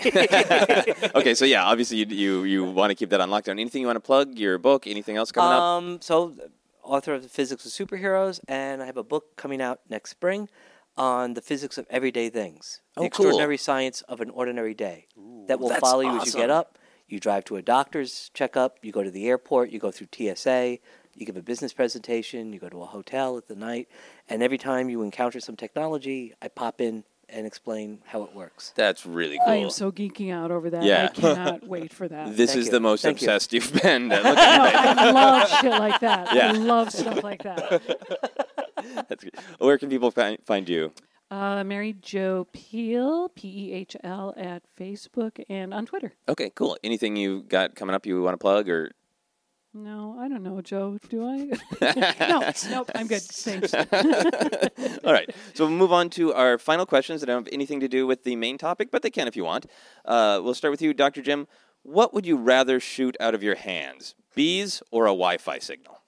okay, 1.15 1.35
so 1.35 1.45
yeah, 1.45 1.65
obviously 1.65 1.99
you 1.99 2.07
you, 2.07 2.45
you 2.45 2.65
want 2.65 2.91
to 2.91 2.95
keep 2.95 3.11
that 3.11 3.21
on 3.21 3.31
lockdown. 3.31 3.53
Anything 3.53 3.81
you 3.81 3.87
want 3.87 3.97
to 3.97 4.01
plug? 4.01 4.39
Your 4.39 4.59
book? 4.59 4.87
Anything 4.87 5.17
else 5.17 5.33
coming 5.33 5.53
up? 5.53 5.63
Um, 5.63 5.99
so, 6.03 6.35
author 6.83 7.15
of 7.15 7.23
the 7.23 7.29
Physics 7.29 7.65
of 7.65 7.73
Superheroes, 7.73 8.41
and 8.47 8.83
I 8.83 8.87
have 8.87 8.97
a 8.97 9.05
book 9.05 9.37
coming 9.37 9.61
out 9.63 9.81
next 9.89 10.11
spring 10.11 10.49
on 10.97 11.35
the 11.35 11.43
physics 11.43 11.77
of 11.77 11.87
everyday 11.91 12.31
things, 12.31 12.81
Oh, 12.97 13.03
the 13.03 13.11
cool. 13.11 13.27
extraordinary 13.27 13.59
science 13.59 14.01
of 14.03 14.21
an 14.21 14.31
ordinary 14.31 14.73
day. 14.75 15.07
that 15.47 15.61
will 15.61 15.75
follow 15.77 16.01
you 16.01 16.19
as 16.21 16.27
you 16.35 16.41
get 16.41 16.51
up. 16.51 16.79
You 17.09 17.21
drive 17.21 17.45
to 17.47 17.57
a 17.57 17.63
doctor's 17.63 18.31
checkup. 18.35 18.79
You 18.83 18.93
go 18.93 19.03
to 19.03 19.11
the 19.11 19.29
airport. 19.29 19.71
You 19.71 19.79
go 19.79 19.91
through 19.91 20.09
TSA. 20.13 20.79
You 21.15 21.25
give 21.25 21.37
a 21.37 21.43
business 21.43 21.73
presentation. 21.73 22.53
You 22.53 22.59
go 22.59 22.69
to 22.69 22.83
a 22.83 22.87
hotel 22.87 23.39
at 23.39 23.49
the 23.49 23.57
night, 23.57 23.89
and 24.29 24.43
every 24.43 24.59
time 24.59 24.91
you 24.91 25.03
encounter 25.03 25.41
some 25.41 25.57
technology, 25.57 26.35
I 26.43 26.49
pop 26.49 26.81
in 26.81 27.05
and 27.29 27.47
explain 27.47 28.01
how 28.07 28.23
it 28.23 28.35
works. 28.35 28.73
That's 28.77 29.05
really 29.05 29.39
cool. 29.39 29.53
I 29.53 29.57
am 29.57 29.71
so 29.71 29.91
geeking 29.91 30.33
out 30.33 30.51
over 30.51 30.71
that. 30.71 30.85
Yeah. 30.85 31.07
I 31.11 31.15
cannot 31.15 31.67
wait 31.67 31.93
for 31.93 32.07
that. 32.07 32.37
This 32.37 32.51
Thank 32.51 32.61
is 32.61 32.67
you. 32.67 32.73
the 32.73 32.81
most 32.81 33.03
Thank 33.03 33.19
obsessed 33.19 33.53
you've 33.53 33.73
been. 33.73 34.13
at 34.13 34.23
no, 34.23 34.35
I 34.37 35.11
love 35.11 35.49
shit 35.49 35.71
like 35.71 36.01
that. 36.01 36.35
Yeah. 36.35 36.49
I 36.49 36.53
love 36.53 36.93
stuff 36.93 37.23
like 37.25 37.43
that. 37.43 37.83
That's 39.09 39.25
good. 39.25 39.35
Where 39.59 39.79
can 39.79 39.89
people 39.89 40.11
find, 40.11 40.39
find 40.45 40.69
you? 40.69 40.93
Uh, 41.31 41.65
Mary 41.65 41.93
Jo 41.93 42.47
Pehl, 42.53 43.31
P 43.35 43.49
E 43.49 43.73
H 43.73 43.97
L, 44.05 44.33
at 44.37 44.63
Facebook 44.79 45.43
and 45.49 45.75
on 45.75 45.85
Twitter. 45.87 46.13
Okay, 46.29 46.51
cool. 46.51 46.79
Anything 46.85 47.17
you 47.17 47.43
got 47.43 47.75
coming 47.75 47.95
up 47.95 48.07
you 48.07 48.23
want 48.23 48.35
to 48.35 48.39
plug 48.39 48.69
or? 48.69 48.93
No, 49.75 50.17
I 50.19 50.29
don't 50.29 50.43
know, 50.43 50.63
Joe. 50.63 50.99
Do 51.11 51.27
I? 51.27 51.51
no, 52.31 52.51
nope. 52.71 52.91
I'm 52.95 53.07
good. 53.09 53.21
Thanks. 53.21 53.75
All 55.05 55.13
right. 55.13 55.29
So 55.53 55.67
we'll 55.67 55.77
move 55.77 55.93
on 55.93 56.09
to 56.11 56.33
our 56.33 56.57
final 56.57 56.87
questions 56.87 57.21
that 57.21 57.27
don't 57.27 57.45
have 57.45 57.53
anything 57.53 57.81
to 57.81 57.89
do 57.89 58.07
with 58.07 58.25
the 58.25 58.37
main 58.37 58.57
topic, 58.57 58.91
but 58.91 59.03
they 59.03 59.11
can 59.11 59.29
if 59.29 59.37
you 59.37 59.45
want. 59.45 59.67
Uh, 60.07 60.41
we'll 60.43 60.55
start 60.55 60.71
with 60.71 60.81
you, 60.81 60.95
Dr. 60.95 61.21
Jim. 61.21 61.47
What 61.83 62.15
would 62.15 62.25
you 62.25 62.37
rather 62.39 62.81
shoot 62.81 63.17
out 63.21 63.35
of 63.35 63.43
your 63.43 63.55
hands, 63.55 64.15
bees 64.35 64.83
or 64.91 65.05
a 65.05 65.11
Wi-Fi 65.11 65.59
signal? 65.59 66.01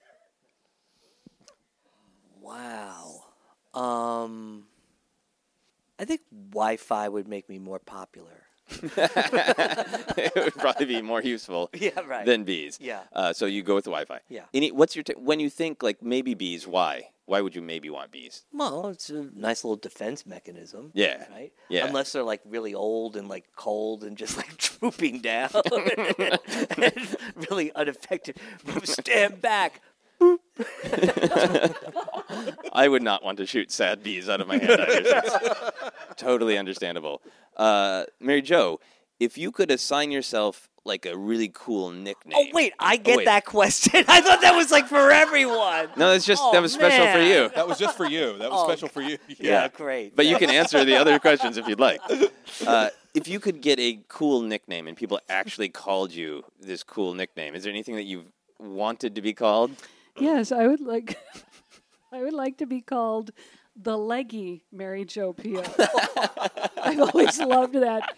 Wow. 2.41 3.25
Um, 3.75 4.65
I 5.99 6.05
think 6.05 6.21
Wi-Fi 6.51 7.09
would 7.09 7.29
make 7.29 7.49
me 7.49 7.59
more 7.59 7.79
popular. 7.79 8.45
it 8.83 10.33
would 10.37 10.55
probably 10.55 10.87
be 10.87 11.01
more 11.03 11.23
useful 11.23 11.71
Yeah, 11.75 12.01
right. 12.07 12.27
than 12.27 12.45
bees. 12.45 12.79
Yeah. 12.81 13.01
Uh, 13.13 13.33
so 13.33 13.47
you 13.47 13.63
go 13.63 13.75
with 13.75 13.87
Wi-Fi. 13.87 14.21
Yeah. 14.29 14.43
Any, 14.53 14.71
what's 14.73 14.95
your 14.95 15.03
t- 15.05 15.15
when 15.17 15.41
you 15.41 15.49
think 15.51 15.83
like 15.83 16.03
maybe 16.03 16.35
bees? 16.35 16.67
Why? 16.67 17.09
Why 17.27 17.41
would 17.43 17.55
you 17.55 17.63
maybe 17.63 17.91
want 17.91 18.11
bees? 18.11 18.45
Well, 18.53 18.89
it's 18.89 19.11
a 19.11 19.29
nice 19.35 19.63
little 19.65 19.77
defense 19.77 20.25
mechanism. 20.27 20.91
Yeah. 20.95 21.25
Right. 21.31 21.53
Yeah. 21.69 21.87
Unless 21.87 22.13
they're 22.13 22.23
like 22.23 22.41
really 22.47 22.75
old 22.75 23.17
and 23.17 23.29
like 23.29 23.45
cold 23.57 24.05
and 24.05 24.17
just 24.17 24.37
like 24.37 24.57
drooping 24.59 25.21
down, 25.21 25.51
and 25.55 27.17
really 27.51 27.73
unaffected. 27.75 28.39
Stand 28.85 29.41
back. 29.43 29.83
I 32.73 32.89
would 32.89 33.03
not 33.03 33.25
want 33.25 33.39
to 33.39 33.47
shoot 33.47 33.71
sad 33.71 34.03
bees 34.03 34.29
out 34.29 34.41
of 34.41 34.49
my 34.49 34.59
hand. 34.59 34.81
Either, 34.81 35.23
so 35.29 35.39
it's 35.43 35.73
totally 36.17 36.59
understandable. 36.59 37.23
Uh, 37.57 38.05
Mary 38.21 38.43
Jo, 38.43 38.81
if 39.21 39.37
you 39.39 39.51
could 39.51 39.71
assign 39.71 40.11
yourself 40.11 40.69
like 40.85 41.05
a 41.07 41.17
really 41.17 41.51
cool 41.53 41.91
nickname. 41.91 42.35
Oh 42.37 42.47
wait, 42.55 42.73
I 42.79 42.97
get 42.97 43.19
wait. 43.19 43.25
that 43.27 43.45
question. 43.45 44.05
I 44.09 44.21
thought 44.23 44.41
that 44.41 44.57
was 44.57 44.71
like 44.71 44.87
for 44.87 45.11
everyone. 45.11 45.89
No, 45.97 46.11
that's 46.13 46.25
just 46.25 46.43
Oh, 46.43 46.53
that 46.53 46.63
was 46.63 46.73
special 46.73 47.07
for 47.07 47.19
man. 47.19 47.31
you. 47.31 47.51
That 47.55 47.69
was 47.69 47.79
just 47.79 47.97
for 47.97 48.07
you. 48.07 48.39
That 48.39 48.51
was 48.51 48.61
Oh, 48.63 48.65
special 48.67 48.89
for 48.89 49.03
you. 49.03 49.19
Yeah, 49.39 49.69
great. 49.69 50.17
But 50.17 50.27
you 50.27 50.37
can 50.39 50.49
answer 50.51 50.85
the 50.85 50.97
other 50.97 51.19
questions 51.19 51.57
if 51.59 51.69
you'd 51.69 51.81
like. 51.81 52.01
Uh, 52.67 52.89
if 53.15 53.29
you 53.29 53.39
could 53.39 53.61
get 53.61 53.79
a 53.79 54.01
cool 54.09 54.41
nickname 54.41 54.87
and 54.89 54.97
people 54.97 55.21
actually 55.29 55.69
called 55.69 56.13
you 56.13 56.43
this 56.59 56.83
cool 56.83 57.13
nickname, 57.13 57.55
is 57.55 57.63
there 57.63 57.71
anything 57.73 57.95
that 57.97 58.05
you've 58.05 58.25
wanted 58.59 59.15
to 59.15 59.21
be 59.21 59.35
called? 59.35 59.71
Yes, 60.21 60.53
I 60.53 60.67
would 60.67 60.81
like. 60.81 61.19
I 62.13 62.23
would 62.23 62.33
like 62.33 62.59
to 62.59 62.67
be 62.67 62.81
called 62.81 63.33
the 63.77 63.97
leggy 63.97 64.65
Mary 64.73 65.05
Jo 65.05 65.33
Pehl. 65.33 65.63
I've 66.83 67.01
always 67.01 67.39
loved 67.39 67.75
that 67.75 68.17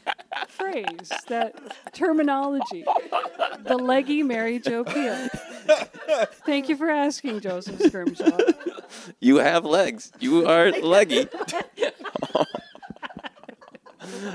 phrase, 0.48 1.10
that 1.28 1.54
terminology. 1.92 2.84
The 3.64 3.76
leggy 3.76 4.22
Mary 4.22 4.58
Jo 4.58 4.84
Pehl. 4.84 5.28
Thank 6.46 6.68
you 6.68 6.76
for 6.76 6.88
asking, 6.88 7.40
Joseph 7.40 7.80
Scrimshaw. 7.80 8.38
You 9.20 9.36
have 9.36 9.64
legs. 9.64 10.12
You 10.18 10.46
are 10.48 10.70
leggy. 10.70 11.28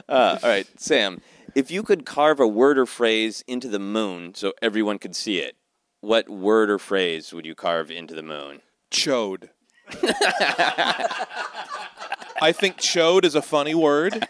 uh, 0.10 0.40
all 0.44 0.50
right, 0.50 0.68
Sam. 0.78 1.22
If 1.56 1.72
you 1.72 1.84
could 1.84 2.06
carve 2.06 2.40
a 2.40 2.48
word 2.48 2.78
or 2.78 2.86
phrase 2.86 3.44
into 3.48 3.68
the 3.70 3.80
moon 3.80 4.36
so 4.36 4.54
everyone 4.62 5.00
could 5.00 5.16
see 5.16 5.40
it, 5.40 5.56
what 6.02 6.30
word 6.30 6.70
or 6.70 6.78
phrase 6.80 7.34
would 7.34 7.46
you 7.46 7.56
carve 7.56 7.90
into 7.92 8.14
the 8.14 8.24
moon? 8.24 8.62
Chode. 8.92 9.50
I 12.42 12.52
think 12.52 12.78
chode 12.78 13.24
is 13.24 13.36
a 13.36 13.42
funny 13.42 13.74
word. 13.76 14.28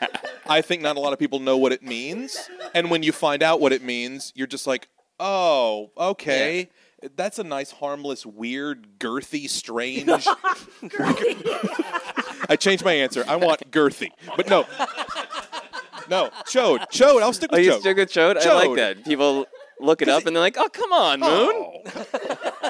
I 0.47 0.61
think 0.61 0.81
not 0.81 0.95
a 0.95 0.99
lot 0.99 1.11
of 1.13 1.19
people 1.19 1.39
know 1.39 1.57
what 1.57 1.71
it 1.71 1.81
means. 1.81 2.49
And 2.73 2.89
when 2.91 3.03
you 3.03 3.11
find 3.11 3.41
out 3.41 3.59
what 3.59 3.73
it 3.73 3.81
means, 3.83 4.31
you're 4.35 4.47
just 4.47 4.67
like, 4.67 4.87
oh, 5.19 5.91
okay. 5.97 6.69
That's 7.15 7.39
a 7.39 7.43
nice, 7.43 7.71
harmless, 7.71 8.25
weird, 8.25 8.99
girthy, 8.99 9.49
strange. 9.49 10.07
I 12.49 12.55
changed 12.57 12.85
my 12.85 12.93
answer. 12.93 13.23
I 13.27 13.35
want 13.35 13.69
girthy. 13.71 14.09
But 14.37 14.49
no. 14.49 14.65
No. 16.09 16.29
Chode. 16.47 16.87
Chode. 16.91 17.21
I'll 17.21 17.33
stick 17.33 17.49
Oh, 17.51 17.57
with 17.57 17.65
you 17.65 17.71
chode. 17.73 17.79
stick 17.81 17.97
with 17.97 18.11
chode? 18.11 18.37
I 18.37 18.53
like 18.55 18.69
Chode. 18.69 18.75
that. 18.77 19.03
People 19.05 19.45
look 19.79 20.01
it 20.01 20.09
up 20.09 20.25
and 20.25 20.35
they're 20.35 20.41
like, 20.43 20.57
"Oh, 20.57 20.69
come 20.69 20.91
on, 20.93 21.19
moon." 21.19 21.29
Oh. 21.29 22.05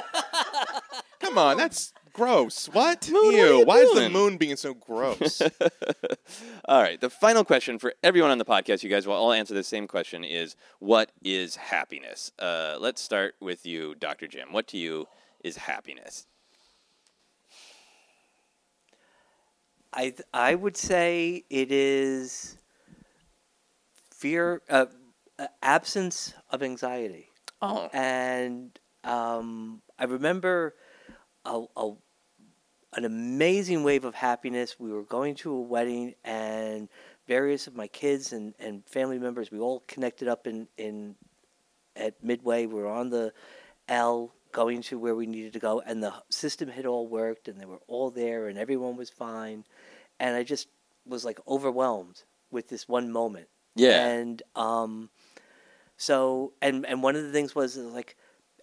Come 1.20 1.38
on, 1.38 1.56
that's 1.56 1.92
gross. 2.12 2.66
What? 2.68 3.10
Moon, 3.10 3.24
what 3.24 3.34
are 3.34 3.36
Ew. 3.36 3.58
you 3.58 3.64
Why 3.66 3.78
is 3.78 3.90
the 3.90 4.00
doing? 4.00 4.12
moon 4.12 4.36
being 4.36 4.54
so 4.56 4.74
gross? 4.74 5.42
all 6.68 6.80
right. 6.80 7.00
The 7.00 7.10
final 7.10 7.42
question 7.44 7.78
for 7.80 7.94
everyone 8.02 8.30
on 8.30 8.38
the 8.38 8.44
podcast, 8.44 8.82
you 8.84 8.90
guys 8.90 9.06
will 9.08 9.14
all 9.14 9.32
answer 9.32 9.52
the 9.52 9.64
same 9.64 9.88
question: 9.88 10.22
is 10.22 10.54
what 10.78 11.10
is 11.24 11.56
happiness? 11.56 12.30
Uh, 12.38 12.76
let's 12.78 13.00
start 13.02 13.34
with 13.40 13.66
you, 13.66 13.94
Dr. 13.96 14.28
Jim. 14.28 14.52
What 14.52 14.68
to 14.68 14.78
you 14.78 15.08
is 15.42 15.56
happiness? 15.56 16.26
I 19.92 20.02
th- 20.10 20.22
I 20.32 20.54
would 20.54 20.76
say 20.76 21.44
it 21.50 21.72
is 21.72 22.56
fear, 24.12 24.62
uh, 24.68 24.86
absence 25.62 26.34
of 26.50 26.62
anxiety. 26.62 27.28
Oh. 27.62 27.88
And 27.92 28.78
um, 29.04 29.82
I 29.98 30.04
remember 30.04 30.74
a, 31.44 31.64
a, 31.76 31.92
an 32.94 33.04
amazing 33.04 33.84
wave 33.84 34.04
of 34.04 34.14
happiness. 34.14 34.76
We 34.78 34.92
were 34.92 35.02
going 35.02 35.34
to 35.36 35.52
a 35.52 35.60
wedding, 35.60 36.14
and 36.24 36.88
various 37.26 37.66
of 37.66 37.74
my 37.74 37.88
kids 37.88 38.32
and, 38.32 38.54
and 38.58 38.84
family 38.86 39.18
members, 39.18 39.50
we 39.50 39.58
all 39.58 39.82
connected 39.86 40.28
up 40.28 40.46
in, 40.46 40.68
in 40.76 41.16
at 41.94 42.22
Midway. 42.22 42.66
We 42.66 42.74
were 42.74 42.88
on 42.88 43.10
the 43.10 43.32
L 43.88 44.32
going 44.52 44.80
to 44.82 44.98
where 44.98 45.14
we 45.14 45.26
needed 45.26 45.52
to 45.52 45.58
go, 45.58 45.82
and 45.84 46.02
the 46.02 46.12
system 46.30 46.68
had 46.68 46.86
all 46.86 47.06
worked, 47.06 47.48
and 47.48 47.60
they 47.60 47.66
were 47.66 47.80
all 47.88 48.10
there, 48.10 48.48
and 48.48 48.58
everyone 48.58 48.96
was 48.96 49.10
fine. 49.10 49.64
And 50.18 50.34
I 50.34 50.42
just 50.42 50.68
was 51.04 51.24
like 51.24 51.38
overwhelmed 51.46 52.22
with 52.50 52.68
this 52.68 52.88
one 52.88 53.12
moment. 53.12 53.48
Yeah. 53.74 54.06
And 54.06 54.42
um, 54.54 55.10
so, 55.96 56.52
and 56.62 56.84
and 56.86 57.02
one 57.02 57.16
of 57.16 57.22
the 57.24 57.32
things 57.32 57.54
was 57.54 57.76
uh, 57.78 57.82
like 57.82 58.16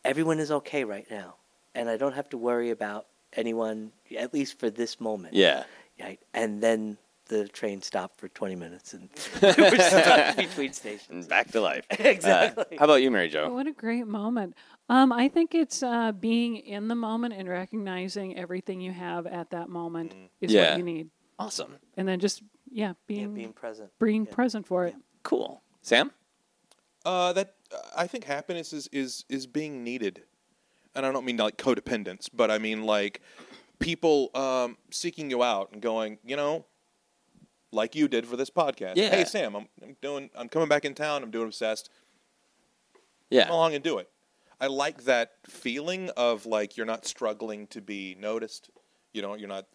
everyone 0.05 0.39
is 0.39 0.51
okay 0.51 0.83
right 0.83 1.05
now, 1.09 1.35
and 1.75 1.89
I 1.89 1.97
don't 1.97 2.13
have 2.13 2.29
to 2.29 2.37
worry 2.37 2.69
about 2.69 3.07
anyone 3.33 3.91
at 4.17 4.33
least 4.33 4.59
for 4.59 4.69
this 4.69 4.99
moment. 4.99 5.33
Yeah. 5.33 5.63
Right. 5.99 6.19
And 6.33 6.61
then 6.61 6.97
the 7.27 7.47
train 7.47 7.81
stopped 7.81 8.19
for 8.19 8.27
20 8.27 8.55
minutes, 8.55 8.93
and 8.93 9.09
we 9.41 9.47
were 9.63 9.77
stuck 9.79 10.35
between 10.35 10.73
stations. 10.73 11.27
Back 11.27 11.51
to 11.51 11.61
life. 11.61 11.85
Exactly. 11.99 12.65
Uh, 12.75 12.79
how 12.79 12.85
about 12.85 13.01
you, 13.01 13.09
Mary 13.09 13.29
Jo? 13.29 13.51
What 13.53 13.67
a 13.67 13.71
great 13.71 14.05
moment. 14.07 14.55
Um, 14.89 15.11
I 15.13 15.29
think 15.29 15.55
it's 15.55 15.81
uh, 15.81 16.11
being 16.11 16.57
in 16.57 16.87
the 16.89 16.95
moment 16.95 17.33
and 17.35 17.47
recognizing 17.47 18.37
everything 18.37 18.81
you 18.81 18.91
have 18.91 19.25
at 19.25 19.51
that 19.51 19.69
moment 19.69 20.13
is 20.41 20.51
Yeah. 20.51 20.69
what 20.71 20.77
you 20.79 20.83
need. 20.83 21.09
Awesome. 21.39 21.75
And 21.97 22.07
then 22.07 22.19
just 22.19 22.43
yeah, 22.69 22.93
being 23.07 23.33
being 23.33 23.53
present, 23.53 23.91
being 23.99 24.25
present 24.25 24.67
for 24.67 24.85
it. 24.85 24.95
Cool. 25.23 25.61
Sam? 25.81 26.11
Uh, 27.05 27.33
that 27.33 27.55
I 27.95 28.07
think 28.07 28.23
happiness 28.23 28.71
is, 28.71 28.87
is 28.91 29.25
is 29.29 29.45
being 29.45 29.83
needed, 29.83 30.23
and 30.95 31.05
I 31.05 31.11
don't 31.11 31.25
mean 31.25 31.37
like 31.37 31.57
codependence, 31.57 32.29
but 32.33 32.49
I 32.49 32.57
mean 32.57 32.83
like 32.83 33.21
people 33.79 34.31
um, 34.33 34.77
seeking 34.89 35.29
you 35.29 35.43
out 35.43 35.71
and 35.73 35.81
going, 35.81 36.17
you 36.23 36.35
know, 36.35 36.65
like 37.71 37.95
you 37.95 38.07
did 38.07 38.25
for 38.25 38.37
this 38.37 38.49
podcast. 38.49 38.93
Yeah. 38.95 39.09
Hey 39.09 39.25
Sam, 39.25 39.55
I'm, 39.55 39.67
I'm 39.81 39.97
doing. 40.01 40.29
I'm 40.35 40.49
coming 40.49 40.69
back 40.69 40.85
in 40.85 40.93
town. 40.93 41.23
I'm 41.23 41.31
doing 41.31 41.47
obsessed. 41.47 41.89
Yeah. 43.29 43.45
Come 43.45 43.53
along 43.53 43.75
and 43.75 43.83
do 43.83 43.97
it. 43.97 44.09
I 44.61 44.67
like 44.67 45.03
that 45.05 45.33
feeling 45.45 46.09
of 46.15 46.45
like 46.45 46.77
you're 46.77 46.85
not 46.85 47.05
struggling 47.05 47.67
to 47.67 47.81
be 47.81 48.15
noticed. 48.17 48.69
You 49.13 49.21
know, 49.21 49.35
you're 49.35 49.49
not 49.49 49.65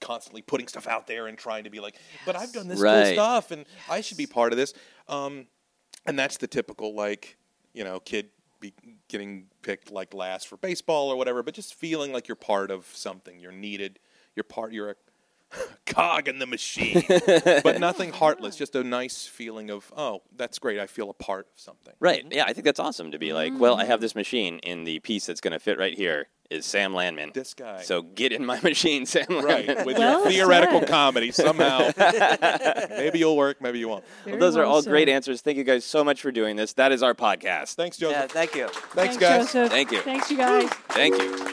constantly 0.00 0.42
putting 0.42 0.68
stuff 0.68 0.86
out 0.86 1.06
there 1.06 1.26
and 1.26 1.38
trying 1.38 1.64
to 1.64 1.70
be 1.70 1.80
like, 1.80 1.96
but 2.26 2.36
I've 2.36 2.52
done 2.52 2.68
this 2.68 2.82
cool 2.82 3.04
stuff 3.06 3.50
and 3.50 3.64
I 3.88 4.00
should 4.00 4.16
be 4.16 4.26
part 4.26 4.52
of 4.52 4.56
this. 4.56 4.74
Um, 5.08 5.46
and 6.06 6.18
that's 6.18 6.36
the 6.36 6.46
typical 6.46 6.94
like, 6.94 7.36
you 7.72 7.84
know, 7.84 8.00
kid 8.00 8.28
be 8.60 8.72
getting 9.08 9.46
picked 9.62 9.90
like 9.90 10.14
last 10.14 10.48
for 10.48 10.56
baseball 10.56 11.10
or 11.10 11.16
whatever, 11.16 11.42
but 11.42 11.54
just 11.54 11.74
feeling 11.74 12.12
like 12.12 12.28
you're 12.28 12.36
part 12.36 12.70
of 12.70 12.86
something. 12.94 13.38
You're 13.38 13.52
needed. 13.52 13.98
You're 14.34 14.44
part. 14.44 14.72
You're 14.72 14.90
a 14.90 14.94
cog 15.86 16.28
in 16.28 16.38
the 16.38 16.46
machine, 16.46 17.02
but 17.62 17.80
nothing 17.80 18.12
heartless. 18.12 18.56
Just 18.56 18.74
a 18.74 18.84
nice 18.84 19.26
feeling 19.26 19.70
of 19.70 19.92
oh, 19.96 20.22
that's 20.36 20.58
great. 20.58 20.78
I 20.78 20.86
feel 20.86 21.10
a 21.10 21.14
part 21.14 21.48
of 21.52 21.60
something. 21.60 21.94
Right. 22.00 22.24
Yeah, 22.30 22.44
I 22.46 22.52
think 22.52 22.64
that's 22.64 22.80
awesome 22.80 23.12
to 23.12 23.18
be 23.18 23.32
like, 23.32 23.52
well, 23.58 23.76
I 23.76 23.84
have 23.84 23.98
mm. 23.98 24.02
this 24.02 24.14
machine, 24.14 24.60
and 24.64 24.86
the 24.86 24.98
piece 25.00 25.26
that's 25.26 25.40
going 25.40 25.52
to 25.52 25.58
fit 25.58 25.78
right 25.78 25.94
here 25.94 26.28
is 26.50 26.66
Sam 26.66 26.94
Landman. 26.94 27.30
This 27.34 27.54
guy. 27.54 27.82
So 27.82 28.02
get 28.02 28.32
in 28.32 28.44
my 28.44 28.60
machine, 28.62 29.06
Sam 29.06 29.24
Right, 29.28 29.66
Landman. 29.66 29.86
with 29.86 29.98
your 29.98 30.26
theoretical 30.26 30.82
comedy 30.82 31.32
somehow. 31.32 31.90
maybe 32.90 33.18
you'll 33.18 33.36
work, 33.36 33.60
maybe 33.60 33.78
you 33.78 33.88
won't. 33.88 34.04
Well, 34.26 34.38
those 34.38 34.56
are 34.56 34.64
all 34.64 34.82
great 34.82 35.08
answers. 35.08 35.40
Thank 35.40 35.56
you 35.56 35.64
guys 35.64 35.84
so 35.84 36.04
much 36.04 36.20
for 36.20 36.30
doing 36.30 36.56
this. 36.56 36.74
That 36.74 36.92
is 36.92 37.02
our 37.02 37.14
podcast. 37.14 37.74
Thanks, 37.74 37.96
Joseph. 37.96 38.16
Yeah, 38.16 38.26
thank 38.26 38.54
you. 38.54 38.68
Thanks, 38.68 39.16
guys. 39.16 39.46
Joseph. 39.46 39.70
Thank 39.70 39.92
you. 39.92 40.00
Thanks, 40.02 40.30
you 40.30 40.36
guys. 40.36 40.68
Thank 40.90 41.20
you. 41.20 41.51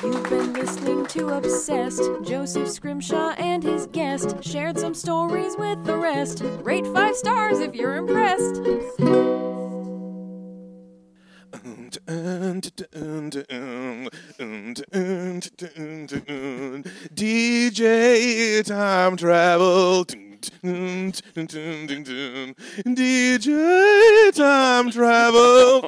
You've 0.00 0.30
been 0.30 0.52
listening 0.52 1.06
to 1.06 1.30
Obsessed. 1.30 2.02
Joseph 2.22 2.68
Scrimshaw 2.68 3.30
and 3.30 3.64
his 3.64 3.88
guest 3.88 4.36
shared 4.44 4.78
some 4.78 4.94
stories 4.94 5.56
with 5.58 5.84
the 5.84 5.96
rest. 5.96 6.40
Rate 6.62 6.86
five 6.86 7.16
stars 7.16 7.58
if 7.58 7.74
you're 7.74 7.96
impressed. 7.96 8.62
DJ 17.16 18.64
time 18.64 19.16
travel. 19.16 20.06
DJ 22.86 24.34
time 24.34 24.90
travel. 24.90 25.82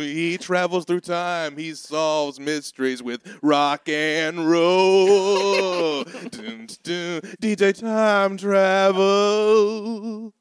He 0.00 0.38
travels 0.38 0.84
through 0.84 1.00
time. 1.00 1.56
He 1.56 1.74
solves 1.74 2.38
mysteries 2.40 3.02
with 3.02 3.38
rock 3.42 3.88
and 3.88 4.48
roll. 4.48 6.04
DJ 7.42 7.78
time 7.78 8.36
travel. 8.36 10.32